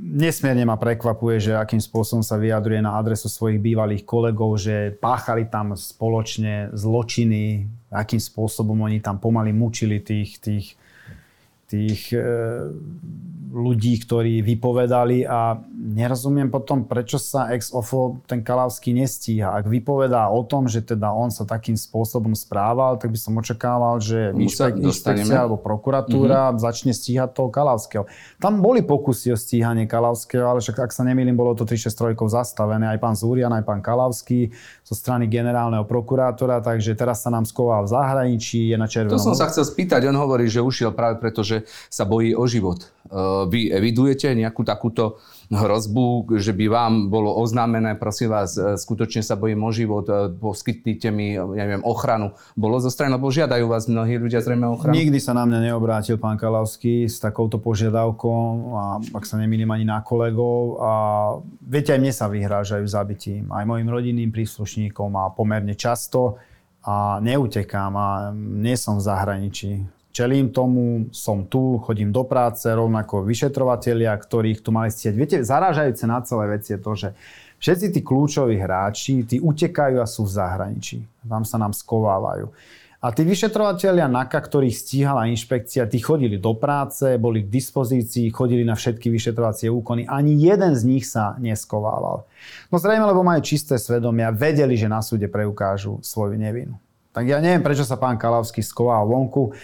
nesmierne 0.00 0.64
ma 0.64 0.80
prekvapuje, 0.80 1.36
že 1.36 1.52
akým 1.52 1.84
spôsobom 1.84 2.24
sa 2.24 2.40
vyjadruje 2.40 2.80
na 2.80 2.96
adresu 2.96 3.28
svojich 3.28 3.60
bývalých 3.60 4.08
kolegov, 4.08 4.56
že 4.56 4.96
páchali 4.96 5.44
tam 5.52 5.76
spoločne 5.76 6.72
zločiny, 6.72 7.68
akým 7.92 8.16
spôsobom 8.16 8.80
oni 8.80 9.04
tam 9.04 9.20
pomaly 9.20 9.52
mučili 9.52 10.00
tých, 10.00 10.40
tých, 10.40 10.79
tých 11.70 12.10
e, 12.10 12.18
ľudí, 13.50 13.98
ktorí 14.06 14.46
vypovedali 14.46 15.26
a 15.26 15.58
nerozumiem 15.74 16.52
potom, 16.52 16.86
prečo 16.86 17.18
sa 17.18 17.50
ex 17.50 17.74
ofo 17.74 18.22
ten 18.30 18.46
Kalavský 18.46 18.94
nestíha. 18.94 19.50
Ak 19.58 19.66
vypovedá 19.66 20.30
o 20.30 20.46
tom, 20.46 20.70
že 20.70 20.86
teda 20.86 21.10
on 21.10 21.34
sa 21.34 21.42
takým 21.42 21.74
spôsobom 21.74 22.36
správal, 22.38 23.00
tak 23.02 23.10
by 23.10 23.18
som 23.18 23.34
očakával, 23.34 23.98
že 23.98 24.30
inšpekcia 24.36 25.34
alebo 25.34 25.58
prokuratúra 25.58 26.54
mm-hmm. 26.54 26.62
začne 26.62 26.92
stíhať 26.94 27.34
toho 27.34 27.50
Kalavského. 27.50 28.04
Tam 28.38 28.62
boli 28.62 28.86
pokusy 28.86 29.34
o 29.34 29.36
stíhanie 29.36 29.90
Kalavského, 29.90 30.46
ale 30.46 30.62
však 30.62 30.86
ak 30.86 30.94
sa 30.94 31.02
nemýlim, 31.02 31.34
bolo 31.34 31.58
to 31.58 31.66
3-6 31.66 31.96
zastavené. 32.30 32.86
Aj 32.86 32.98
pán 33.02 33.18
Zúrian, 33.18 33.50
aj 33.50 33.66
pán 33.66 33.82
Kalavský 33.82 34.54
zo 34.86 34.94
strany 34.94 35.26
generálneho 35.26 35.82
prokurátora, 35.88 36.62
takže 36.62 36.94
teraz 36.94 37.26
sa 37.26 37.34
nám 37.34 37.48
skoval 37.48 37.90
v 37.90 37.98
zahraničí, 37.98 38.70
je 38.70 38.76
na 38.78 38.86
červenom. 38.86 39.18
To 39.18 39.26
som 39.32 39.34
sa 39.34 39.50
chcel 39.50 39.66
spýtať, 39.66 40.06
on 40.06 40.18
hovorí, 40.20 40.46
že 40.46 40.62
ušiel 40.62 40.94
práve 40.94 41.18
preto, 41.18 41.42
že 41.42 41.59
sa 41.92 42.04
bojí 42.08 42.32
o 42.36 42.44
život. 42.46 42.88
Uh, 43.10 43.48
vy 43.50 43.74
evidujete 43.74 44.30
nejakú 44.36 44.62
takúto 44.62 45.18
hrozbu, 45.50 46.38
že 46.38 46.54
by 46.54 46.66
vám 46.70 46.92
bolo 47.10 47.34
oznámené, 47.34 47.98
prosím 47.98 48.30
vás, 48.30 48.54
e, 48.54 48.78
skutočne 48.78 49.26
sa 49.26 49.34
bojím 49.34 49.66
o 49.66 49.70
život, 49.74 50.06
e, 50.06 50.30
poskytnite 50.30 51.10
mi, 51.10 51.34
ja 51.34 51.64
neviem, 51.66 51.82
ochranu. 51.82 52.38
Bolo 52.54 52.78
zo 52.78 52.86
strany, 52.86 53.18
lebo 53.18 53.34
žiadajú 53.34 53.66
vás 53.66 53.90
mnohí 53.90 54.14
ľudia 54.14 54.46
zrejme 54.46 54.70
ochranu? 54.70 54.94
Nikdy 54.94 55.18
sa 55.18 55.34
na 55.34 55.42
mňa 55.42 55.74
neobrátil 55.74 56.22
pán 56.22 56.38
Kalavský 56.38 57.10
s 57.10 57.18
takouto 57.18 57.58
požiadavkou, 57.58 58.38
a 58.78 58.82
ak 59.02 59.26
sa 59.26 59.42
nemýlim 59.42 59.66
ani 59.74 59.82
na 59.82 60.06
kolegov. 60.06 60.78
A 60.78 60.92
viete, 61.66 61.90
aj 61.90 61.98
mne 61.98 62.14
sa 62.14 62.30
vyhrážajú 62.30 62.86
zabitím, 62.86 63.50
aj 63.50 63.66
mojim 63.66 63.90
rodinným 63.90 64.30
príslušníkom 64.30 65.10
a 65.18 65.34
pomerne 65.34 65.74
často 65.74 66.38
a 66.86 67.18
neutekám 67.18 67.92
a 67.98 68.30
nie 68.38 68.78
som 68.78 69.02
v 69.02 69.04
zahraničí 69.04 69.99
čelím 70.10 70.50
tomu, 70.50 71.08
som 71.14 71.46
tu, 71.46 71.78
chodím 71.82 72.10
do 72.10 72.26
práce, 72.26 72.66
rovnako 72.66 73.22
vyšetrovatelia, 73.22 74.14
ktorých 74.14 74.62
tu 74.62 74.70
mali 74.74 74.90
stieť. 74.90 75.14
Viete, 75.14 75.36
zarážajúce 75.42 76.04
na 76.06 76.18
celé 76.22 76.58
veci 76.58 76.74
je 76.74 76.80
to, 76.82 76.92
že 76.94 77.08
všetci 77.62 77.86
tí 77.94 78.00
kľúčoví 78.02 78.58
hráči, 78.58 79.22
tí 79.24 79.38
utekajú 79.38 80.02
a 80.02 80.06
sú 80.06 80.26
v 80.26 80.34
zahraničí. 80.34 80.98
Tam 81.26 81.46
sa 81.46 81.56
nám 81.58 81.72
skovávajú. 81.72 82.50
A 83.00 83.16
tí 83.16 83.24
vyšetrovatelia 83.24 84.12
NAKA, 84.12 84.44
ktorých 84.44 84.76
stíhala 84.76 85.24
inšpekcia, 85.32 85.88
tí 85.88 86.04
chodili 86.04 86.36
do 86.36 86.52
práce, 86.52 87.16
boli 87.16 87.40
k 87.40 87.48
dispozícii, 87.48 88.28
chodili 88.28 88.60
na 88.60 88.76
všetky 88.76 89.08
vyšetrovacie 89.08 89.72
úkony. 89.72 90.04
Ani 90.04 90.36
jeden 90.36 90.76
z 90.76 90.84
nich 90.84 91.08
sa 91.08 91.32
neskovával. 91.40 92.28
No 92.68 92.76
zrejme, 92.76 93.08
lebo 93.08 93.24
majú 93.24 93.40
čisté 93.40 93.80
svedomia, 93.80 94.28
vedeli, 94.28 94.76
že 94.76 94.84
na 94.84 95.00
súde 95.00 95.32
preukážu 95.32 95.96
svoju 96.04 96.36
nevinu. 96.36 96.76
Tak 97.10 97.24
ja 97.24 97.40
neviem, 97.40 97.64
prečo 97.64 97.88
sa 97.88 97.96
pán 97.96 98.20
Kalavský 98.20 98.60
skoval 98.60 99.08
vonku. 99.08 99.56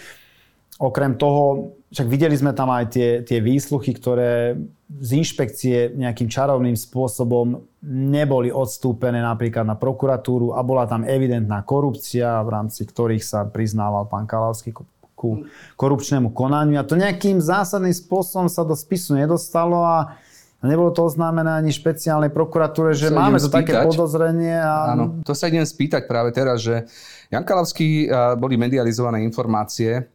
Okrem 0.77 1.17
toho, 1.17 1.73
však 1.89 2.05
videli 2.05 2.37
sme 2.37 2.53
tam 2.53 2.69
aj 2.69 2.85
tie, 2.93 3.09
tie 3.25 3.41
výsluchy, 3.41 3.97
ktoré 3.97 4.53
z 4.87 5.09
inšpekcie 5.19 5.97
nejakým 5.97 6.29
čarovným 6.29 6.77
spôsobom 6.77 7.65
neboli 7.81 8.53
odstúpené 8.53 9.17
napríklad 9.19 9.65
na 9.65 9.73
prokuratúru 9.73 10.53
a 10.53 10.61
bola 10.61 10.85
tam 10.85 11.01
evidentná 11.01 11.65
korupcia, 11.65 12.45
v 12.45 12.49
rámci 12.53 12.85
ktorých 12.85 13.25
sa 13.25 13.49
priznával 13.49 14.05
pán 14.05 14.29
Kalavský 14.29 14.71
ku 15.17 15.41
korupčnému 15.73 16.29
konaniu. 16.29 16.77
A 16.77 16.85
to 16.85 16.93
nejakým 16.93 17.41
zásadným 17.41 17.97
spôsobom 17.97 18.45
sa 18.45 18.61
do 18.61 18.77
spisu 18.77 19.17
nedostalo 19.17 19.81
a 19.81 20.13
nebolo 20.61 20.93
to 20.93 21.09
oznámené 21.09 21.57
ani 21.57 21.73
špeciálnej 21.73 22.29
prokuratúre, 22.29 22.93
že 22.93 23.09
sa 23.09 23.17
máme 23.17 23.41
tu 23.41 23.49
také 23.49 23.81
podozrenie. 23.81 24.61
A... 24.61 24.93
Áno, 24.93 25.25
to 25.25 25.33
sa 25.33 25.49
idem 25.49 25.65
spýtať 25.65 26.05
práve 26.05 26.29
teraz, 26.37 26.61
že 26.61 26.85
Jan 27.33 27.41
Kalavský 27.41 28.05
boli 28.37 28.61
medializované 28.61 29.25
informácie, 29.25 30.05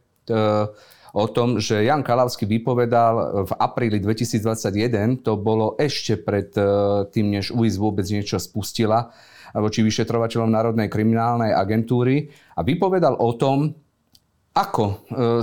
o 1.13 1.25
tom, 1.29 1.61
že 1.61 1.85
Jan 1.85 2.01
Kalavský 2.01 2.49
vypovedal 2.49 3.45
v 3.45 3.51
apríli 3.61 4.01
2021, 4.01 5.21
to 5.21 5.37
bolo 5.37 5.77
ešte 5.77 6.17
pred 6.17 6.49
e, 6.57 6.65
tým, 7.13 7.37
než 7.37 7.53
UIS 7.53 7.77
vôbec 7.77 8.03
niečo 8.09 8.41
spustila 8.41 9.13
voči 9.53 9.85
vyšetrovateľom 9.85 10.49
Národnej 10.49 10.89
kriminálnej 10.89 11.53
agentúry 11.53 12.33
a 12.57 12.65
vypovedal 12.65 13.21
o 13.21 13.29
tom, 13.37 13.77
ako 14.57 14.85
e, 14.85 14.93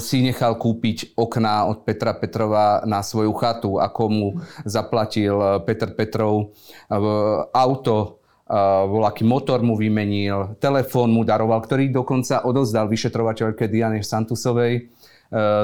si 0.02 0.26
nechal 0.26 0.58
kúpiť 0.58 1.14
okná 1.14 1.70
od 1.70 1.86
Petra 1.86 2.18
Petrova 2.18 2.82
na 2.82 3.06
svoju 3.06 3.30
chatu, 3.38 3.78
ako 3.78 4.02
mu 4.10 4.28
zaplatil 4.66 5.62
Petr 5.62 5.94
Petrov 5.94 6.50
auto, 7.54 8.19
voľaký 8.90 9.22
motor 9.22 9.62
mu 9.62 9.78
vymenil, 9.78 10.58
telefón 10.58 11.14
mu 11.14 11.22
daroval, 11.22 11.62
ktorý 11.62 11.94
dokonca 11.94 12.42
odozdal 12.42 12.90
vyšetrovateľke 12.90 13.70
Diane 13.70 14.02
Santusovej 14.02 14.74
e, 14.74 14.82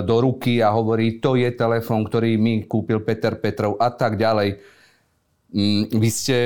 do 0.06 0.16
ruky 0.22 0.62
a 0.62 0.70
hovorí, 0.70 1.18
to 1.18 1.34
je 1.34 1.50
telefón, 1.50 2.06
ktorý 2.06 2.38
mi 2.38 2.62
kúpil 2.62 3.02
Peter 3.02 3.34
Petrov 3.42 3.74
a 3.82 3.90
tak 3.90 4.14
ďalej. 4.14 4.62
Mm, 5.50 5.98
vy 5.98 6.10
ste 6.10 6.36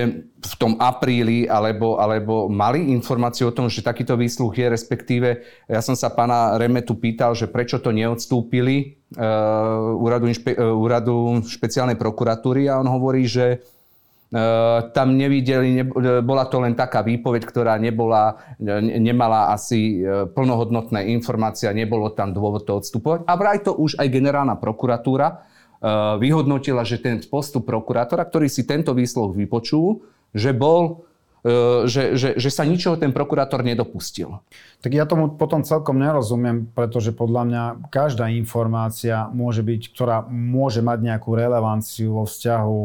v 0.40 0.54
tom 0.56 0.80
apríli 0.80 1.44
alebo, 1.44 2.00
alebo 2.00 2.48
mali 2.48 2.88
informáciu 2.88 3.52
o 3.52 3.56
tom, 3.56 3.68
že 3.68 3.84
takýto 3.84 4.16
výsluh 4.16 4.52
je, 4.52 4.66
respektíve 4.72 5.28
ja 5.68 5.80
som 5.84 5.92
sa 5.92 6.08
pána 6.08 6.56
Remetu 6.56 6.96
pýtal, 6.96 7.36
že 7.36 7.52
prečo 7.52 7.80
to 7.80 7.92
neodstúpili 7.92 9.00
uh, 9.16 9.96
úradu, 9.96 10.28
uh, 10.28 10.72
úradu 10.76 11.16
špeciálnej 11.48 11.96
prokuratúry 11.96 12.68
a 12.68 12.76
on 12.76 12.88
hovorí, 12.92 13.24
že 13.24 13.64
tam 14.94 15.18
nevideli, 15.18 15.82
bola 16.22 16.46
to 16.46 16.62
len 16.62 16.78
taká 16.78 17.02
výpoveď, 17.02 17.42
ktorá 17.42 17.74
nebola, 17.82 18.38
nemala 18.78 19.50
asi 19.50 20.06
plnohodnotné 20.06 21.10
informácie 21.10 21.66
nebolo 21.74 22.14
tam 22.14 22.30
dôvod 22.30 22.62
to 22.62 22.78
odstupovať. 22.78 23.26
A 23.26 23.34
vraj 23.34 23.58
to 23.66 23.74
už 23.74 23.98
aj 23.98 24.06
generálna 24.06 24.54
prokuratúra 24.54 25.42
vyhodnotila, 26.22 26.86
že 26.86 27.02
ten 27.02 27.18
postup 27.26 27.66
prokurátora, 27.66 28.22
ktorý 28.22 28.46
si 28.46 28.62
tento 28.62 28.94
výsluh 28.94 29.34
vypočul, 29.34 30.06
že 30.30 30.54
bol 30.54 31.09
že, 31.88 32.20
že, 32.20 32.36
že 32.36 32.50
sa 32.52 32.68
ničoho 32.68 33.00
ten 33.00 33.16
prokurátor 33.16 33.64
nedopustil. 33.64 34.44
Tak 34.80 34.92
ja 34.92 35.04
tomu 35.08 35.32
potom 35.36 35.64
celkom 35.64 35.96
nerozumiem, 35.96 36.68
pretože 36.72 37.12
podľa 37.12 37.42
mňa 37.48 37.62
každá 37.88 38.28
informácia 38.32 39.28
môže 39.32 39.64
byť, 39.64 39.92
ktorá 39.92 40.24
môže 40.28 40.84
mať 40.84 41.00
nejakú 41.00 41.32
relevanciu 41.32 42.16
vo 42.16 42.24
vzťahu 42.28 42.80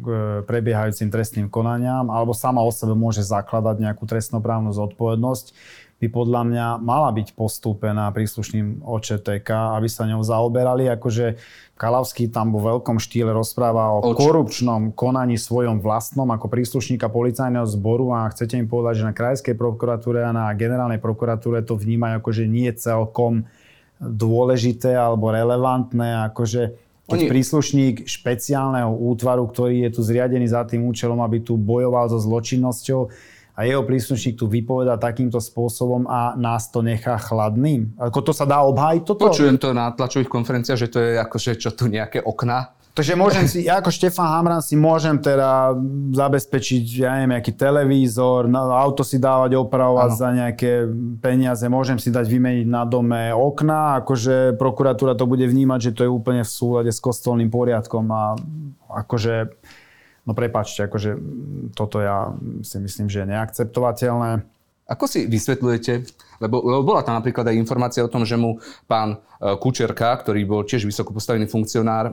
k 0.00 0.06
prebiehajúcim 0.44 1.08
trestným 1.08 1.48
konaniam 1.48 2.08
alebo 2.08 2.36
sama 2.36 2.64
o 2.64 2.72
sebe 2.72 2.92
môže 2.92 3.24
zakladať 3.24 3.80
nejakú 3.80 4.04
trestnoprávnu 4.04 4.72
zodpovednosť 4.72 5.52
by 6.00 6.08
podľa 6.08 6.42
mňa 6.48 6.66
mala 6.80 7.12
byť 7.12 7.36
postúpená 7.36 8.08
príslušným 8.16 8.80
OČTK, 8.80 9.76
aby 9.76 9.84
sa 9.84 10.08
ňou 10.08 10.24
zaoberali. 10.24 10.88
Akože 10.88 11.36
Kalavský 11.76 12.32
tam 12.32 12.56
vo 12.56 12.64
veľkom 12.64 12.96
štýle 12.96 13.36
rozpráva 13.36 14.00
o 14.00 14.12
Oč. 14.12 14.16
korupčnom 14.16 14.96
konaní 14.96 15.36
svojom 15.36 15.84
vlastnom 15.84 16.28
ako 16.32 16.48
príslušníka 16.48 17.12
policajného 17.12 17.68
zboru 17.68 18.16
a 18.16 18.32
chcete 18.32 18.56
im 18.56 18.64
povedať, 18.64 19.04
že 19.04 19.08
na 19.08 19.16
krajskej 19.16 19.56
prokuratúre 19.56 20.24
a 20.24 20.32
na 20.32 20.48
generálnej 20.56 21.00
prokuratúre 21.00 21.60
to 21.60 21.76
vnímajú 21.76 22.24
akože 22.24 22.44
nie 22.48 22.72
celkom 22.72 23.44
dôležité 24.00 24.96
alebo 24.96 25.28
relevantné, 25.28 26.32
akože 26.32 26.80
keď 27.10 27.20
Oni... 27.26 27.28
príslušník 27.28 27.94
špeciálneho 28.08 28.94
útvaru, 28.94 29.44
ktorý 29.50 29.84
je 29.84 29.90
tu 29.92 30.00
zriadený 30.00 30.48
za 30.48 30.64
tým 30.64 30.86
účelom, 30.88 31.20
aby 31.20 31.42
tu 31.44 31.58
bojoval 31.58 32.08
so 32.08 32.16
zločinnosťou, 32.22 33.12
a 33.60 33.68
jeho 33.68 33.84
príslušník 33.84 34.40
tu 34.40 34.48
vypoveda 34.48 34.96
takýmto 34.96 35.36
spôsobom 35.36 36.08
a 36.08 36.32
nás 36.40 36.72
to 36.72 36.80
nechá 36.80 37.20
chladným? 37.20 37.92
Ako 38.00 38.24
to 38.24 38.32
sa 38.32 38.48
dá 38.48 38.64
obhájiť 38.64 39.02
toto? 39.04 39.28
Počujem 39.28 39.60
to 39.60 39.76
na 39.76 39.92
tlačových 39.92 40.32
konferenciách, 40.32 40.80
že 40.80 40.88
to 40.88 40.98
je 41.04 41.20
akože 41.20 41.60
čo 41.60 41.76
tu 41.76 41.92
nejaké 41.92 42.24
okna. 42.24 42.72
Takže 42.90 43.14
môžem 43.14 43.46
si, 43.46 43.70
ja 43.70 43.78
ako 43.78 43.92
Štefan 43.92 44.26
Hamran 44.26 44.64
si 44.64 44.74
môžem 44.74 45.14
teda 45.22 45.78
zabezpečiť, 46.10 46.82
ja 46.98 47.20
neviem, 47.20 47.38
nejaký 47.38 47.54
televízor, 47.54 48.50
auto 48.50 49.06
si 49.06 49.22
dávať 49.22 49.54
opravovať 49.62 50.10
ano. 50.10 50.18
za 50.18 50.28
nejaké 50.34 50.90
peniaze, 51.22 51.62
môžem 51.70 52.02
si 52.02 52.10
dať 52.10 52.26
vymeniť 52.26 52.66
na 52.66 52.82
dome 52.82 53.30
okna, 53.30 54.02
akože 54.02 54.58
prokuratúra 54.58 55.14
to 55.14 55.30
bude 55.30 55.46
vnímať, 55.46 55.80
že 55.86 55.94
to 55.96 56.02
je 56.02 56.10
úplne 56.10 56.42
v 56.42 56.50
súlade 56.50 56.90
s 56.90 56.98
kostolným 56.98 57.46
poriadkom 57.46 58.10
a 58.10 58.34
akože 58.90 59.54
No 60.28 60.32
prepačte, 60.36 60.84
akože 60.84 61.16
toto 61.72 62.00
ja 62.00 62.32
si 62.60 62.76
myslím, 62.76 63.08
že 63.08 63.24
je 63.24 63.30
neakceptovateľné. 63.32 64.44
Ako 64.90 65.06
si 65.06 65.30
vysvetľujete, 65.30 65.92
lebo, 66.42 66.66
lebo 66.66 66.82
bola 66.82 67.06
tam 67.06 67.14
napríklad 67.14 67.46
aj 67.46 67.56
informácia 67.62 68.02
o 68.02 68.10
tom, 68.10 68.26
že 68.26 68.34
mu 68.34 68.58
pán 68.90 69.14
e, 69.14 69.54
Kučerka, 69.54 70.18
ktorý 70.18 70.42
bol 70.42 70.66
tiež 70.66 70.82
vysoko 70.82 71.14
postavený 71.14 71.46
funkcionár 71.46 72.10
e, 72.10 72.12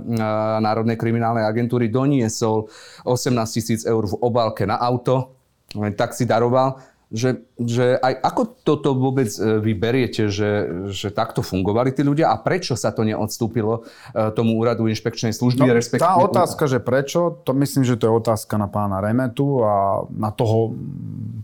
Národnej 0.61 0.93
kriminálnej 0.93 1.41
agentúry, 1.41 1.89
doniesol 1.89 2.69
18 3.01 3.33
tisíc 3.49 3.81
eur 3.81 4.05
v 4.05 4.13
obálke 4.21 4.69
na 4.69 4.77
auto, 4.77 5.33
len 5.73 5.97
tak 5.97 6.13
si 6.13 6.29
daroval 6.29 6.77
že, 7.07 7.47
že 7.55 7.95
aj 7.95 8.19
ako 8.19 8.41
toto 8.67 8.91
vôbec 8.91 9.31
e, 9.39 9.63
vy 9.63 9.71
beriete, 9.79 10.27
že, 10.27 10.83
že 10.91 11.07
takto 11.07 11.39
fungovali 11.39 11.95
tí 11.95 12.03
ľudia 12.03 12.27
a 12.27 12.35
prečo 12.35 12.75
sa 12.75 12.91
to 12.91 13.07
neodstúpilo 13.07 13.87
e, 14.11 14.31
tomu 14.35 14.59
úradu 14.59 14.91
inšpekčnej 14.91 15.31
služby? 15.31 15.63
No, 15.63 15.71
respektíve... 15.71 16.03
Tá 16.03 16.19
otázka, 16.19 16.67
že 16.67 16.83
prečo, 16.83 17.39
to 17.47 17.55
myslím, 17.55 17.87
že 17.87 17.95
to 17.95 18.11
je 18.11 18.13
otázka 18.13 18.59
na 18.59 18.67
pána 18.67 18.99
Remetu 18.99 19.63
a 19.63 20.03
na 20.11 20.35
toho 20.35 20.75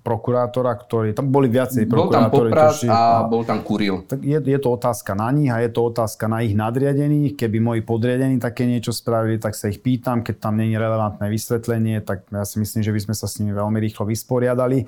prokurátora, 0.04 0.76
ktorý, 0.76 1.16
tam 1.16 1.32
boli 1.32 1.48
viacej 1.48 1.88
prokurátori. 1.88 2.52
Bol 2.52 2.60
tam 2.60 2.60
Popras 2.60 2.84
a, 2.84 3.24
a 3.24 3.32
bol 3.32 3.48
tam 3.48 3.64
Kuril. 3.64 4.04
Tak 4.04 4.20
je, 4.20 4.36
je 4.44 4.60
to 4.60 4.70
otázka 4.76 5.16
na 5.16 5.32
nich 5.32 5.48
a 5.48 5.64
je 5.64 5.72
to 5.72 5.80
otázka 5.88 6.28
na 6.28 6.44
ich 6.44 6.52
nadriadených. 6.52 7.40
Keby 7.40 7.64
moji 7.64 7.82
podriadení 7.88 8.36
také 8.36 8.68
niečo 8.68 8.92
spravili, 8.92 9.40
tak 9.40 9.56
sa 9.56 9.72
ich 9.72 9.80
pýtam. 9.80 10.20
Keď 10.20 10.44
tam 10.44 10.60
není 10.60 10.76
relevantné 10.76 11.32
vysvetlenie, 11.32 12.04
tak 12.04 12.28
ja 12.36 12.44
si 12.44 12.60
myslím, 12.60 12.84
že 12.84 12.92
by 12.92 13.00
sme 13.00 13.16
sa 13.16 13.32
s 13.32 13.40
nimi 13.40 13.56
veľmi 13.56 13.80
rýchlo 13.80 14.04
vysporiadali 14.04 14.84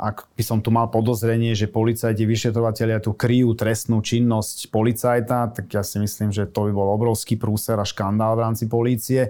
ak 0.00 0.32
by 0.32 0.40
som 0.40 0.64
tu 0.64 0.72
mal 0.72 0.88
podozrenie, 0.88 1.52
že 1.52 1.68
policajti, 1.68 2.24
vyšetrovateľia 2.24 3.04
tu 3.04 3.12
kryjú 3.12 3.52
trestnú 3.52 4.00
činnosť 4.00 4.72
policajta, 4.72 5.52
tak 5.52 5.68
ja 5.68 5.84
si 5.84 6.00
myslím, 6.00 6.32
že 6.32 6.48
to 6.48 6.66
by 6.66 6.72
bol 6.72 6.88
obrovský 6.96 7.36
prúser 7.36 7.76
a 7.76 7.84
škandál 7.84 8.40
v 8.40 8.48
rámci 8.48 8.64
polície. 8.64 9.28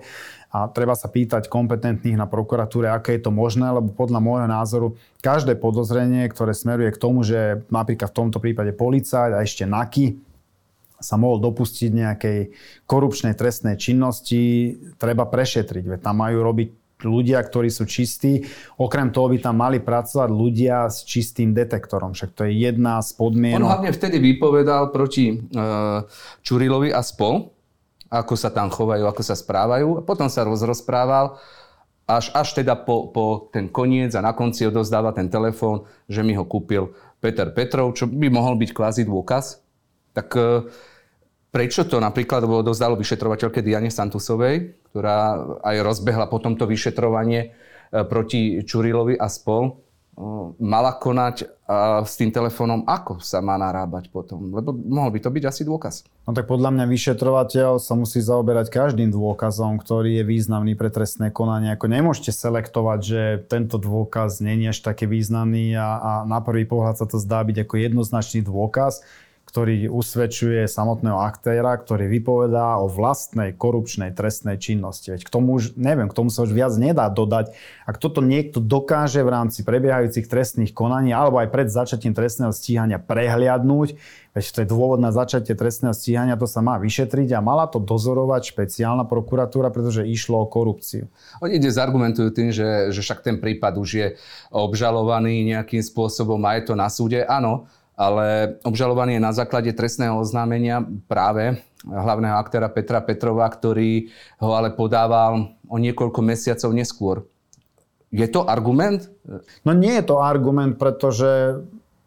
A 0.54 0.70
treba 0.70 0.94
sa 0.94 1.10
pýtať 1.10 1.50
kompetentných 1.50 2.14
na 2.14 2.30
prokuratúre, 2.30 2.86
aké 2.86 3.18
je 3.18 3.26
to 3.26 3.34
možné, 3.34 3.66
lebo 3.66 3.90
podľa 3.90 4.22
môjho 4.22 4.46
názoru 4.46 4.88
každé 5.18 5.58
podozrenie, 5.58 6.30
ktoré 6.30 6.54
smeruje 6.54 6.94
k 6.94 7.02
tomu, 7.02 7.26
že 7.26 7.66
napríklad 7.66 8.14
v 8.14 8.18
tomto 8.22 8.38
prípade 8.38 8.70
policajt 8.70 9.34
a 9.34 9.42
ešte 9.42 9.66
NAKY 9.66 10.22
sa 11.00 11.16
mohol 11.18 11.42
dopustiť 11.42 11.90
nejakej 11.90 12.38
korupčnej 12.86 13.34
trestnej 13.34 13.74
činnosti, 13.74 14.76
treba 15.00 15.26
prešetriť. 15.26 15.96
Veď 15.96 16.00
tam 16.04 16.20
majú 16.22 16.44
robiť 16.44 16.80
ľudia, 17.03 17.40
ktorí 17.40 17.68
sú 17.72 17.84
čistí. 17.88 18.44
Okrem 18.76 19.12
toho 19.12 19.32
by 19.32 19.38
tam 19.40 19.61
mali 19.61 19.78
pracovať 19.80 20.28
ľudia 20.30 20.88
s 20.88 21.05
čistým 21.05 21.53
detektorom. 21.53 22.12
Však 22.12 22.30
to 22.36 22.48
je 22.48 22.53
jedna 22.66 23.01
z 23.01 23.16
podmienok. 23.16 23.61
On 23.61 23.70
hlavne 23.70 23.92
vtedy 23.92 24.20
vypovedal 24.20 24.92
proti 24.94 25.36
uh, 25.36 26.05
Čurilovi 26.44 26.92
a 26.92 27.01
spol, 27.01 27.53
ako 28.11 28.34
sa 28.34 28.51
tam 28.51 28.68
chovajú, 28.72 29.07
ako 29.07 29.22
sa 29.22 29.36
správajú. 29.38 30.01
A 30.01 30.05
potom 30.05 30.26
sa 30.26 30.46
rozrozprával, 30.46 31.40
až, 32.11 32.34
až 32.34 32.59
teda 32.59 32.74
po, 32.74 33.12
po 33.14 33.53
ten 33.55 33.70
koniec 33.70 34.16
a 34.18 34.24
na 34.24 34.34
konci 34.34 34.66
odozdáva 34.66 35.14
ten 35.14 35.30
telefón, 35.30 35.86
že 36.11 36.26
mi 36.26 36.34
ho 36.34 36.42
kúpil 36.42 36.90
Peter 37.22 37.53
Petrov, 37.55 37.94
čo 37.94 38.11
by 38.11 38.28
mohol 38.32 38.59
byť 38.59 38.70
kvázi 38.74 39.03
dôkaz. 39.07 39.62
Tak 40.11 40.28
uh, 40.34 40.66
Prečo 41.51 41.82
to 41.82 41.98
napríklad 41.98 42.46
dozdalo 42.62 42.94
vyšetrovateľke 42.94 43.59
Diane 43.59 43.90
Santusovej, 43.90 44.80
ktorá 44.91 45.38
aj 45.62 45.76
rozbehla 45.86 46.26
potom 46.26 46.59
to 46.59 46.66
vyšetrovanie 46.66 47.41
e, 47.41 47.49
proti 48.05 48.61
Čurilovi 48.66 49.14
a 49.14 49.30
spol, 49.30 49.70
e, 49.70 49.72
mala 50.59 50.99
konať 50.99 51.61
s 52.03 52.18
tým 52.18 52.34
telefónom, 52.34 52.82
ako 52.82 53.22
sa 53.22 53.38
má 53.38 53.55
narábať 53.55 54.11
potom? 54.11 54.51
Lebo 54.51 54.74
mohol 54.74 55.14
by 55.14 55.22
to 55.22 55.30
byť 55.30 55.45
asi 55.47 55.62
dôkaz. 55.62 56.03
No 56.26 56.34
tak 56.34 56.51
podľa 56.51 56.74
mňa 56.74 56.84
vyšetrovateľ 56.91 57.78
sa 57.78 57.95
musí 57.95 58.18
zaoberať 58.18 58.74
každým 58.74 59.14
dôkazom, 59.14 59.78
ktorý 59.78 60.18
je 60.18 60.24
významný 60.26 60.74
pre 60.74 60.91
trestné 60.91 61.30
konanie. 61.30 61.70
Ako 61.70 61.86
nemôžete 61.86 62.34
selektovať, 62.34 62.99
že 62.99 63.22
tento 63.47 63.78
dôkaz 63.78 64.43
nie 64.43 64.66
je 64.66 64.74
až 64.74 64.82
taký 64.82 65.07
významný 65.07 65.78
a, 65.78 65.88
a 66.03 66.12
na 66.26 66.43
prvý 66.43 66.66
pohľad 66.66 66.99
sa 66.99 67.07
to 67.07 67.22
zdá 67.22 67.47
byť 67.47 67.62
ako 67.62 67.74
jednoznačný 67.78 68.43
dôkaz 68.43 69.07
ktorý 69.51 69.90
usvedčuje 69.90 70.62
samotného 70.70 71.18
aktéra, 71.18 71.74
ktorý 71.74 72.07
vypovedá 72.07 72.78
o 72.78 72.86
vlastnej 72.86 73.51
korupčnej 73.51 74.14
trestnej 74.14 74.62
činnosti. 74.62 75.11
Veď 75.11 75.26
k 75.26 75.34
tomu 75.34 75.59
už, 75.59 75.74
neviem, 75.74 76.07
k 76.07 76.14
tomu 76.14 76.30
sa 76.30 76.46
už 76.46 76.55
viac 76.55 76.70
nedá 76.78 77.11
dodať. 77.11 77.51
Ak 77.82 77.98
toto 77.98 78.22
niekto 78.22 78.62
dokáže 78.62 79.26
v 79.26 79.34
rámci 79.34 79.66
prebiehajúcich 79.66 80.30
trestných 80.30 80.70
konaní 80.70 81.11
alebo 81.11 81.42
aj 81.42 81.51
pred 81.51 81.66
začatím 81.66 82.14
trestného 82.14 82.55
stíhania 82.55 83.03
prehliadnúť, 83.03 83.98
veď 84.38 84.44
to 84.55 84.59
je 84.62 84.68
dôvod 84.70 85.03
na 85.03 85.11
začatie 85.11 85.59
trestného 85.59 85.98
stíhania, 85.98 86.38
to 86.38 86.46
sa 86.46 86.62
má 86.62 86.78
vyšetriť 86.78 87.34
a 87.34 87.42
mala 87.42 87.66
to 87.66 87.82
dozorovať 87.82 88.55
špeciálna 88.55 89.03
prokuratúra, 89.11 89.74
pretože 89.74 90.07
išlo 90.07 90.38
o 90.38 90.46
korupciu. 90.46 91.11
Oni 91.42 91.59
ide 91.59 91.74
zargumentujú 91.74 92.30
tým, 92.30 92.55
že, 92.55 92.94
že 92.94 93.03
však 93.03 93.26
ten 93.26 93.42
prípad 93.42 93.74
už 93.82 93.90
je 93.90 94.07
obžalovaný 94.55 95.42
nejakým 95.51 95.82
spôsobom 95.82 96.38
a 96.46 96.55
je 96.55 96.70
to 96.70 96.74
na 96.78 96.86
súde. 96.86 97.26
Áno, 97.26 97.66
ale 98.01 98.57
obžalovaný 98.64 99.20
je 99.20 99.26
na 99.28 99.36
základe 99.36 99.68
trestného 99.76 100.16
oznámenia 100.16 100.80
práve 101.05 101.61
hlavného 101.84 102.32
aktéra 102.40 102.72
Petra 102.72 103.05
Petrova, 103.05 103.44
ktorý 103.44 104.09
ho 104.40 104.57
ale 104.57 104.72
podával 104.72 105.53
o 105.68 105.76
niekoľko 105.76 106.24
mesiacov 106.24 106.72
neskôr. 106.72 107.28
Je 108.09 108.24
to 108.24 108.48
argument? 108.48 109.12
No 109.68 109.76
nie 109.76 110.01
je 110.01 110.05
to 110.09 110.24
argument, 110.24 110.80
pretože 110.80 111.61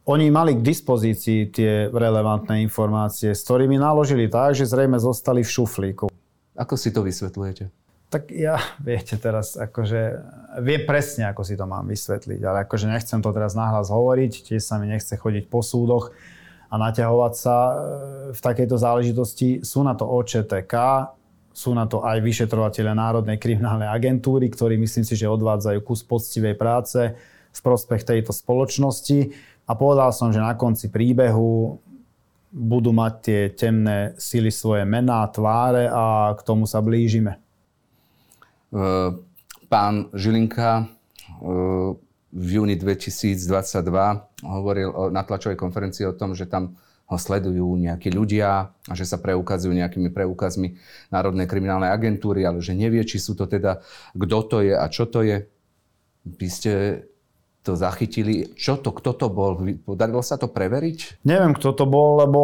oni 0.04 0.34
mali 0.34 0.58
k 0.58 0.66
dispozícii 0.66 1.54
tie 1.54 1.88
relevantné 1.94 2.60
informácie, 2.66 3.32
s 3.32 3.46
ktorými 3.46 3.78
naložili 3.78 4.28
tak, 4.28 4.58
že 4.58 4.68
zrejme 4.68 4.98
zostali 4.98 5.46
v 5.46 5.54
šuflíku. 5.54 6.06
Ako 6.58 6.74
si 6.76 6.90
to 6.90 7.06
vysvetľujete? 7.06 7.83
Tak 8.14 8.30
ja, 8.30 8.62
viete 8.94 9.18
teraz, 9.18 9.58
akože 9.58 10.00
viem 10.62 10.86
presne, 10.86 11.34
ako 11.34 11.42
si 11.42 11.58
to 11.58 11.66
mám 11.66 11.90
vysvetliť, 11.90 12.40
ale 12.46 12.70
akože 12.70 12.86
nechcem 12.86 13.18
to 13.26 13.34
teraz 13.34 13.58
nahlas 13.58 13.90
hovoriť, 13.90 14.54
tiež 14.54 14.62
sa 14.62 14.78
mi 14.78 14.86
nechce 14.86 15.18
chodiť 15.18 15.50
po 15.50 15.66
súdoch 15.66 16.14
a 16.70 16.78
naťahovať 16.78 17.34
sa 17.34 17.56
e, 17.58 17.74
v 18.34 18.40
takejto 18.40 18.76
záležitosti. 18.78 19.50
Sú 19.66 19.82
na 19.82 19.98
to 19.98 20.06
OČTK, 20.06 20.74
sú 21.54 21.74
na 21.74 21.86
to 21.90 22.02
aj 22.06 22.22
vyšetrovateľe 22.22 22.94
Národnej 22.94 23.38
kriminálnej 23.42 23.90
agentúry, 23.90 24.50
ktorí 24.50 24.78
myslím 24.82 25.06
si, 25.06 25.14
že 25.18 25.30
odvádzajú 25.30 25.80
kus 25.86 26.02
poctivej 26.06 26.58
práce 26.58 27.14
v 27.54 27.60
prospech 27.62 28.06
tejto 28.06 28.34
spoločnosti. 28.34 29.30
A 29.70 29.78
povedal 29.78 30.10
som, 30.14 30.34
že 30.34 30.42
na 30.42 30.58
konci 30.58 30.90
príbehu 30.90 31.78
budú 32.54 32.90
mať 32.94 33.14
tie 33.22 33.42
temné 33.54 34.18
sily 34.18 34.50
svoje 34.50 34.86
mená, 34.86 35.26
tváre 35.30 35.90
a 35.90 36.34
k 36.34 36.42
tomu 36.42 36.66
sa 36.66 36.82
blížime. 36.82 37.43
Eh, 38.74 39.10
pán 39.70 40.10
Žilinka 40.18 40.90
v 42.34 42.48
júni 42.50 42.74
2022 42.74 43.38
hovoril 44.42 44.90
na 45.14 45.22
tlačovej 45.22 45.58
konferencii 45.58 46.10
o 46.10 46.18
tom, 46.18 46.34
že 46.34 46.50
tam 46.50 46.78
ho 47.06 47.18
sledujú 47.20 47.78
nejakí 47.78 48.10
ľudia 48.10 48.74
a 48.74 48.94
že 48.98 49.06
sa 49.06 49.22
preukazujú 49.22 49.70
nejakými 49.78 50.10
preukazmi 50.10 50.78
Národnej 51.14 51.46
kriminálnej 51.46 51.94
agentúry, 51.94 52.42
ale 52.48 52.64
že 52.66 52.74
nevie, 52.74 53.06
či 53.06 53.22
sú 53.22 53.38
to 53.38 53.46
teda, 53.46 53.86
kto 54.18 54.38
to 54.50 54.58
je 54.66 54.74
a 54.74 54.86
čo 54.90 55.06
to 55.06 55.22
je. 55.22 55.46
Vy 56.26 56.48
ste 56.50 56.72
to 57.64 57.80
zachytili. 57.80 58.52
Čo 58.60 58.76
to, 58.76 58.92
kto 58.92 59.16
to 59.16 59.28
bol? 59.32 59.56
Podarilo 59.88 60.20
sa 60.20 60.36
to 60.36 60.52
preveriť? 60.52 61.24
Neviem, 61.24 61.56
kto 61.56 61.72
to 61.72 61.88
bol, 61.88 62.20
lebo 62.20 62.40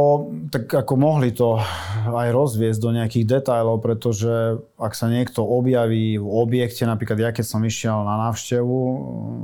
tak 0.48 0.72
ako 0.72 0.94
mohli 0.96 1.36
to 1.36 1.60
aj 2.08 2.32
rozviesť 2.32 2.80
do 2.80 2.96
nejakých 2.96 3.28
detajlov, 3.28 3.84
pretože 3.84 4.64
ak 4.80 4.96
sa 4.96 5.12
niekto 5.12 5.44
objaví 5.44 6.16
v 6.16 6.24
objekte, 6.24 6.88
napríklad 6.88 7.20
ja 7.20 7.32
keď 7.36 7.46
som 7.46 7.62
išiel 7.68 8.08
na 8.08 8.32
návštevu 8.32 8.80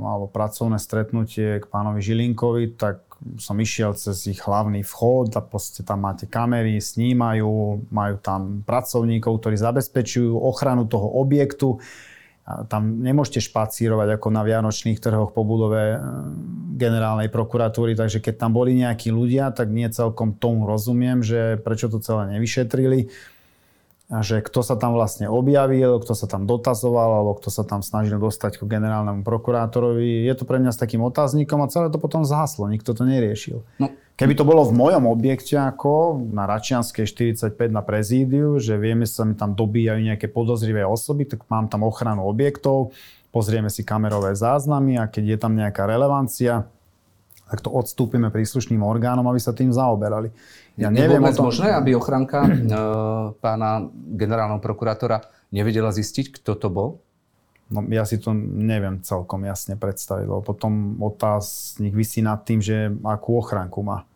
alebo 0.00 0.26
pracovné 0.32 0.80
stretnutie 0.80 1.60
k 1.60 1.68
pánovi 1.68 2.00
Žilinkovi, 2.00 2.80
tak 2.80 3.04
som 3.36 3.56
išiel 3.56 3.96
cez 3.96 4.28
ich 4.28 4.40
hlavný 4.44 4.84
vchod 4.84 5.36
a 5.36 5.44
proste 5.44 5.80
tam 5.80 6.04
máte 6.04 6.28
kamery, 6.28 6.80
snímajú, 6.80 7.84
majú 7.88 8.14
tam 8.20 8.64
pracovníkov, 8.64 9.40
ktorí 9.40 9.56
zabezpečujú 9.56 10.36
ochranu 10.36 10.84
toho 10.84 11.20
objektu 11.20 11.80
tam 12.46 13.02
nemôžete 13.02 13.42
špacírovať 13.50 14.22
ako 14.22 14.28
na 14.30 14.46
Vianočných 14.46 15.02
trhoch 15.02 15.34
po 15.34 15.42
budove 15.42 15.82
e, 15.82 15.98
generálnej 16.78 17.26
prokuratúry, 17.26 17.98
takže 17.98 18.22
keď 18.22 18.46
tam 18.46 18.54
boli 18.54 18.78
nejakí 18.78 19.10
ľudia, 19.10 19.50
tak 19.50 19.74
nie 19.74 19.90
celkom 19.90 20.38
tomu 20.38 20.62
rozumiem, 20.62 21.26
že 21.26 21.58
prečo 21.58 21.90
to 21.90 21.98
celé 21.98 22.38
nevyšetrili 22.38 23.10
že 24.06 24.38
kto 24.38 24.62
sa 24.62 24.78
tam 24.78 24.94
vlastne 24.94 25.26
objavil, 25.26 25.98
kto 25.98 26.14
sa 26.14 26.30
tam 26.30 26.46
dotazoval, 26.46 27.22
alebo 27.22 27.34
kto 27.42 27.50
sa 27.50 27.66
tam 27.66 27.82
snažil 27.82 28.22
dostať 28.22 28.62
k 28.62 28.62
generálnemu 28.62 29.26
prokurátorovi. 29.26 30.22
Je 30.22 30.34
to 30.38 30.46
pre 30.46 30.62
mňa 30.62 30.70
s 30.70 30.78
takým 30.78 31.02
otáznikom 31.02 31.58
a 31.58 31.66
celé 31.66 31.90
to 31.90 31.98
potom 31.98 32.22
zhaslo, 32.22 32.70
nikto 32.70 32.94
to 32.94 33.02
neriešil. 33.02 33.66
No. 33.82 33.90
Keby 34.16 34.32
to 34.32 34.48
bolo 34.48 34.64
v 34.64 34.78
mojom 34.78 35.10
objekte 35.12 35.60
ako 35.60 36.22
na 36.32 36.48
Račianskej 36.48 37.04
45 37.04 37.52
na 37.68 37.84
prezídiu, 37.84 38.56
že 38.56 38.80
vieme, 38.80 39.04
že 39.04 39.20
sa 39.20 39.28
mi 39.28 39.36
tam 39.36 39.52
dobíjajú 39.52 40.00
nejaké 40.00 40.32
podozrivé 40.32 40.86
osoby, 40.88 41.28
tak 41.28 41.44
mám 41.52 41.68
tam 41.68 41.84
ochranu 41.84 42.24
objektov, 42.24 42.96
pozrieme 43.28 43.68
si 43.68 43.84
kamerové 43.84 44.32
záznamy 44.32 44.96
a 44.96 45.10
keď 45.10 45.36
je 45.36 45.38
tam 45.42 45.52
nejaká 45.52 45.84
relevancia, 45.84 46.64
tak 47.46 47.62
to 47.62 47.70
odstúpime 47.70 48.28
príslušným 48.34 48.82
orgánom, 48.82 49.26
aby 49.30 49.38
sa 49.38 49.54
tým 49.54 49.70
zaoberali. 49.70 50.34
Ja 50.74 50.90
je 50.90 50.98
neviem 50.98 51.22
vôbec 51.22 51.38
tom... 51.38 51.46
možné, 51.46 51.70
aby 51.72 51.94
ochranka 51.94 52.42
uh, 52.42 53.32
pána 53.38 53.86
generálneho 53.94 54.58
prokurátora 54.58 55.22
nevedela 55.54 55.94
zistiť, 55.94 56.42
kto 56.42 56.58
to 56.58 56.68
bol? 56.68 56.88
No, 57.66 57.82
ja 57.90 58.06
si 58.06 58.22
to 58.22 58.30
neviem 58.34 59.02
celkom 59.02 59.42
jasne 59.42 59.74
predstaviť, 59.74 60.26
lebo 60.26 60.42
potom 60.42 60.98
otáznik 61.02 61.94
vysí 61.94 62.22
nad 62.22 62.46
tým, 62.46 62.62
že 62.62 62.94
akú 63.02 63.42
ochránku 63.42 63.82
má. 63.82 64.06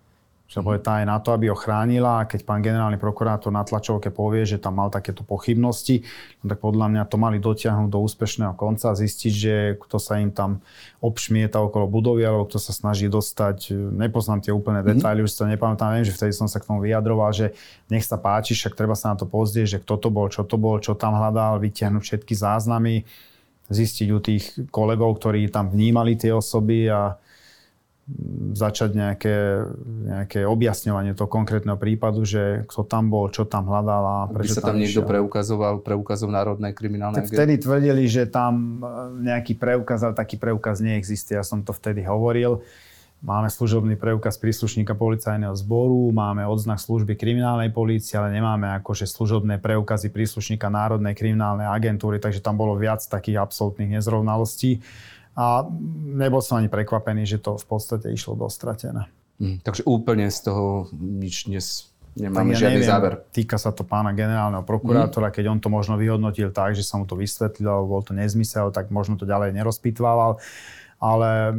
Že 0.50 0.66
je 0.66 0.82
tá 0.82 0.98
aj 0.98 1.06
na 1.06 1.22
to, 1.22 1.30
aby 1.30 1.46
ho 1.46 1.54
chránila 1.54 2.18
a 2.18 2.26
keď 2.26 2.42
pán 2.42 2.58
generálny 2.58 2.98
prokurátor 2.98 3.54
na 3.54 3.62
tlačovke 3.62 4.10
povie, 4.10 4.42
že 4.42 4.58
tam 4.58 4.82
mal 4.82 4.90
takéto 4.90 5.22
pochybnosti, 5.22 6.02
no 6.42 6.50
tak 6.50 6.58
podľa 6.58 6.90
mňa 6.90 7.02
to 7.06 7.16
mali 7.22 7.38
dotiahnuť 7.38 7.86
do 7.86 8.02
úspešného 8.02 8.58
konca 8.58 8.90
a 8.90 8.98
zistiť, 8.98 9.32
že 9.32 9.54
kto 9.78 10.02
sa 10.02 10.18
im 10.18 10.34
tam 10.34 10.58
obšmieta 10.98 11.62
okolo 11.62 11.86
budovy 11.86 12.26
alebo 12.26 12.50
kto 12.50 12.58
sa 12.58 12.74
snaží 12.74 13.06
dostať, 13.06 13.70
nepoznám 13.94 14.42
tie 14.42 14.50
úplné 14.50 14.82
mhm. 14.82 14.98
detaily, 14.98 15.22
mm. 15.22 15.26
už 15.30 15.32
sa 15.38 15.46
nepamätám, 15.46 15.94
viem, 15.94 16.08
že 16.10 16.18
vtedy 16.18 16.34
som 16.34 16.50
sa 16.50 16.58
k 16.58 16.66
tomu 16.66 16.82
vyjadroval, 16.82 17.30
že 17.30 17.54
nech 17.86 18.02
sa 18.02 18.18
páči, 18.18 18.58
však 18.58 18.74
treba 18.74 18.98
sa 18.98 19.14
na 19.14 19.22
to 19.22 19.30
pozrieť, 19.30 19.78
že 19.78 19.82
kto 19.86 20.02
to 20.02 20.08
bol, 20.10 20.26
čo 20.26 20.42
to 20.42 20.58
bol, 20.58 20.82
čo 20.82 20.98
tam 20.98 21.14
hľadal, 21.14 21.62
vytiahnuť 21.62 22.02
všetky 22.02 22.34
záznamy, 22.34 23.06
zistiť 23.70 24.08
u 24.10 24.18
tých 24.18 24.44
kolegov, 24.74 25.22
ktorí 25.22 25.46
tam 25.46 25.70
vnímali 25.70 26.18
tie 26.18 26.34
osoby 26.34 26.90
a 26.90 27.14
začať 28.50 28.90
nejaké, 28.98 29.36
nejaké 30.10 30.40
objasňovanie 30.42 31.14
toho 31.14 31.30
konkrétneho 31.30 31.78
prípadu, 31.78 32.26
že 32.26 32.66
kto 32.66 32.82
tam 32.82 33.06
bol, 33.08 33.30
čo 33.30 33.46
tam 33.46 33.70
hľadal 33.70 34.02
a 34.02 34.16
prečo 34.26 34.54
By 34.54 34.58
sa 34.58 34.62
tam, 34.62 34.68
tam 34.74 34.82
niekto 34.82 35.02
preukazoval, 35.06 35.74
preukazov 35.80 36.28
Národnej 36.34 36.74
kriminálnej 36.74 37.22
Tak 37.22 37.30
vtedy 37.30 37.62
tvrdili, 37.62 38.10
že 38.10 38.26
tam 38.26 38.82
e, 38.82 39.30
nejaký 39.30 39.54
preukaz, 39.54 40.02
ale 40.02 40.18
taký 40.18 40.36
preukaz 40.36 40.82
neexistuje. 40.82 41.38
Ja 41.38 41.46
som 41.46 41.62
to 41.62 41.70
vtedy 41.70 42.02
hovoril. 42.02 42.66
Máme 43.20 43.52
služobný 43.52 44.00
preukaz 44.00 44.40
príslušníka 44.40 44.96
policajného 44.96 45.52
zboru, 45.52 46.08
máme 46.08 46.48
odznak 46.48 46.80
služby 46.80 47.20
kriminálnej 47.20 47.68
polície, 47.68 48.16
ale 48.16 48.32
nemáme 48.32 48.80
akože 48.80 49.04
služobné 49.04 49.60
preukazy 49.60 50.08
príslušníka 50.08 50.72
Národnej 50.72 51.12
kriminálnej 51.12 51.68
agentúry, 51.68 52.16
takže 52.16 52.40
tam 52.40 52.56
bolo 52.56 52.80
viac 52.80 53.04
takých 53.04 53.44
absolútnych 53.44 53.92
nezrovnalostí. 53.92 54.80
A 55.40 55.64
nebol 56.20 56.44
som 56.44 56.60
ani 56.60 56.68
prekvapený, 56.68 57.24
že 57.24 57.40
to 57.40 57.56
v 57.56 57.64
podstate 57.64 58.12
išlo 58.12 58.36
dostratené. 58.36 59.08
Mm, 59.40 59.64
takže 59.64 59.88
úplne 59.88 60.28
z 60.28 60.52
toho 60.52 60.92
nič 60.92 61.48
dnes 61.48 61.88
nemáme 62.12 62.52
ja 62.52 62.68
žiadny 62.68 62.84
neviem, 62.84 62.92
záver. 62.92 63.12
Týka 63.32 63.56
sa 63.56 63.72
to 63.72 63.88
pána 63.88 64.12
generálneho 64.12 64.60
prokurátora, 64.68 65.32
mm. 65.32 65.34
keď 65.40 65.44
on 65.48 65.58
to 65.64 65.72
možno 65.72 65.96
vyhodnotil 65.96 66.52
tak, 66.52 66.76
že 66.76 66.84
sa 66.84 67.00
mu 67.00 67.08
to 67.08 67.16
vysvetlil, 67.16 67.88
bol 67.88 68.04
to 68.04 68.12
nezmysel, 68.12 68.68
tak 68.68 68.92
možno 68.92 69.16
to 69.16 69.24
ďalej 69.24 69.56
nerozpitvával 69.56 70.36
ale 71.00 71.56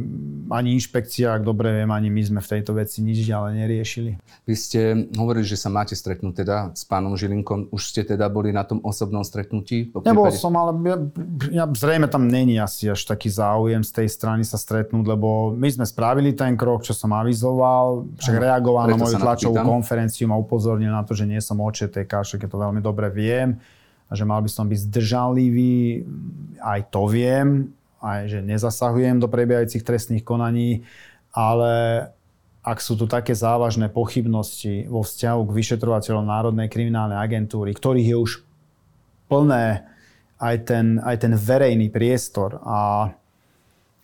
ani 0.54 0.78
inšpekcia, 0.78 1.34
ak 1.34 1.42
dobre 1.42 1.74
viem, 1.74 1.90
ani 1.90 2.14
my 2.14 2.22
sme 2.22 2.40
v 2.40 2.46
tejto 2.46 2.78
veci 2.78 3.02
nič 3.02 3.26
ďalej 3.26 3.52
neriešili. 3.58 4.10
Vy 4.46 4.54
ste 4.54 4.80
hovorili, 5.18 5.42
že 5.42 5.58
sa 5.58 5.66
máte 5.66 5.98
stretnúť 5.98 6.46
teda 6.46 6.56
s 6.70 6.86
pánom 6.86 7.18
Žilinkom. 7.18 7.74
Už 7.74 7.90
ste 7.90 8.06
teda 8.06 8.30
boli 8.30 8.54
na 8.54 8.62
tom 8.62 8.78
osobnom 8.86 9.26
stretnutí? 9.26 9.90
Nebol 9.90 10.30
prípade... 10.30 10.38
som, 10.38 10.54
ale 10.54 10.70
ja, 10.86 10.96
ja, 11.50 11.64
zrejme 11.66 12.06
tam 12.06 12.30
není 12.30 12.62
asi 12.62 12.86
až 12.86 13.02
taký 13.02 13.34
záujem 13.34 13.82
z 13.82 13.90
tej 13.90 14.08
strany 14.14 14.46
sa 14.46 14.54
stretnúť, 14.54 15.10
lebo 15.10 15.50
my 15.58 15.66
sme 15.74 15.90
spravili 15.90 16.38
ten 16.38 16.54
krok, 16.54 16.86
čo 16.86 16.94
som 16.94 17.10
avizoval, 17.10 18.06
však 18.22 18.38
reagoval 18.38 18.94
na 18.94 18.96
moju 18.96 19.18
tlačovú 19.18 19.58
konferenciu, 19.58 20.30
ma 20.30 20.38
upozornil 20.38 20.94
na 20.94 21.02
to, 21.02 21.18
že 21.18 21.26
nie 21.26 21.42
som 21.42 21.58
OČTK, 21.58 22.22
však 22.22 22.46
je 22.46 22.50
to 22.50 22.62
veľmi 22.62 22.78
dobre 22.78 23.10
viem 23.10 23.58
a 24.06 24.14
že 24.14 24.22
mal 24.22 24.38
by 24.38 24.50
som 24.52 24.70
byť 24.70 24.78
zdržanlivý, 24.86 26.04
aj 26.62 26.80
to 26.94 27.02
viem, 27.10 27.72
aj 28.02 28.20
že 28.28 28.40
nezasahujem 28.42 29.22
do 29.22 29.30
prebiehajúcich 29.30 29.86
trestných 29.86 30.26
konaní, 30.26 30.82
ale 31.30 32.06
ak 32.62 32.78
sú 32.78 32.94
tu 32.94 33.10
také 33.10 33.34
závažné 33.34 33.90
pochybnosti 33.90 34.86
vo 34.86 35.02
vzťahu 35.02 35.40
k 35.46 35.56
vyšetrovateľom 35.56 36.26
Národnej 36.26 36.70
kriminálnej 36.70 37.18
agentúry, 37.18 37.74
ktorých 37.74 38.08
je 38.14 38.16
už 38.18 38.32
plné 39.26 39.86
aj 40.38 40.56
ten, 40.66 40.86
aj 41.02 41.16
ten 41.26 41.34
verejný 41.34 41.90
priestor 41.90 42.62
a, 42.62 43.10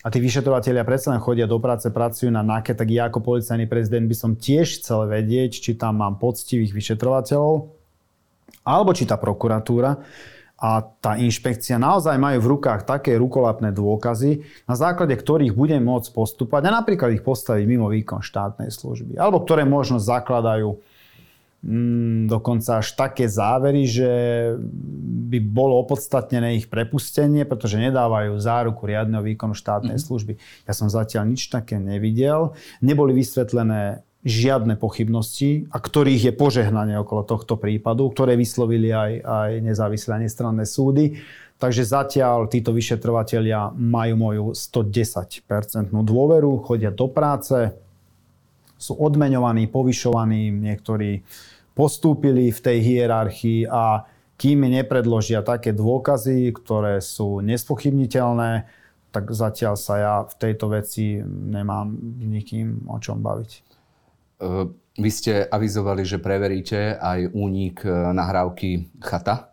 a 0.03 0.07
tí 0.07 0.19
vyšetrovateľia 0.19 0.83
predsa 0.83 1.15
len 1.15 1.23
chodia 1.23 1.47
do 1.47 1.59
práce, 1.59 1.87
pracujú 1.87 2.31
na 2.31 2.43
NAKE, 2.43 2.75
tak 2.75 2.87
ja 2.91 3.07
ako 3.07 3.23
policajný 3.23 3.67
prezident 3.67 4.07
by 4.07 4.15
som 4.15 4.31
tiež 4.35 4.83
chcel 4.83 5.07
vedieť, 5.07 5.59
či 5.59 5.71
tam 5.79 5.99
mám 6.03 6.19
poctivých 6.19 6.75
vyšetrovateľov, 6.75 7.71
alebo 8.63 8.91
či 8.91 9.07
tá 9.07 9.15
prokuratúra 9.15 9.99
a 10.59 10.83
tá 10.83 11.15
inšpekcia 11.15 11.79
naozaj 11.79 12.19
majú 12.19 12.43
v 12.43 12.51
rukách 12.59 12.83
také 12.83 13.15
rukolapné 13.15 13.71
dôkazy, 13.71 14.43
na 14.67 14.75
základe 14.75 15.15
ktorých 15.15 15.55
budem 15.55 15.79
môcť 15.79 16.11
postúpať 16.11 16.67
a 16.67 16.75
napríklad 16.83 17.15
ich 17.15 17.23
postaviť 17.23 17.63
mimo 17.63 17.87
výkon 17.87 18.19
štátnej 18.19 18.67
služby. 18.67 19.15
Alebo 19.15 19.39
ktoré 19.39 19.63
možno 19.63 20.03
zakladajú 20.03 20.83
mm, 21.63 22.27
dokonca 22.27 22.83
až 22.83 22.91
také 22.91 23.31
závery, 23.31 23.87
že 23.87 24.11
by 25.31 25.39
bolo 25.39 25.79
opodstatnené 25.79 26.59
ich 26.59 26.67
prepustenie, 26.67 27.47
pretože 27.47 27.79
nedávajú 27.79 28.35
záruku 28.35 28.83
riadneho 28.83 29.23
výkonu 29.23 29.55
štátnej 29.55 29.95
mm-hmm. 29.95 30.11
služby. 30.11 30.33
Ja 30.67 30.75
som 30.75 30.91
zatiaľ 30.91 31.31
nič 31.31 31.47
také 31.47 31.79
nevidel. 31.79 32.51
Neboli 32.83 33.15
vysvetlené 33.15 34.03
žiadne 34.19 34.75
pochybnosti 34.75 35.71
a 35.71 35.79
ktorých 35.79 36.31
je 36.31 36.33
požehnanie 36.35 36.99
okolo 36.99 37.23
tohto 37.23 37.55
prípadu, 37.55 38.11
ktoré 38.11 38.35
vyslovili 38.35 38.91
aj, 38.91 39.11
aj 39.23 39.51
nezávislé 39.63 40.11
a 40.19 40.23
nestranné 40.27 40.67
súdy. 40.67 41.23
Takže 41.59 41.83
zatiaľ 41.83 42.47
títo 42.47 42.71
vyšetrovatelia 42.71 43.71
majú 43.75 44.13
moju 44.15 44.45
110% 44.55 45.91
dôveru, 45.91 46.63
chodia 46.63 46.91
do 46.91 47.07
práce, 47.11 47.55
sú 48.79 48.95
odmeňovaní, 48.95 49.67
povyšovaní, 49.67 50.55
niektorí 50.55 51.19
postúpili 51.75 52.51
v 52.51 52.59
tej 52.59 52.77
hierarchii 52.79 53.67
a 53.67 54.07
kým 54.39 54.63
mi 54.63 54.71
nepredložia 54.71 55.43
také 55.43 55.75
dôkazy, 55.75 56.55
ktoré 56.55 57.03
sú 57.03 57.43
nespochybniteľné, 57.43 58.71
tak 59.11 59.35
zatiaľ 59.35 59.75
sa 59.75 59.93
ja 59.99 60.15
v 60.23 60.33
tejto 60.39 60.71
veci 60.71 61.19
nemám 61.23 61.91
nikým 62.23 62.87
o 62.87 62.95
čom 63.03 63.19
baviť. 63.19 63.68
Ehm, 64.39 64.75
vy 64.99 65.09
ste 65.11 65.43
avizovali, 65.47 66.03
že 66.07 66.19
preveríte 66.19 66.95
aj 66.95 67.31
únik 67.35 67.83
e, 67.83 67.91
nahrávky 67.91 68.99
chata. 69.03 69.51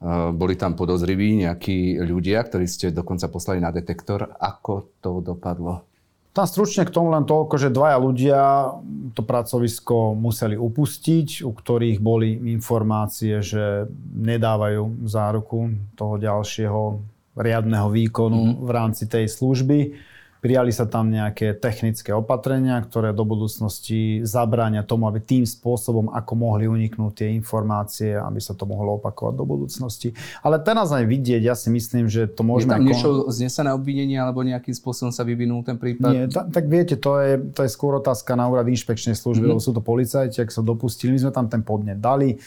Ehm, 0.00 0.36
boli 0.36 0.56
tam 0.56 0.72
podozriví 0.72 1.44
nejakí 1.44 2.00
ľudia, 2.00 2.40
ktorí 2.44 2.64
ste 2.64 2.92
dokonca 2.92 3.28
poslali 3.28 3.60
na 3.60 3.68
detektor. 3.68 4.24
Ako 4.40 4.96
to 5.04 5.20
dopadlo? 5.20 5.84
Tam 6.36 6.44
stručne 6.44 6.84
k 6.84 6.92
tomu 6.92 7.16
len 7.16 7.24
toľko, 7.24 7.56
že 7.56 7.72
dvaja 7.72 7.96
ľudia 7.96 8.40
to 9.16 9.24
pracovisko 9.24 10.12
museli 10.12 10.52
upustiť, 10.52 11.40
u 11.40 11.48
ktorých 11.48 11.96
boli 11.96 12.52
informácie, 12.52 13.40
že 13.40 13.88
nedávajú 14.12 15.08
záruku 15.08 15.72
toho 15.96 16.20
ďalšieho 16.20 17.00
riadneho 17.40 17.88
výkonu 17.88 18.52
mm-hmm. 18.52 18.64
v 18.64 18.70
rámci 18.72 19.08
tej 19.08 19.32
služby. 19.32 19.96
Prijali 20.46 20.70
sa 20.70 20.86
tam 20.86 21.10
nejaké 21.10 21.58
technické 21.58 22.14
opatrenia, 22.14 22.78
ktoré 22.78 23.10
do 23.10 23.26
budúcnosti 23.26 24.22
zabránia 24.22 24.86
tomu, 24.86 25.10
aby 25.10 25.18
tým 25.18 25.42
spôsobom, 25.42 26.14
ako 26.14 26.32
mohli 26.38 26.70
uniknúť 26.70 27.12
tie 27.18 27.28
informácie, 27.34 28.14
aby 28.14 28.38
sa 28.38 28.54
to 28.54 28.62
mohlo 28.62 29.02
opakovať 29.02 29.34
do 29.34 29.42
budúcnosti. 29.42 30.14
Ale 30.46 30.62
teraz 30.62 30.94
aj 30.94 31.02
vidieť, 31.02 31.42
ja 31.42 31.58
si 31.58 31.66
myslím, 31.74 32.06
že 32.06 32.30
to 32.30 32.46
môžeme... 32.46 32.70
Je 32.70 32.78
tam 32.78 32.86
niečo 32.86 33.10
znesené 33.26 33.74
obvinenie, 33.74 34.22
alebo 34.22 34.46
nejakým 34.46 34.70
spôsobom 34.70 35.10
sa 35.10 35.26
vyvinul 35.26 35.66
ten 35.66 35.74
prípad? 35.74 36.10
Nie, 36.14 36.30
ta, 36.30 36.46
tak 36.46 36.70
viete, 36.70 36.94
to 36.94 37.18
je, 37.18 37.42
to 37.50 37.66
je 37.66 37.70
skôr 37.74 37.98
otázka 37.98 38.38
na 38.38 38.46
úrad 38.46 38.70
inšpekčnej 38.70 39.18
služby, 39.18 39.50
mm-hmm. 39.50 39.58
lebo 39.58 39.66
sú 39.66 39.74
to 39.74 39.82
policajti, 39.82 40.46
ak 40.46 40.54
sa 40.54 40.62
dopustili, 40.62 41.18
my 41.18 41.26
sme 41.26 41.32
tam 41.34 41.50
ten 41.50 41.66
podnet 41.66 41.98
dali 41.98 42.38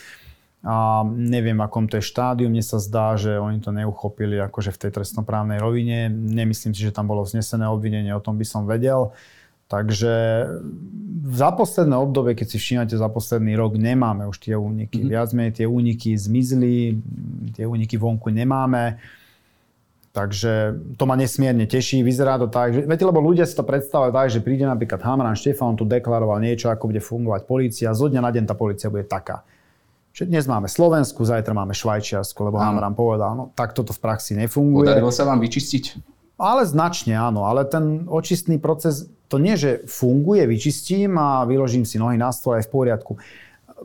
a 0.60 1.08
neviem, 1.08 1.56
akom 1.64 1.88
to 1.88 2.04
je 2.04 2.04
štádium. 2.04 2.52
Mne 2.52 2.60
sa 2.60 2.84
zdá, 2.84 3.16
že 3.16 3.40
oni 3.40 3.64
to 3.64 3.72
neuchopili 3.72 4.44
akože 4.44 4.76
v 4.76 4.82
tej 4.88 4.92
trestnoprávnej 4.92 5.56
rovine. 5.56 6.12
Nemyslím 6.12 6.76
si, 6.76 6.84
že 6.84 6.92
tam 6.92 7.08
bolo 7.08 7.24
vznesené 7.24 7.64
obvinenie, 7.72 8.12
o 8.12 8.20
tom 8.20 8.36
by 8.36 8.44
som 8.44 8.68
vedel. 8.68 9.16
Takže 9.72 10.14
za 11.30 11.50
posledné 11.56 11.96
obdobie, 11.96 12.36
keď 12.36 12.48
si 12.52 12.58
všímate 12.60 12.96
za 12.98 13.08
posledný 13.08 13.56
rok, 13.56 13.80
nemáme 13.80 14.28
už 14.28 14.42
tie 14.42 14.58
úniky. 14.58 15.00
Mm-hmm. 15.00 15.14
Viac 15.14 15.30
menej 15.32 15.54
tie 15.64 15.68
úniky 15.70 16.18
zmizli, 16.18 17.00
tie 17.56 17.64
úniky 17.64 17.96
vonku 17.96 18.28
nemáme. 18.28 19.00
Takže 20.12 20.76
to 20.98 21.06
ma 21.06 21.14
nesmierne 21.14 21.70
teší. 21.70 22.02
Vyzerá 22.04 22.36
to 22.42 22.50
tak, 22.50 22.74
že, 22.74 22.82
viete, 22.84 23.06
lebo 23.06 23.22
ľudia 23.22 23.46
si 23.46 23.54
to 23.54 23.64
predstavujú 23.64 24.12
tak, 24.12 24.28
že 24.28 24.44
príde 24.44 24.66
napríklad 24.66 25.00
Hamran 25.06 25.38
Štefan, 25.38 25.78
tu 25.78 25.86
deklaroval 25.86 26.42
niečo, 26.42 26.74
ako 26.74 26.90
bude 26.90 27.00
fungovať 27.00 27.46
policia. 27.46 27.96
Zo 27.96 28.10
dňa 28.10 28.20
na 28.26 28.34
deň 28.34 28.44
tá 28.50 28.58
policia 28.58 28.90
bude 28.90 29.06
taká 29.06 29.46
že 30.20 30.28
dnes 30.28 30.52
máme 30.52 30.68
Slovensku, 30.68 31.24
zajtra 31.24 31.56
máme 31.56 31.72
Švajčiarsku, 31.72 32.44
lebo 32.44 32.60
Hamran 32.60 32.92
povedal, 32.92 33.40
no 33.40 33.56
tak 33.56 33.72
toto 33.72 33.96
v 33.96 34.04
praxi 34.04 34.36
nefunguje. 34.36 34.84
Podarilo 34.84 35.16
sa 35.16 35.24
vám 35.24 35.40
vyčistiť? 35.40 35.96
Ale 36.36 36.68
značne 36.68 37.16
áno, 37.16 37.48
ale 37.48 37.64
ten 37.64 38.04
očistný 38.04 38.60
proces, 38.60 39.08
to 39.32 39.40
nie, 39.40 39.56
že 39.56 39.88
funguje, 39.88 40.44
vyčistím 40.44 41.16
a 41.16 41.48
vyložím 41.48 41.88
si 41.88 41.96
nohy 41.96 42.20
na 42.20 42.36
stôl 42.36 42.60
aj 42.60 42.68
v 42.68 42.72
poriadku. 42.72 43.12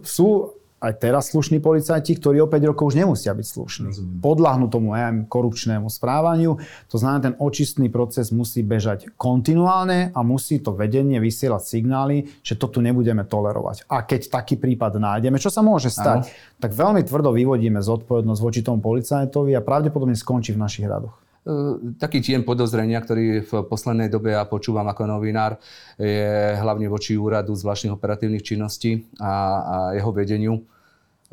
Sú 0.03 0.59
aj 0.85 1.01
teraz 1.01 1.33
slušní 1.33 1.65
policajti, 1.65 2.21
ktorí 2.21 2.45
o 2.45 2.49
5 2.49 2.71
rokov 2.71 2.93
už 2.93 3.01
nemusia 3.01 3.33
byť 3.33 3.47
slušní. 3.49 3.89
Podľahnú 4.21 4.69
tomu 4.69 4.93
aj 4.93 5.25
korupčnému 5.33 5.89
správaniu. 5.89 6.61
To 6.93 6.97
znamená, 7.01 7.33
ten 7.33 7.35
očistný 7.41 7.89
proces 7.89 8.29
musí 8.29 8.61
bežať 8.61 9.09
kontinuálne 9.17 10.13
a 10.13 10.21
musí 10.21 10.61
to 10.61 10.77
vedenie 10.77 11.17
vysielať 11.17 11.63
signály, 11.65 12.29
že 12.45 12.61
to 12.61 12.69
tu 12.69 12.85
nebudeme 12.85 13.25
tolerovať. 13.25 13.89
A 13.89 14.05
keď 14.05 14.29
taký 14.29 14.61
prípad 14.61 15.01
nájdeme, 15.01 15.41
čo 15.41 15.49
sa 15.49 15.65
môže 15.65 15.89
stať, 15.89 16.29
ano. 16.29 16.61
tak 16.61 16.77
veľmi 16.77 17.01
tvrdo 17.09 17.33
vyvodíme 17.33 17.81
zodpovednosť 17.81 18.41
voči 18.45 18.61
tomu 18.61 18.85
policajtovi 18.85 19.57
a 19.57 19.65
pravdepodobne 19.65 20.13
skončí 20.13 20.53
v 20.53 20.61
našich 20.61 20.85
radoch 20.85 21.17
e, 21.49 21.97
taký 21.97 22.21
tieň 22.21 22.45
podozrenia, 22.45 23.01
ktorý 23.01 23.41
v 23.49 23.53
poslednej 23.65 24.13
dobe 24.13 24.37
ja 24.37 24.45
počúvam 24.45 24.85
ako 24.85 25.09
novinár, 25.09 25.57
je 25.97 26.61
hlavne 26.61 26.93
voči 26.93 27.17
úradu 27.17 27.57
zvláštnych 27.57 27.97
operatívnych 27.97 28.45
činností 28.45 29.09
a, 29.17 29.33
a 29.33 29.77
jeho 29.97 30.13
vedeniu. 30.13 30.74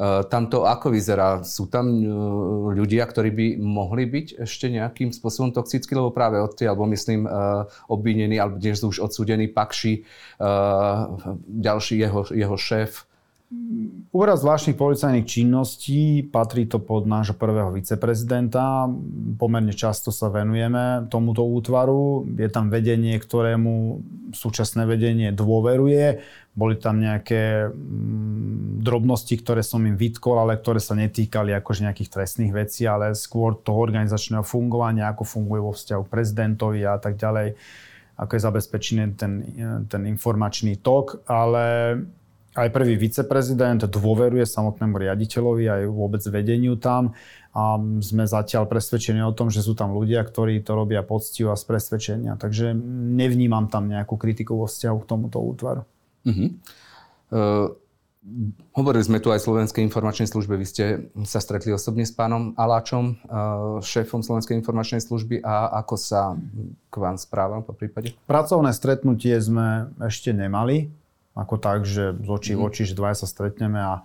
E, 0.02 0.26
tam 0.26 0.50
to 0.50 0.66
ako 0.66 0.90
vyzerá? 0.90 1.46
Sú 1.46 1.70
tam 1.70 1.94
e, 1.94 2.10
ľudia, 2.74 3.06
ktorí 3.06 3.30
by 3.30 3.48
mohli 3.62 4.10
byť 4.10 4.42
ešte 4.42 4.74
nejakým 4.74 5.14
spôsobom 5.14 5.54
toxickí, 5.54 5.94
lebo 5.94 6.10
práve 6.10 6.42
od 6.42 6.58
tie, 6.58 6.66
alebo 6.66 6.90
myslím, 6.90 7.30
e, 7.30 7.30
obvinení, 7.86 8.42
alebo 8.42 8.58
dnes 8.58 8.82
už 8.82 8.98
odsúdený 8.98 9.54
Pakši, 9.54 10.04
ďalší 11.46 11.96
jeho, 12.02 12.26
jeho 12.34 12.58
šéf, 12.58 13.06
Úrad 14.12 14.40
zvláštnych 14.40 14.80
policajných 14.80 15.28
činností 15.28 16.24
patrí 16.24 16.68
to 16.72 16.80
pod 16.80 17.04
nášho 17.04 17.36
prvého 17.36 17.68
viceprezidenta. 17.76 18.88
Pomerne 19.36 19.76
často 19.76 20.08
sa 20.08 20.32
venujeme 20.32 21.12
tomuto 21.12 21.44
útvaru. 21.44 22.32
Je 22.32 22.48
tam 22.48 22.72
vedenie, 22.72 23.20
ktorému 23.20 24.00
súčasné 24.32 24.88
vedenie 24.88 25.36
dôveruje. 25.36 26.24
Boli 26.56 26.80
tam 26.80 27.04
nejaké 27.04 27.68
mm, 27.68 28.80
drobnosti, 28.84 29.36
ktoré 29.36 29.68
som 29.68 29.84
im 29.84 30.00
vytkol, 30.00 30.48
ale 30.48 30.56
ktoré 30.56 30.80
sa 30.80 30.96
netýkali 30.96 31.52
akože 31.52 31.92
nejakých 31.92 32.12
trestných 32.12 32.56
vecí, 32.56 32.88
ale 32.88 33.16
skôr 33.20 33.60
toho 33.60 33.84
organizačného 33.84 34.48
fungovania, 34.48 35.12
ako 35.12 35.28
funguje 35.28 35.60
vo 35.60 35.76
vzťahu 35.76 36.02
k 36.08 36.12
prezidentovi 36.12 36.88
a 36.88 36.96
tak 37.00 37.20
ďalej 37.20 37.60
ako 38.22 38.38
je 38.38 38.46
zabezpečený 38.46 39.18
ten, 39.18 39.34
ten 39.90 40.06
informačný 40.06 40.78
tok, 40.78 41.26
ale 41.26 41.98
aj 42.52 42.68
prvý 42.76 43.00
viceprezident 43.00 43.88
dôveruje 43.88 44.44
samotnému 44.44 45.00
riaditeľovi 45.00 45.66
aj 45.72 45.82
vôbec 45.88 46.20
vedeniu 46.28 46.76
tam 46.76 47.16
a 47.56 47.80
sme 48.04 48.28
zatiaľ 48.28 48.68
presvedčení 48.68 49.24
o 49.24 49.36
tom, 49.36 49.48
že 49.48 49.64
sú 49.64 49.72
tam 49.72 49.96
ľudia, 49.96 50.24
ktorí 50.24 50.60
to 50.64 50.76
robia 50.76 51.04
poctivo 51.04 51.56
a 51.56 51.60
z 51.60 51.64
presvedčenia. 51.68 52.36
Takže 52.36 52.76
nevnímam 53.16 53.72
tam 53.72 53.88
nejakú 53.88 54.20
kritiku 54.20 54.60
vo 54.60 54.68
vzťahu 54.68 54.98
k 55.00 55.08
tomuto 55.08 55.40
útvaru. 55.40 55.84
Uh-huh. 56.28 56.48
Uh, 57.32 57.68
hovorili 58.76 59.04
sme 59.04 59.24
tu 59.24 59.32
aj 59.32 59.44
Slovenskej 59.44 59.82
informačnej 59.88 60.28
službe. 60.28 60.60
Vy 60.60 60.68
ste 60.68 60.86
sa 61.24 61.40
stretli 61.40 61.72
osobne 61.72 62.04
s 62.04 62.12
pánom 62.12 62.52
Aláčom, 62.60 63.16
uh, 63.16 63.80
šéfom 63.80 64.24
Slovenskej 64.24 64.60
informačnej 64.60 65.00
služby 65.00 65.40
a 65.40 65.72
ako 65.84 65.96
sa 65.96 66.36
k 66.92 66.96
vám 67.00 67.16
správam 67.16 67.64
po 67.64 67.72
prípade? 67.72 68.12
Pracovné 68.28 68.76
stretnutie 68.76 69.40
sme 69.40 69.92
ešte 70.04 70.36
nemali 70.36 71.01
ako 71.36 71.56
tak, 71.58 71.88
že 71.88 72.12
z 72.16 72.28
očí 72.28 72.54
v 72.56 72.62
mhm. 72.64 72.68
oči, 72.68 72.84
že 72.88 72.98
dvaja 72.98 73.24
sa 73.24 73.28
stretneme 73.28 73.80
a 73.80 74.04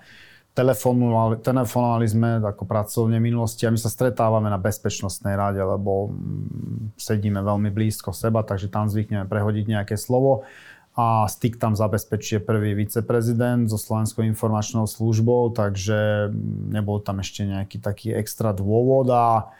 telefonovali, 0.56 1.44
telefonovali 1.44 2.06
sme 2.08 2.30
ako 2.40 2.64
pracovne 2.64 3.20
minulosti 3.20 3.68
a 3.68 3.74
my 3.74 3.76
sa 3.76 3.92
stretávame 3.92 4.48
na 4.48 4.56
bezpečnostnej 4.56 5.36
rade, 5.36 5.60
lebo 5.60 6.08
mm, 6.08 6.96
sedíme 6.96 7.44
veľmi 7.44 7.68
blízko 7.68 8.16
seba, 8.16 8.40
takže 8.40 8.72
tam 8.72 8.88
zvykneme 8.88 9.28
prehodiť 9.28 9.64
nejaké 9.68 10.00
slovo 10.00 10.48
a 10.96 11.28
styk 11.28 11.60
tam 11.60 11.76
zabezpečuje 11.76 12.40
prvý 12.40 12.72
viceprezident 12.72 13.68
so 13.68 13.76
Slovenskou 13.76 14.24
informačnou 14.24 14.88
službou, 14.88 15.52
takže 15.52 16.32
mm, 16.32 16.72
nebol 16.72 17.04
tam 17.04 17.20
ešte 17.20 17.44
nejaký 17.44 17.76
taký 17.76 18.16
extra 18.16 18.56
dôvod 18.56 19.12
a, 19.12 19.52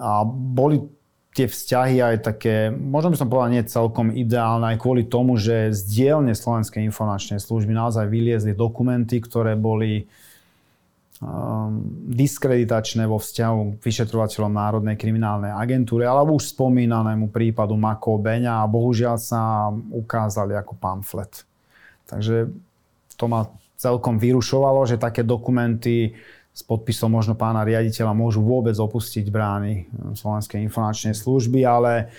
a 0.00 0.24
boli 0.24 0.80
tie 1.30 1.46
vzťahy 1.46 2.02
aj 2.02 2.16
také, 2.26 2.74
možno 2.74 3.14
by 3.14 3.16
som 3.18 3.30
povedal, 3.30 3.54
nie 3.54 3.62
celkom 3.62 4.10
ideálne, 4.10 4.74
aj 4.74 4.82
kvôli 4.82 5.06
tomu, 5.06 5.38
že 5.38 5.70
z 5.70 5.80
dielne 5.86 6.34
Slovenskej 6.34 6.82
informačnej 6.82 7.38
služby 7.38 7.70
naozaj 7.70 8.10
vyliezli 8.10 8.50
dokumenty, 8.50 9.22
ktoré 9.22 9.54
boli 9.54 10.10
um, 11.22 11.86
diskreditačné 12.10 13.06
vo 13.06 13.22
vzťahu 13.22 13.78
k 13.78 13.82
vyšetrovateľom 13.82 14.50
Národnej 14.50 14.98
kriminálnej 14.98 15.54
agentúry 15.54 16.02
alebo 16.02 16.34
už 16.34 16.50
spomínanému 16.50 17.30
prípadu 17.30 17.78
Mako 17.78 18.18
Beňa 18.18 18.66
a 18.66 18.70
bohužiaľ 18.70 19.16
sa 19.22 19.70
ukázali 19.70 20.58
ako 20.58 20.74
pamflet. 20.82 21.46
Takže 22.10 22.50
to 23.14 23.24
ma 23.30 23.46
celkom 23.78 24.18
vyrušovalo, 24.18 24.82
že 24.82 24.98
také 24.98 25.22
dokumenty 25.22 26.18
s 26.50 26.66
podpisom 26.66 27.14
možno 27.14 27.38
pána 27.38 27.62
riaditeľa 27.62 28.10
môžu 28.10 28.42
vôbec 28.42 28.74
opustiť 28.74 29.30
brány 29.30 29.86
Slovenskej 30.18 30.58
informačnej 30.66 31.14
služby, 31.14 31.62
ale 31.62 32.10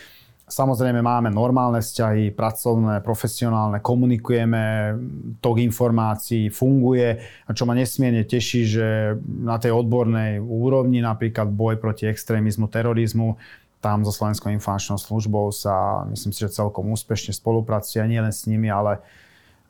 samozrejme 0.48 1.04
máme 1.04 1.28
normálne 1.28 1.84
vzťahy, 1.84 2.32
pracovné, 2.32 3.04
profesionálne, 3.04 3.84
komunikujeme, 3.84 4.96
tok 5.44 5.60
informácií 5.60 6.48
funguje 6.48 7.20
a 7.20 7.50
čo 7.52 7.68
ma 7.68 7.76
nesmierne 7.76 8.24
teší, 8.24 8.62
že 8.66 8.88
na 9.28 9.60
tej 9.60 9.76
odbornej 9.76 10.40
úrovni, 10.40 11.04
napríklad 11.04 11.52
boj 11.52 11.76
proti 11.78 12.08
extrémizmu, 12.08 12.72
terorizmu, 12.72 13.36
tam 13.82 14.06
so 14.06 14.14
Slovenskou 14.14 14.54
informačnou 14.54 15.02
službou 15.02 15.50
sa 15.50 16.06
myslím 16.08 16.32
si, 16.32 16.40
že 16.46 16.54
celkom 16.54 16.94
úspešne 16.94 17.34
spolupracuje 17.34 18.06
nielen 18.06 18.30
s 18.30 18.46
nimi, 18.46 18.70
ale 18.70 19.02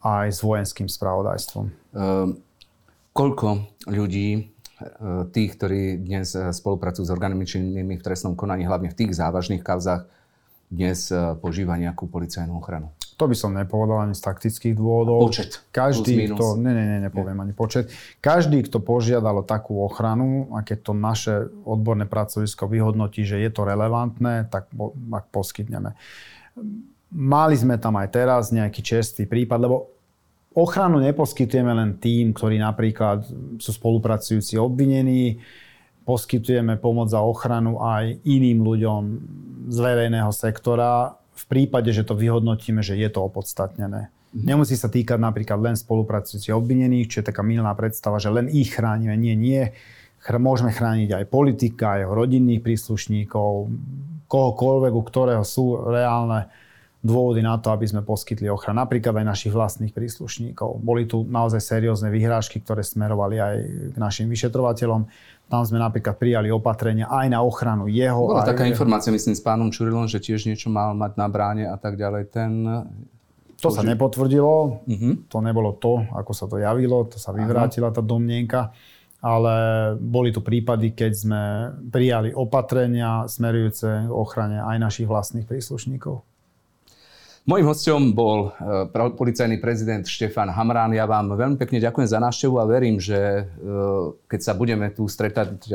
aj 0.03 0.28
s 0.36 0.39
vojenským 0.43 0.91
spravodajstvom. 0.91 1.66
Um 1.95 2.51
koľko 3.12 3.47
ľudí, 3.88 4.30
e, 4.36 4.41
tých, 5.32 5.51
ktorí 5.59 5.99
dnes 5.99 6.34
e, 6.36 6.51
spolupracujú 6.51 7.03
s 7.05 7.12
orgánmi 7.12 7.43
činnými 7.43 7.99
v 7.99 8.03
trestnom 8.03 8.36
konaní, 8.36 8.64
hlavne 8.66 8.91
v 8.91 8.97
tých 8.97 9.16
závažných 9.16 9.64
kauzách, 9.64 10.07
dnes 10.72 11.12
e, 11.12 11.36
požíva 11.38 11.76
nejakú 11.76 12.07
policajnú 12.07 12.55
ochranu? 12.55 12.95
To 13.20 13.30
by 13.30 13.38
som 13.38 13.53
nepovedal 13.53 14.09
ani 14.09 14.18
z 14.18 14.24
taktických 14.26 14.74
dôvodov. 14.74 15.30
Počet. 15.30 15.62
Každý, 15.70 16.34
kto, 16.34 16.57
ne, 16.57 16.74
ne, 16.74 16.86
ne, 16.89 16.97
nepoviem 17.05 17.38
nie. 17.38 17.43
ani 17.51 17.53
počet. 17.53 17.93
Každý, 18.18 18.66
kto 18.66 18.82
požiadal 18.82 19.43
o 19.43 19.45
takú 19.45 19.78
ochranu, 19.86 20.49
a 20.57 20.66
keď 20.66 20.78
to 20.89 20.93
naše 20.97 21.36
odborné 21.62 22.09
pracovisko 22.09 22.66
vyhodnotí, 22.66 23.22
že 23.22 23.38
je 23.38 23.49
to 23.53 23.62
relevantné, 23.62 24.49
tak 24.49 24.74
ak 25.14 25.26
poskytneme. 25.30 25.93
Mali 27.14 27.55
sme 27.59 27.78
tam 27.78 27.99
aj 28.01 28.09
teraz 28.09 28.49
nejaký 28.49 28.82
čestý 28.82 29.30
prípad, 29.30 29.59
lebo 29.70 30.01
Ochranu 30.52 30.99
neposkytujeme 30.99 31.72
len 31.72 31.95
tým, 31.95 32.36
ktorí 32.36 32.60
napríklad 32.60 33.24
sú 33.56 33.72
spolupracujúci 33.72 34.60
obvinení, 34.60 35.39
poskytujeme 36.04 36.76
pomoc 36.76 37.08
za 37.08 37.24
ochranu 37.24 37.80
aj 37.80 38.20
iným 38.28 38.60
ľuďom 38.60 39.02
z 39.72 39.78
verejného 39.80 40.32
sektora 40.36 41.16
v 41.16 41.43
prípade, 41.47 41.95
že 41.95 42.04
to 42.04 42.20
vyhodnotíme, 42.20 42.84
že 42.84 42.99
je 42.99 43.08
to 43.08 43.24
opodstatnené. 43.24 44.12
Mm-hmm. 44.12 44.43
Nemusí 44.43 44.76
sa 44.76 44.91
týkať 44.91 45.20
napríklad 45.24 45.60
len 45.64 45.76
spolupracujúcich 45.80 46.52
obvinených, 46.52 47.08
čo 47.08 47.18
je 47.24 47.30
taká 47.32 47.47
milná 47.47 47.72
predstava, 47.72 48.20
že 48.20 48.28
len 48.28 48.52
ich 48.52 48.76
chránime. 48.76 49.16
Nie, 49.16 49.39
nie. 49.39 49.72
môžeme 50.36 50.76
chrániť 50.76 51.16
aj 51.16 51.32
politika, 51.32 51.95
jeho 51.95 52.12
rodinných 52.12 52.60
príslušníkov, 52.60 53.72
kohokoľvek, 54.28 54.93
u 54.95 55.04
ktorého 55.04 55.43
sú 55.47 55.80
reálne 55.88 56.52
dôvody 57.02 57.41
na 57.41 57.58
to, 57.58 57.74
aby 57.74 57.89
sme 57.89 58.06
poskytli 58.06 58.45
ochranu. 58.45 58.86
Napríklad 58.86 59.18
aj 59.18 59.26
našich 59.26 59.54
vlastných 59.54 59.89
príslušníkov. 59.89 60.86
Boli 60.86 61.10
tu 61.10 61.26
naozaj 61.26 61.58
seriózne 61.58 62.14
vyhrážky, 62.14 62.62
ktoré 62.62 62.86
smerovali 62.86 63.41
aj 63.41 63.56
k 63.91 63.97
našim 63.97 64.30
vyšetrovateľom. 64.30 65.10
Tam 65.49 65.62
sme 65.66 65.82
napríklad 65.82 66.16
prijali 66.16 66.54
opatrenia 66.54 67.10
aj 67.10 67.28
na 67.34 67.41
ochranu 67.41 67.89
jeho. 67.89 68.30
Bola 68.30 68.45
aj 68.45 68.54
taká 68.54 68.70
informácia, 68.70 69.10
myslím, 69.10 69.34
s 69.34 69.41
pánom 69.41 69.74
Čurilom, 69.74 70.06
že 70.06 70.22
tiež 70.22 70.45
niečo 70.45 70.70
mal 70.70 70.93
mať 70.93 71.18
na 71.18 71.28
bráne 71.28 71.66
a 71.68 71.76
tak 71.76 71.97
ďalej. 71.97 72.24
Ten... 72.30 72.52
To 73.62 73.70
sa 73.70 73.86
nepotvrdilo, 73.86 74.82
uh-huh. 74.89 75.14
to 75.30 75.38
nebolo 75.38 75.78
to, 75.78 76.02
ako 76.18 76.34
sa 76.34 76.49
to 76.49 76.58
javilo, 76.58 77.06
to 77.06 77.22
sa 77.22 77.30
vyvrátila 77.30 77.93
tá 77.93 78.02
domnienka 78.02 78.74
ale 79.22 79.54
boli 80.02 80.34
tu 80.34 80.41
prípady, 80.41 80.97
keď 80.97 81.12
sme 81.14 81.41
prijali 81.93 82.34
opatrenia 82.34 83.30
smerujúce 83.30 84.10
k 84.10 84.12
ochrane 84.12 84.58
aj 84.58 84.82
našich 84.82 85.06
vlastných 85.06 85.45
príslušníkov. 85.45 86.26
Mojím 87.42 87.66
hostom 87.74 88.14
bol 88.14 88.54
e, 88.54 88.94
policajný 88.94 89.58
prezident 89.58 90.06
Štefan 90.06 90.54
Hamrán. 90.54 90.94
Ja 90.94 91.10
vám 91.10 91.34
veľmi 91.34 91.58
pekne 91.58 91.82
ďakujem 91.82 92.06
za 92.06 92.22
návštevu 92.22 92.62
a 92.62 92.70
verím, 92.70 93.02
že 93.02 93.18
e, 93.18 93.44
keď 94.30 94.39
sa 94.46 94.54
budeme 94.54 94.94
tu 94.94 95.10
stretať 95.10 95.58
e, 95.66 95.74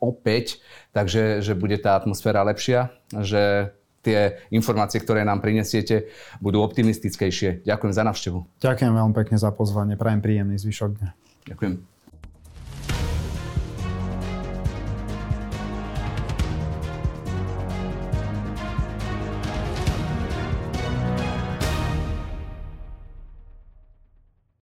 opäť, 0.00 0.64
takže 0.96 1.44
že 1.44 1.52
bude 1.52 1.76
tá 1.76 2.00
atmosféra 2.00 2.40
lepšia, 2.48 2.88
že 3.20 3.76
tie 4.00 4.40
informácie, 4.48 5.00
ktoré 5.00 5.28
nám 5.28 5.44
prinesiete, 5.44 6.08
budú 6.40 6.64
optimistickejšie. 6.64 7.64
Ďakujem 7.68 7.92
za 7.92 8.02
návštevu. 8.04 8.38
Ďakujem 8.64 8.92
veľmi 8.96 9.14
pekne 9.16 9.36
za 9.36 9.52
pozvanie. 9.52 10.00
Prajem 10.00 10.24
príjemný 10.24 10.56
zvyšok 10.56 10.90
dňa. 11.00 11.10
Ďakujem. 11.52 11.93